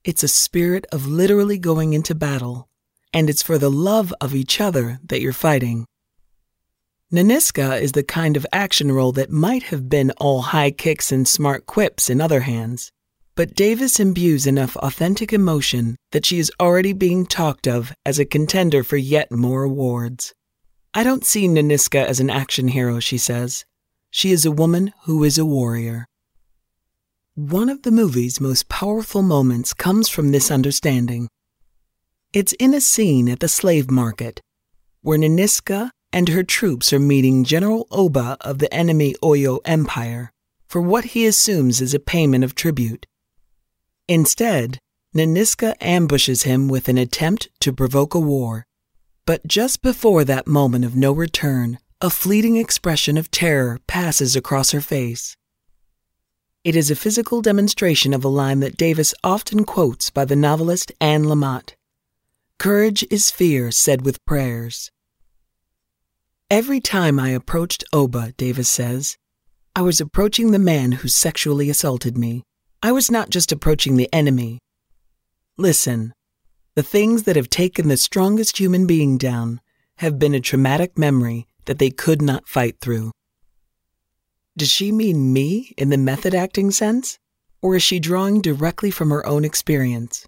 It's 0.05 0.25
a 0.25 0.29
spirit 0.29 0.85
of 0.91 1.07
literally 1.07 1.57
going 1.57 1.93
into 1.93 2.15
battle, 2.15 2.69
and 3.15 3.31
it's 3.31 3.43
for 3.43 3.57
the 3.57 3.71
love 3.71 4.13
of 4.21 4.35
each 4.35 4.61
other 4.61 4.99
that 5.05 5.21
you're 5.21 5.33
fighting. 5.33 5.87
Nanisca 7.13 7.81
is 7.81 7.93
the 7.93 8.03
kind 8.03 8.37
of 8.37 8.47
action 8.53 8.91
role 8.93 9.13
that 9.13 9.31
might 9.31 9.63
have 9.65 9.89
been 9.89 10.11
all 10.19 10.43
high 10.43 10.73
kicks 10.73 11.13
and 11.13 11.27
smart 11.27 11.67
quips 11.67 12.11
in 12.11 12.21
other 12.21 12.41
hands, 12.41 12.91
but 13.35 13.55
Davis 13.55 14.01
imbues 14.01 14.47
enough 14.47 14.77
authentic 14.77 15.33
emotion 15.33 15.97
that 16.13 16.27
she 16.27 16.39
is 16.39 16.53
already 16.61 16.93
being 16.93 17.25
talked 17.27 17.67
of 17.67 17.93
as 18.05 18.19
a 18.19 18.25
contender 18.25 18.83
for 18.83 18.97
yet 18.97 19.31
more 19.31 19.63
awards. 19.63 20.33
I 20.93 21.05
don't 21.05 21.25
see 21.25 21.47
Nanisca 21.47 22.05
as 22.05 22.21
an 22.21 22.31
action 22.31 22.69
hero, 22.69 22.99
she 23.01 23.17
says. 23.17 23.65
She 24.11 24.33
is 24.33 24.45
a 24.45 24.51
woman 24.51 24.93
who 25.05 25.23
is 25.23 25.39
a 25.39 25.45
warrior. 25.45 26.07
One 27.35 27.69
of 27.69 27.83
the 27.83 27.93
movie's 27.93 28.41
most 28.41 28.69
powerful 28.69 29.23
moments 29.23 29.73
comes 29.73 30.09
from 30.09 30.33
this 30.33 30.51
understanding. 30.51 31.29
It's 32.33 32.53
in 32.55 32.75
a 32.75 32.81
scene 32.81 33.29
at 33.29 33.41
the 33.41 33.49
slave 33.49 33.91
market, 33.91 34.41
where 35.03 35.19
Nanisca 35.19 35.91
and 36.13 36.29
her 36.29 36.43
troops 36.43 36.93
are 36.93 36.99
meeting 36.99 37.45
General 37.45 37.87
Oba 37.91 38.37
of 38.41 38.59
the 38.59 38.73
enemy 38.75 39.15
Oyo 39.23 39.61
Empire 39.65 40.33
for 40.67 40.81
what 40.81 41.07
he 41.07 41.27
assumes 41.27 41.81
is 41.81 41.95
a 41.95 41.99
payment 41.99 42.45
of 42.45 42.55
tribute. 42.55 43.07
Instead, 44.11 44.81
Nanisca 45.15 45.77
ambushes 45.81 46.43
him 46.43 46.67
with 46.67 46.89
an 46.89 46.99
attempt 46.99 47.47
to 47.61 47.73
provoke 47.73 48.13
a 48.13 48.19
war. 48.19 48.67
But 49.25 49.47
just 49.47 49.83
before 49.83 50.25
that 50.25 50.49
moment 50.49 50.85
of 50.85 50.97
no 50.97 51.13
return, 51.13 51.79
a 52.01 52.11
fleeting 52.11 52.57
expression 52.57 53.17
of 53.17 53.31
terror 53.31 53.79
passes 53.87 54.35
across 54.35 54.73
her 54.73 54.81
face. 54.81 55.37
It 56.65 56.75
is 56.75 56.91
a 56.91 56.97
physical 56.97 57.41
demonstration 57.41 58.13
of 58.13 58.25
a 58.25 58.29
line 58.29 58.59
that 58.59 58.77
Davis 58.77 59.15
often 59.23 59.65
quotes 59.65 60.11
by 60.11 60.25
the 60.25 60.35
novelist 60.35 60.91
Anne 61.01 61.23
Lamott 61.23 61.75
Courage 62.59 63.05
is 63.13 63.31
fear 63.31 63.71
said 63.71 64.05
with 64.05 64.25
prayers. 64.25 64.91
Every 66.51 66.81
time 66.81 67.21
I 67.21 67.29
approached 67.29 67.85
Oba, 67.93 68.33
Davis 68.37 68.69
says, 68.69 69.17
I 69.77 69.83
was 69.83 70.01
approaching 70.01 70.51
the 70.51 70.59
man 70.59 70.91
who 70.99 71.07
sexually 71.07 71.71
assaulted 71.71 72.19
me. 72.19 72.43
I 72.83 72.93
was 72.93 73.11
not 73.11 73.29
just 73.29 73.53
approaching 73.53 73.97
the 73.97 74.09
enemy. 74.11 74.59
Listen, 75.59 76.15
the 76.77 76.83
things 76.83 77.25
that 77.25 77.37
have 77.37 77.51
taken 77.51 77.89
the 77.89 77.99
strongest 77.99 78.59
human 78.59 78.87
being 78.87 79.19
down 79.19 79.61
have 79.99 80.19
been 80.19 80.33
a 80.35 80.41
traumatic 80.41 80.97
memory 80.97 81.47
that 81.67 81.79
they 81.79 81.91
could 81.91 82.23
not 82.23 82.49
fight 82.49 82.81
through. 82.81 83.11
Does 84.57 84.71
she 84.71 84.93
mean 84.93 85.31
me 85.31 85.75
in 85.77 85.91
the 85.91 85.99
method 85.99 86.35
acting 86.35 86.71
sense? 86.71 87.19
Or 87.61 87.77
is 87.77 87.83
she 87.83 88.01
drawing 88.01 88.41
directly 88.41 88.91
from 88.91 89.11
her 89.11 89.27
own 89.27 89.45
experience? 89.45 90.27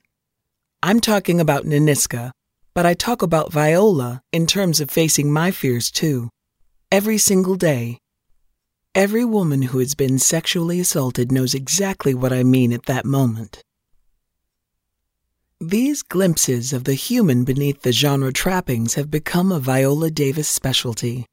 I'm 0.82 1.00
talking 1.00 1.40
about 1.40 1.64
Nanisca, 1.64 2.32
but 2.74 2.84
I 2.84 2.92
talk 2.92 3.22
about 3.22 3.50
Viola 3.50 4.20
in 4.30 4.46
terms 4.46 4.78
of 4.78 4.90
facing 4.90 5.32
my 5.32 5.53
fears 5.53 5.90
too. 5.90 6.28
Every 6.90 7.16
single 7.16 7.55
day. 7.55 8.01
Every 8.95 9.24
woman 9.24 9.62
who 9.62 9.78
has 9.78 9.95
been 9.95 10.18
sexually 10.18 10.78
assaulted 10.78 11.32
knows 11.32 11.55
exactly 11.55 12.12
what 12.12 12.30
I 12.30 12.43
mean 12.43 12.74
at 12.74 12.84
that 12.84 13.07
moment. 13.07 13.62
These 15.59 16.03
glimpses 16.03 16.74
of 16.74 16.84
the 16.84 16.93
human 16.93 17.45
beneath 17.45 17.80
the 17.82 17.93
genre 17.93 18.34
trappings 18.34 18.93
have 18.95 19.11
become 19.11 19.51
a 19.51 19.59
Viola 19.59 20.11
Davis 20.11 20.47
specialty. 20.47 21.24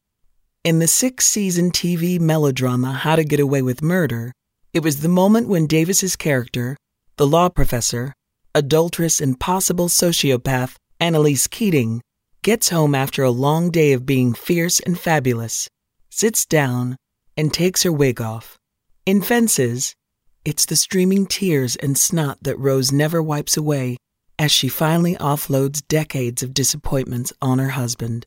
In 0.64 0.80
the 0.80 0.88
six 0.88 1.28
season 1.28 1.72
TV 1.72 2.18
melodrama 2.18 2.94
How 2.94 3.18
to 3.18 3.26
Get 3.26 3.42
Away 3.42 3.62
with 3.62 3.82
Murder, 3.82 4.32
it 4.72 4.82
was 4.82 5.02
the 5.02 5.10
moment 5.10 5.50
when 5.50 5.68
Davis's 5.68 6.16
character, 6.16 6.78
the 7.18 7.28
law 7.28 7.50
professor, 7.50 8.14
adulteress 8.56 9.20
and 9.20 9.38
possible 9.38 9.90
sociopath 9.90 10.76
Annalise 11.02 11.48
Keating, 11.48 12.00
gets 12.42 12.70
home 12.70 12.96
after 12.96 13.22
a 13.22 13.32
long 13.32 13.70
day 13.70 13.92
of 13.92 14.06
being 14.06 14.34
fierce 14.34 14.80
and 14.80 14.98
fabulous, 14.98 15.68
sits 16.10 16.46
down, 16.46 16.96
and 17.40 17.54
takes 17.54 17.84
her 17.84 17.92
wig 17.92 18.20
off. 18.20 18.58
In 19.06 19.22
Fences, 19.22 19.96
it's 20.44 20.66
the 20.66 20.76
streaming 20.76 21.26
tears 21.26 21.78
and 21.78 21.98
snot 21.98 22.38
that 22.42 22.60
Rose 22.60 22.92
never 22.92 23.24
wipes 23.24 23.56
away 23.56 23.96
as 24.38 24.52
she 24.52 24.68
finally 24.68 25.16
offloads 25.16 25.82
decades 25.88 26.44
of 26.44 26.54
disappointments 26.54 27.32
on 27.42 27.60
her 27.60 27.70
husband. 27.70 28.26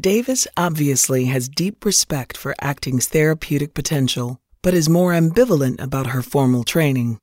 Davis 0.00 0.48
obviously 0.56 1.26
has 1.26 1.50
deep 1.50 1.84
respect 1.84 2.34
for 2.34 2.54
acting's 2.62 3.08
therapeutic 3.08 3.74
potential, 3.74 4.40
but 4.62 4.72
is 4.72 4.88
more 4.88 5.12
ambivalent 5.12 5.82
about 5.82 6.08
her 6.08 6.22
formal 6.22 6.64
training. 6.64 7.18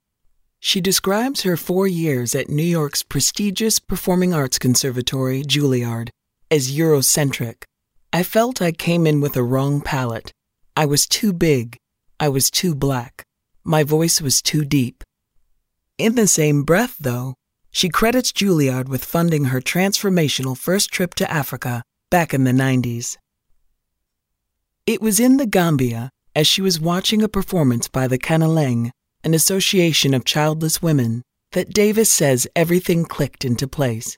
She 0.59 0.81
describes 0.81 1.41
her 1.41 1.57
four 1.57 1.87
years 1.87 2.35
at 2.35 2.47
New 2.47 2.61
York's 2.61 3.01
prestigious 3.01 3.79
performing 3.79 4.35
arts 4.35 4.59
conservatory, 4.59 5.41
Juilliard, 5.41 6.09
as 6.51 6.77
Eurocentric. 6.77 7.63
I 8.11 8.23
felt 8.23 8.59
I 8.59 8.71
came 8.71 9.05
in 9.05 9.21
with 9.21 9.37
a 9.37 9.43
wrong 9.43 9.81
palette. 9.81 10.31
I 10.75 10.85
was 10.85 11.05
too 11.05 11.31
big. 11.31 11.77
I 12.19 12.27
was 12.27 12.49
too 12.49 12.73
black. 12.73 13.23
My 13.63 13.83
voice 13.83 14.19
was 14.19 14.41
too 14.41 14.65
deep. 14.65 15.03
In 15.99 16.15
the 16.15 16.25
same 16.25 16.63
breath, 16.63 16.97
though, 16.99 17.35
she 17.69 17.87
credits 17.87 18.31
Juilliard 18.31 18.87
with 18.89 19.05
funding 19.05 19.45
her 19.45 19.61
transformational 19.61 20.57
first 20.57 20.91
trip 20.91 21.13
to 21.15 21.31
Africa 21.31 21.83
back 22.09 22.33
in 22.33 22.45
the 22.45 22.51
90s. 22.51 23.17
It 24.87 25.03
was 25.03 25.19
in 25.19 25.37
the 25.37 25.45
Gambia, 25.45 26.09
as 26.35 26.47
she 26.47 26.63
was 26.63 26.79
watching 26.79 27.21
a 27.21 27.29
performance 27.29 27.87
by 27.87 28.07
the 28.07 28.17
Kanyeleng, 28.17 28.89
an 29.23 29.35
association 29.35 30.15
of 30.15 30.25
childless 30.25 30.81
women, 30.81 31.21
that 31.51 31.73
Davis 31.73 32.11
says 32.11 32.47
everything 32.55 33.05
clicked 33.05 33.45
into 33.45 33.67
place. 33.67 34.17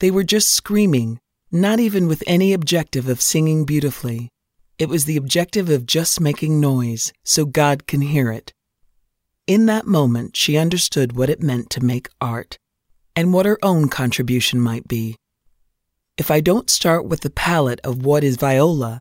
They 0.00 0.10
were 0.10 0.24
just 0.24 0.50
screaming, 0.50 1.18
not 1.52 1.78
even 1.78 2.08
with 2.08 2.24
any 2.26 2.54
objective 2.54 3.08
of 3.08 3.20
singing 3.20 3.64
beautifully. 3.66 4.30
It 4.78 4.88
was 4.88 5.04
the 5.04 5.18
objective 5.18 5.68
of 5.68 5.84
just 5.84 6.18
making 6.18 6.58
noise 6.58 7.12
so 7.24 7.44
God 7.44 7.86
can 7.86 8.00
hear 8.00 8.32
it. 8.32 8.54
In 9.46 9.66
that 9.66 9.86
moment, 9.86 10.34
she 10.34 10.56
understood 10.56 11.14
what 11.14 11.28
it 11.28 11.42
meant 11.42 11.68
to 11.70 11.84
make 11.84 12.08
art 12.22 12.56
and 13.14 13.34
what 13.34 13.44
her 13.44 13.58
own 13.62 13.88
contribution 13.88 14.60
might 14.60 14.88
be. 14.88 15.16
If 16.16 16.30
I 16.30 16.40
don't 16.40 16.70
start 16.70 17.04
with 17.04 17.20
the 17.20 17.30
palette 17.30 17.80
of 17.84 18.04
what 18.04 18.24
is 18.24 18.36
viola, 18.36 19.00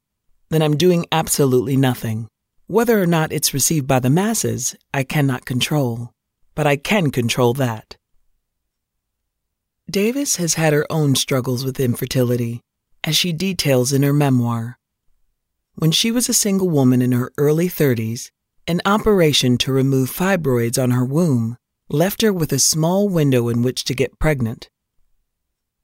then 0.49 0.61
I'm 0.61 0.75
doing 0.75 1.05
absolutely 1.09 1.77
nothing. 1.77 2.27
Whether 2.67 3.01
or 3.01 3.07
not 3.07 3.31
it's 3.31 3.53
received 3.53 3.87
by 3.87 3.99
the 3.99 4.09
masses, 4.09 4.75
I 4.93 5.03
cannot 5.03 5.45
control, 5.45 6.11
but 6.53 6.67
I 6.67 6.75
can 6.75 7.11
control 7.11 7.53
that. 7.53 7.95
Davis 9.91 10.37
has 10.37 10.53
had 10.53 10.71
her 10.73 10.85
own 10.89 11.15
struggles 11.15 11.65
with 11.65 11.79
infertility, 11.79 12.61
as 13.03 13.15
she 13.15 13.33
details 13.33 13.91
in 13.91 14.03
her 14.03 14.13
memoir. 14.13 14.77
When 15.75 15.91
she 15.91 16.11
was 16.11 16.29
a 16.29 16.33
single 16.33 16.69
woman 16.69 17.01
in 17.01 17.11
her 17.11 17.31
early 17.37 17.67
30s, 17.67 18.31
an 18.67 18.81
operation 18.85 19.57
to 19.59 19.73
remove 19.73 20.09
fibroids 20.09 20.81
on 20.81 20.91
her 20.91 21.03
womb 21.03 21.57
left 21.89 22.21
her 22.21 22.31
with 22.31 22.53
a 22.53 22.59
small 22.59 23.09
window 23.09 23.49
in 23.49 23.61
which 23.61 23.83
to 23.83 23.93
get 23.93 24.17
pregnant. 24.17 24.69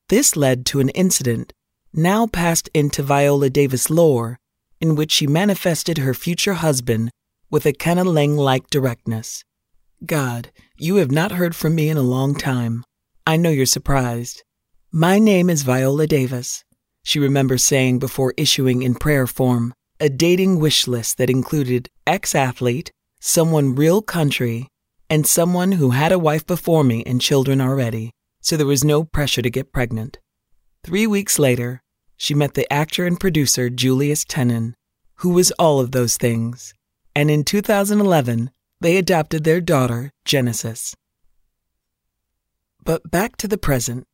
This 0.07 0.37
led 0.37 0.65
to 0.67 0.79
an 0.79 0.89
incident, 0.89 1.51
now 1.93 2.27
passed 2.27 2.69
into 2.73 3.03
Viola 3.03 3.49
Davis 3.49 3.89
lore, 3.89 4.39
in 4.79 4.95
which 4.95 5.11
she 5.11 5.27
manifested 5.27 5.97
her 5.97 6.13
future 6.13 6.53
husband 6.53 7.09
with 7.49 7.65
a 7.65 7.73
Kanyeleng 7.73 8.37
like 8.37 8.69
directness. 8.69 9.43
God, 10.05 10.51
you 10.77 10.95
have 10.97 11.11
not 11.11 11.33
heard 11.33 11.55
from 11.55 11.75
me 11.75 11.89
in 11.89 11.97
a 11.97 12.01
long 12.01 12.35
time. 12.35 12.83
I 13.28 13.36
know 13.36 13.49
you're 13.49 13.65
surprised. 13.65 14.43
My 14.89 15.19
name 15.19 15.49
is 15.49 15.63
Viola 15.63 16.07
Davis, 16.07 16.63
she 17.03 17.19
remembers 17.19 17.61
saying 17.61 17.99
before 17.99 18.34
issuing 18.38 18.84
in 18.84 18.95
prayer 18.95 19.28
form 19.28 19.73
a 19.99 20.07
dating 20.07 20.61
wish 20.61 20.88
list 20.88 21.17
that 21.17 21.30
included 21.30 21.89
ex 22.05 22.34
athlete, 22.34 22.89
someone 23.19 23.75
real 23.75 24.01
country, 24.01 24.69
and 25.09 25.28
someone 25.28 25.73
who 25.73 25.89
had 25.89 26.13
a 26.13 26.17
wife 26.17 26.45
before 26.47 26.86
me 26.86 27.03
and 27.05 27.19
children 27.19 27.59
already, 27.59 28.11
so 28.39 28.55
there 28.55 28.65
was 28.65 28.86
no 28.86 29.03
pressure 29.03 29.41
to 29.41 29.49
get 29.49 29.73
pregnant. 29.73 30.19
Three 30.86 31.05
weeks 31.05 31.38
later, 31.38 31.82
she 32.15 32.34
met 32.34 32.53
the 32.53 32.71
actor 32.71 33.05
and 33.05 33.19
producer 33.19 33.69
Julius 33.69 34.23
Tennon, 34.23 34.73
who 35.15 35.32
was 35.32 35.51
all 35.59 35.82
of 35.82 35.91
those 35.91 36.15
things, 36.15 36.73
and 37.13 37.30
in 37.30 37.43
2011, 37.43 38.51
they 38.80 38.95
adopted 38.95 39.43
their 39.43 39.59
daughter, 39.59 40.11
Genesis. 40.23 40.95
But 42.88 43.11
back 43.11 43.35
to 43.39 43.49
the 43.49 43.57
present. 43.57 44.05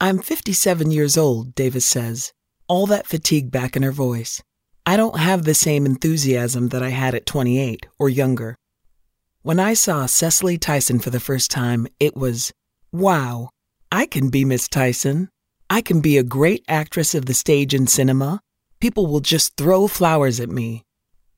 I'm 0.00 0.20
57 0.20 0.92
years 0.92 1.18
old, 1.18 1.52
Davis 1.56 1.84
says, 1.84 2.32
all 2.68 2.86
that 2.86 3.08
fatigue 3.08 3.50
back 3.50 3.74
in 3.74 3.82
her 3.82 3.90
voice. 3.90 4.40
I 4.86 4.96
don't 4.96 5.18
have 5.18 5.42
the 5.42 5.52
same 5.52 5.84
enthusiasm 5.84 6.68
that 6.68 6.80
I 6.80 6.90
had 6.90 7.16
at 7.16 7.26
28 7.26 7.88
or 7.98 8.08
younger. 8.08 8.54
When 9.42 9.58
I 9.58 9.74
saw 9.74 10.06
Cicely 10.06 10.58
Tyson 10.58 11.00
for 11.00 11.10
the 11.10 11.18
first 11.18 11.50
time, 11.50 11.88
it 11.98 12.16
was, 12.16 12.52
wow, 12.92 13.48
I 13.90 14.06
can 14.06 14.28
be 14.28 14.44
Miss 14.44 14.68
Tyson. 14.68 15.28
I 15.68 15.80
can 15.80 16.00
be 16.00 16.16
a 16.16 16.22
great 16.22 16.64
actress 16.68 17.16
of 17.16 17.26
the 17.26 17.34
stage 17.34 17.74
and 17.74 17.90
cinema. 17.90 18.38
People 18.80 19.08
will 19.08 19.18
just 19.18 19.56
throw 19.56 19.88
flowers 19.88 20.38
at 20.38 20.50
me. 20.50 20.84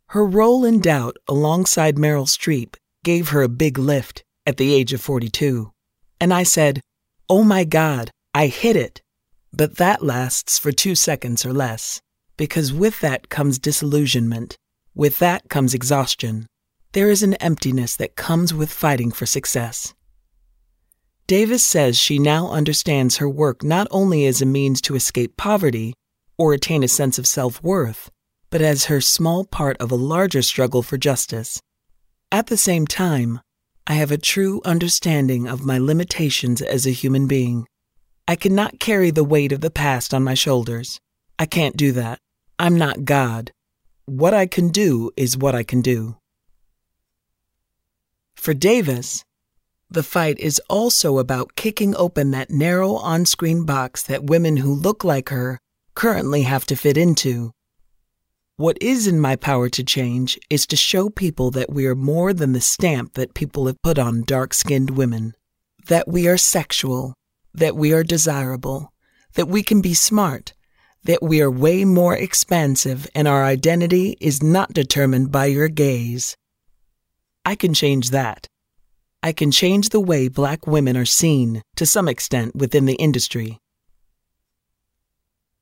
Her 0.08 0.26
role 0.26 0.62
in 0.62 0.80
Doubt 0.80 1.16
alongside 1.26 1.96
Meryl 1.96 2.28
Streep 2.28 2.74
gave 3.02 3.30
her 3.30 3.40
a 3.40 3.48
big 3.48 3.78
lift 3.78 4.24
at 4.44 4.58
the 4.58 4.74
age 4.74 4.92
of 4.92 5.00
42. 5.00 5.71
And 6.22 6.32
I 6.32 6.44
said, 6.44 6.80
Oh 7.28 7.42
my 7.42 7.64
God, 7.64 8.12
I 8.32 8.46
hit 8.46 8.76
it. 8.76 9.02
But 9.52 9.78
that 9.78 10.04
lasts 10.04 10.56
for 10.56 10.70
two 10.70 10.94
seconds 10.94 11.44
or 11.44 11.52
less, 11.52 12.00
because 12.36 12.72
with 12.72 13.00
that 13.00 13.28
comes 13.28 13.58
disillusionment. 13.58 14.56
With 14.94 15.18
that 15.18 15.48
comes 15.48 15.74
exhaustion. 15.74 16.46
There 16.92 17.10
is 17.10 17.24
an 17.24 17.34
emptiness 17.34 17.96
that 17.96 18.14
comes 18.14 18.54
with 18.54 18.72
fighting 18.72 19.10
for 19.10 19.26
success. 19.26 19.94
Davis 21.26 21.66
says 21.66 21.98
she 21.98 22.20
now 22.20 22.52
understands 22.52 23.16
her 23.16 23.28
work 23.28 23.64
not 23.64 23.88
only 23.90 24.24
as 24.24 24.40
a 24.40 24.46
means 24.46 24.80
to 24.82 24.94
escape 24.94 25.36
poverty 25.36 25.92
or 26.38 26.52
attain 26.52 26.84
a 26.84 26.88
sense 26.88 27.18
of 27.18 27.26
self 27.26 27.60
worth, 27.64 28.12
but 28.48 28.62
as 28.62 28.84
her 28.84 29.00
small 29.00 29.44
part 29.44 29.76
of 29.78 29.90
a 29.90 29.96
larger 29.96 30.42
struggle 30.42 30.84
for 30.84 30.96
justice. 30.96 31.60
At 32.30 32.46
the 32.46 32.56
same 32.56 32.86
time, 32.86 33.40
I 33.86 33.94
have 33.94 34.12
a 34.12 34.18
true 34.18 34.60
understanding 34.64 35.48
of 35.48 35.64
my 35.64 35.78
limitations 35.78 36.62
as 36.62 36.86
a 36.86 36.90
human 36.90 37.26
being. 37.26 37.66
I 38.28 38.36
cannot 38.36 38.78
carry 38.78 39.10
the 39.10 39.24
weight 39.24 39.50
of 39.50 39.60
the 39.60 39.70
past 39.70 40.14
on 40.14 40.22
my 40.22 40.34
shoulders. 40.34 41.00
I 41.38 41.46
can't 41.46 41.76
do 41.76 41.90
that. 41.92 42.20
I'm 42.58 42.78
not 42.78 43.04
God. 43.04 43.50
What 44.06 44.34
I 44.34 44.46
can 44.46 44.68
do 44.68 45.10
is 45.16 45.36
what 45.36 45.56
I 45.56 45.64
can 45.64 45.80
do. 45.80 46.16
For 48.36 48.54
Davis, 48.54 49.24
the 49.90 50.04
fight 50.04 50.38
is 50.38 50.60
also 50.70 51.18
about 51.18 51.56
kicking 51.56 51.94
open 51.96 52.30
that 52.30 52.50
narrow 52.50 52.94
on 52.94 53.26
screen 53.26 53.64
box 53.64 54.04
that 54.04 54.24
women 54.24 54.58
who 54.58 54.72
look 54.72 55.02
like 55.02 55.28
her 55.30 55.58
currently 55.94 56.42
have 56.42 56.64
to 56.66 56.76
fit 56.76 56.96
into. 56.96 57.50
What 58.56 58.76
is 58.82 59.06
in 59.06 59.18
my 59.18 59.36
power 59.36 59.70
to 59.70 59.82
change 59.82 60.38
is 60.50 60.66
to 60.66 60.76
show 60.76 61.08
people 61.08 61.50
that 61.52 61.72
we 61.72 61.86
are 61.86 61.94
more 61.94 62.34
than 62.34 62.52
the 62.52 62.60
stamp 62.60 63.14
that 63.14 63.32
people 63.32 63.66
have 63.66 63.80
put 63.80 63.98
on 63.98 64.24
dark 64.24 64.52
skinned 64.52 64.90
women. 64.90 65.32
That 65.86 66.06
we 66.06 66.28
are 66.28 66.36
sexual, 66.36 67.14
that 67.54 67.76
we 67.76 67.94
are 67.94 68.04
desirable, 68.04 68.92
that 69.34 69.48
we 69.48 69.62
can 69.62 69.80
be 69.80 69.94
smart, 69.94 70.52
that 71.04 71.22
we 71.22 71.40
are 71.40 71.50
way 71.50 71.86
more 71.86 72.14
expansive 72.14 73.08
and 73.14 73.26
our 73.26 73.42
identity 73.42 74.18
is 74.20 74.42
not 74.42 74.74
determined 74.74 75.32
by 75.32 75.46
your 75.46 75.68
gaze. 75.68 76.36
I 77.46 77.54
can 77.54 77.72
change 77.72 78.10
that. 78.10 78.46
I 79.22 79.32
can 79.32 79.50
change 79.50 79.88
the 79.88 80.00
way 80.00 80.28
black 80.28 80.66
women 80.66 80.96
are 80.96 81.06
seen 81.06 81.62
to 81.76 81.86
some 81.86 82.06
extent 82.06 82.54
within 82.54 82.84
the 82.84 82.96
industry. 82.96 83.58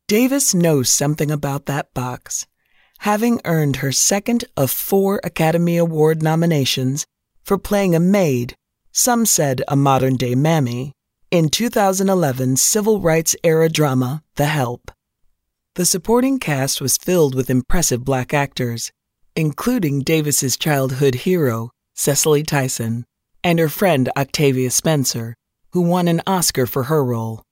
Davis 0.08 0.54
knows 0.54 0.92
something 0.92 1.30
about 1.30 1.66
that 1.66 1.94
box 1.94 2.46
having 3.00 3.40
earned 3.46 3.76
her 3.76 3.90
second 3.90 4.44
of 4.58 4.70
four 4.70 5.20
Academy 5.24 5.78
Award 5.78 6.22
nominations 6.22 7.06
for 7.42 7.56
playing 7.56 7.94
a 7.94 8.00
maid, 8.00 8.54
some 8.92 9.24
said 9.24 9.62
a 9.68 9.74
modern 9.74 10.16
day 10.16 10.34
mammy, 10.34 10.92
in 11.30 11.48
2011's 11.48 12.60
civil 12.60 13.00
rights 13.00 13.34
era 13.42 13.70
drama 13.70 14.22
The 14.36 14.46
Help. 14.46 14.90
The 15.76 15.86
supporting 15.86 16.38
cast 16.38 16.82
was 16.82 16.98
filled 16.98 17.34
with 17.34 17.48
impressive 17.48 18.04
black 18.04 18.34
actors, 18.34 18.92
including 19.34 20.02
Davis's 20.02 20.58
childhood 20.58 21.14
hero, 21.14 21.70
Cicely 21.94 22.42
Tyson, 22.42 23.06
and 23.42 23.58
her 23.58 23.70
friend 23.70 24.10
Octavia 24.14 24.70
Spencer, 24.70 25.34
who 25.70 25.80
won 25.80 26.06
an 26.06 26.20
Oscar 26.26 26.66
for 26.66 26.84
her 26.84 27.02
role. 27.02 27.42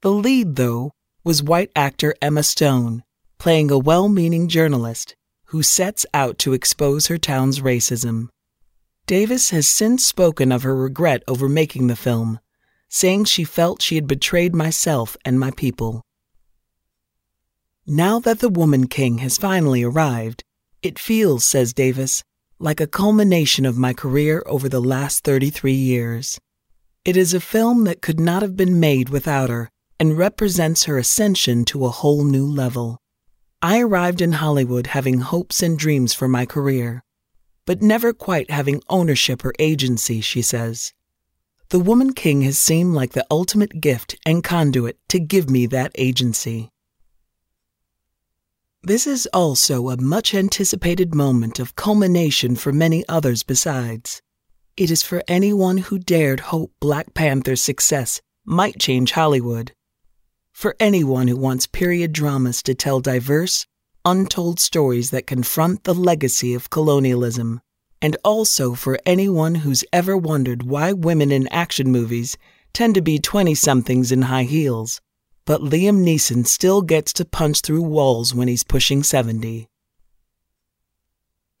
The 0.00 0.10
lead, 0.10 0.56
though, 0.56 0.90
was 1.22 1.44
white 1.44 1.70
actor 1.76 2.16
Emma 2.20 2.42
Stone, 2.42 3.03
playing 3.44 3.70
a 3.70 3.78
well 3.78 4.08
meaning 4.08 4.48
journalist 4.48 5.14
who 5.48 5.62
sets 5.62 6.06
out 6.14 6.38
to 6.38 6.54
expose 6.54 7.08
her 7.08 7.18
town's 7.18 7.60
racism. 7.60 8.28
Davis 9.06 9.50
has 9.50 9.68
since 9.68 10.02
spoken 10.02 10.50
of 10.50 10.62
her 10.62 10.74
regret 10.74 11.22
over 11.28 11.46
making 11.46 11.86
the 11.86 11.94
film, 11.94 12.40
saying 12.88 13.22
she 13.22 13.44
felt 13.44 13.82
she 13.82 13.96
had 13.96 14.06
betrayed 14.06 14.54
myself 14.54 15.14
and 15.26 15.38
my 15.38 15.50
people. 15.50 16.00
Now 17.86 18.18
that 18.18 18.38
the 18.38 18.48
Woman 18.48 18.86
King 18.86 19.18
has 19.18 19.36
finally 19.36 19.82
arrived, 19.82 20.42
it 20.80 20.98
feels, 20.98 21.44
says 21.44 21.74
Davis, 21.74 22.24
like 22.58 22.80
a 22.80 22.86
culmination 22.86 23.66
of 23.66 23.76
my 23.76 23.92
career 23.92 24.42
over 24.46 24.70
the 24.70 24.80
last 24.80 25.22
33 25.22 25.70
years. 25.70 26.40
It 27.04 27.14
is 27.14 27.34
a 27.34 27.40
film 27.40 27.84
that 27.84 28.00
could 28.00 28.18
not 28.18 28.40
have 28.40 28.56
been 28.56 28.80
made 28.80 29.10
without 29.10 29.50
her 29.50 29.68
and 30.00 30.16
represents 30.16 30.84
her 30.84 30.96
ascension 30.96 31.66
to 31.66 31.84
a 31.84 31.90
whole 31.90 32.24
new 32.24 32.46
level. 32.46 32.96
I 33.64 33.80
arrived 33.80 34.20
in 34.20 34.32
Hollywood 34.32 34.88
having 34.88 35.20
hopes 35.20 35.62
and 35.62 35.78
dreams 35.78 36.12
for 36.12 36.28
my 36.28 36.44
career, 36.44 37.02
but 37.64 37.80
never 37.80 38.12
quite 38.12 38.50
having 38.50 38.82
ownership 38.90 39.42
or 39.42 39.54
agency, 39.58 40.20
she 40.20 40.42
says. 40.42 40.92
The 41.70 41.80
Woman 41.80 42.12
King 42.12 42.42
has 42.42 42.58
seemed 42.58 42.92
like 42.92 43.12
the 43.12 43.24
ultimate 43.30 43.80
gift 43.80 44.16
and 44.26 44.44
conduit 44.44 44.98
to 45.08 45.18
give 45.18 45.48
me 45.48 45.64
that 45.68 45.92
agency. 45.94 46.68
This 48.82 49.06
is 49.06 49.26
also 49.32 49.88
a 49.88 49.96
much 49.96 50.34
anticipated 50.34 51.14
moment 51.14 51.58
of 51.58 51.74
culmination 51.74 52.56
for 52.56 52.70
many 52.70 53.02
others 53.08 53.42
besides. 53.42 54.20
It 54.76 54.90
is 54.90 55.02
for 55.02 55.24
anyone 55.26 55.78
who 55.78 55.98
dared 55.98 56.40
hope 56.52 56.72
Black 56.80 57.14
Panther's 57.14 57.62
success 57.62 58.20
might 58.44 58.78
change 58.78 59.12
Hollywood. 59.12 59.72
For 60.54 60.74
anyone 60.80 61.28
who 61.28 61.36
wants 61.36 61.66
period 61.66 62.14
dramas 62.14 62.62
to 62.62 62.74
tell 62.74 63.00
diverse, 63.00 63.66
untold 64.06 64.58
stories 64.58 65.10
that 65.10 65.26
confront 65.26 65.84
the 65.84 65.94
legacy 65.94 66.54
of 66.54 66.70
colonialism. 66.70 67.60
And 68.00 68.16
also 68.24 68.72
for 68.72 68.98
anyone 69.04 69.56
who's 69.56 69.84
ever 69.92 70.16
wondered 70.16 70.62
why 70.62 70.94
women 70.94 71.30
in 71.30 71.46
action 71.48 71.92
movies 71.92 72.38
tend 72.72 72.94
to 72.94 73.02
be 73.02 73.18
20 73.18 73.54
somethings 73.54 74.10
in 74.10 74.22
high 74.22 74.44
heels 74.44 75.02
but 75.46 75.60
Liam 75.60 76.02
Neeson 76.04 76.46
still 76.46 76.80
gets 76.80 77.12
to 77.14 77.24
punch 77.24 77.60
through 77.60 77.82
walls 77.82 78.34
when 78.34 78.48
he's 78.48 78.64
pushing 78.64 79.02
70. 79.02 79.68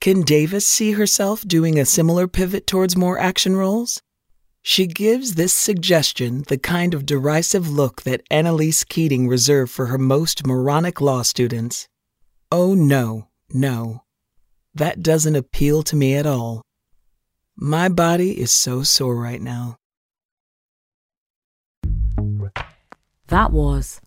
Can 0.00 0.22
Davis 0.22 0.66
see 0.66 0.92
herself 0.92 1.42
doing 1.46 1.78
a 1.78 1.84
similar 1.84 2.26
pivot 2.26 2.66
towards 2.66 2.96
more 2.96 3.18
action 3.18 3.56
roles? 3.56 4.02
She 4.66 4.86
gives 4.86 5.34
this 5.34 5.52
suggestion 5.52 6.42
the 6.48 6.56
kind 6.56 6.94
of 6.94 7.04
derisive 7.04 7.68
look 7.68 8.00
that 8.04 8.22
Annalise 8.30 8.82
Keating 8.82 9.28
reserved 9.28 9.70
for 9.70 9.86
her 9.86 9.98
most 9.98 10.46
moronic 10.46 11.02
law 11.02 11.20
students. 11.20 11.86
Oh 12.50 12.72
no, 12.72 13.28
no. 13.52 14.04
That 14.74 15.02
doesn't 15.02 15.36
appeal 15.36 15.82
to 15.82 15.96
me 15.96 16.14
at 16.14 16.24
all. 16.24 16.62
My 17.54 17.90
body 17.90 18.40
is 18.40 18.50
so 18.50 18.82
sore 18.82 19.16
right 19.16 19.42
now. 19.42 19.76
That 23.26 23.52
was 23.52 24.00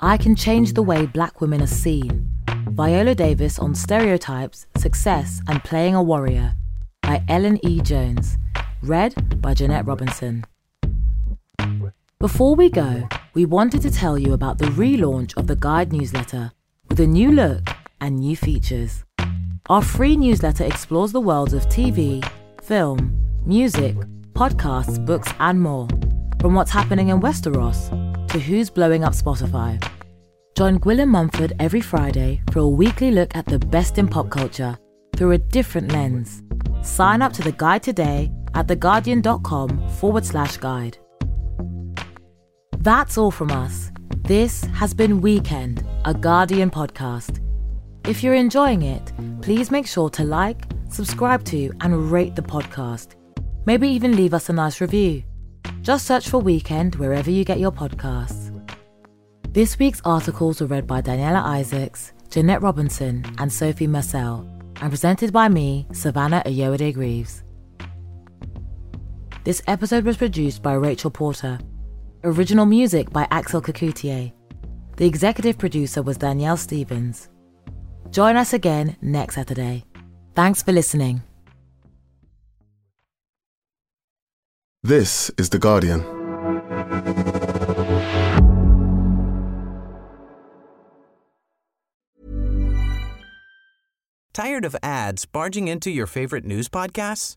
I 0.00 0.16
Can 0.16 0.34
Change 0.34 0.72
the 0.72 0.82
Way 0.82 1.04
Black 1.04 1.42
Women 1.42 1.60
Are 1.60 1.66
Seen. 1.66 2.26
Viola 2.70 3.14
Davis 3.14 3.58
on 3.58 3.74
Stereotypes, 3.74 4.66
Success, 4.78 5.42
and 5.46 5.62
Playing 5.62 5.94
a 5.94 6.02
Warrior 6.02 6.54
by 7.02 7.22
Ellen 7.28 7.58
E. 7.66 7.82
Jones. 7.82 8.38
Read 8.82 9.42
by 9.42 9.52
Jeanette 9.52 9.86
Robinson. 9.86 10.46
Before 12.18 12.54
we 12.54 12.70
go, 12.70 13.06
we 13.34 13.44
wanted 13.44 13.82
to 13.82 13.90
tell 13.90 14.18
you 14.18 14.32
about 14.32 14.56
the 14.56 14.66
relaunch 14.66 15.36
of 15.36 15.46
the 15.46 15.56
Guide 15.56 15.92
newsletter 15.92 16.52
with 16.88 16.98
a 16.98 17.06
new 17.06 17.30
look 17.30 17.68
and 18.00 18.20
new 18.20 18.34
features. 18.34 19.04
Our 19.68 19.82
free 19.82 20.16
newsletter 20.16 20.64
explores 20.64 21.12
the 21.12 21.20
worlds 21.20 21.52
of 21.52 21.68
TV, 21.68 22.26
film, 22.62 23.18
music, 23.44 23.96
podcasts, 24.32 25.04
books, 25.04 25.30
and 25.40 25.60
more. 25.60 25.86
From 26.40 26.54
what's 26.54 26.70
happening 26.70 27.08
in 27.08 27.20
Westeros 27.20 27.90
to 28.28 28.38
who's 28.38 28.70
blowing 28.70 29.04
up 29.04 29.12
Spotify. 29.12 29.82
Join 30.56 30.78
Gwilym 30.78 31.08
Mumford 31.08 31.52
every 31.60 31.82
Friday 31.82 32.40
for 32.50 32.60
a 32.60 32.68
weekly 32.68 33.10
look 33.10 33.36
at 33.36 33.44
the 33.44 33.58
best 33.58 33.98
in 33.98 34.08
pop 34.08 34.30
culture 34.30 34.78
through 35.16 35.32
a 35.32 35.38
different 35.38 35.92
lens. 35.92 36.42
Sign 36.82 37.20
up 37.20 37.34
to 37.34 37.42
the 37.42 37.52
guide 37.52 37.82
today 37.82 38.32
at 38.54 38.66
theguardian.com 38.66 39.88
forward 39.90 40.24
slash 40.24 40.56
guide. 40.56 40.98
That's 42.78 43.18
all 43.18 43.30
from 43.30 43.50
us. 43.50 43.90
This 44.22 44.64
has 44.74 44.94
been 44.94 45.20
Weekend, 45.20 45.86
a 46.04 46.14
Guardian 46.14 46.70
podcast. 46.70 47.40
If 48.06 48.22
you're 48.22 48.34
enjoying 48.34 48.82
it, 48.82 49.12
please 49.42 49.70
make 49.70 49.86
sure 49.86 50.08
to 50.10 50.24
like, 50.24 50.62
subscribe 50.88 51.44
to, 51.46 51.70
and 51.80 52.10
rate 52.10 52.36
the 52.36 52.42
podcast. 52.42 53.16
Maybe 53.66 53.88
even 53.88 54.16
leave 54.16 54.32
us 54.32 54.48
a 54.48 54.52
nice 54.52 54.80
review. 54.80 55.22
Just 55.82 56.06
search 56.06 56.28
for 56.28 56.38
Weekend 56.38 56.94
wherever 56.96 57.30
you 57.30 57.44
get 57.44 57.60
your 57.60 57.72
podcasts. 57.72 58.56
This 59.52 59.78
week's 59.78 60.00
articles 60.04 60.60
were 60.60 60.68
read 60.68 60.86
by 60.86 61.02
Daniela 61.02 61.42
Isaacs, 61.42 62.12
Jeanette 62.30 62.62
Robinson, 62.62 63.24
and 63.38 63.52
Sophie 63.52 63.86
Marcel, 63.86 64.48
and 64.80 64.90
presented 64.90 65.32
by 65.32 65.48
me, 65.48 65.86
Savannah 65.92 66.42
Ayoade 66.46 66.94
Greaves. 66.94 67.42
This 69.42 69.62
episode 69.66 70.04
was 70.04 70.18
produced 70.18 70.62
by 70.62 70.74
Rachel 70.74 71.10
Porter. 71.10 71.58
Original 72.24 72.66
music 72.66 73.08
by 73.08 73.26
Axel 73.30 73.62
Kacoutié. 73.62 74.34
The 74.98 75.06
executive 75.06 75.56
producer 75.56 76.02
was 76.02 76.18
Danielle 76.18 76.58
Stevens. 76.58 77.30
Join 78.10 78.36
us 78.36 78.52
again 78.52 78.98
next 79.00 79.36
Saturday. 79.36 79.84
Thanks 80.34 80.62
for 80.62 80.72
listening. 80.72 81.22
This 84.82 85.30
is 85.38 85.48
The 85.48 85.58
Guardian. 85.58 86.04
Tired 94.34 94.66
of 94.66 94.76
ads 94.82 95.24
barging 95.24 95.68
into 95.68 95.90
your 95.90 96.06
favorite 96.06 96.44
news 96.44 96.68
podcasts? 96.68 97.36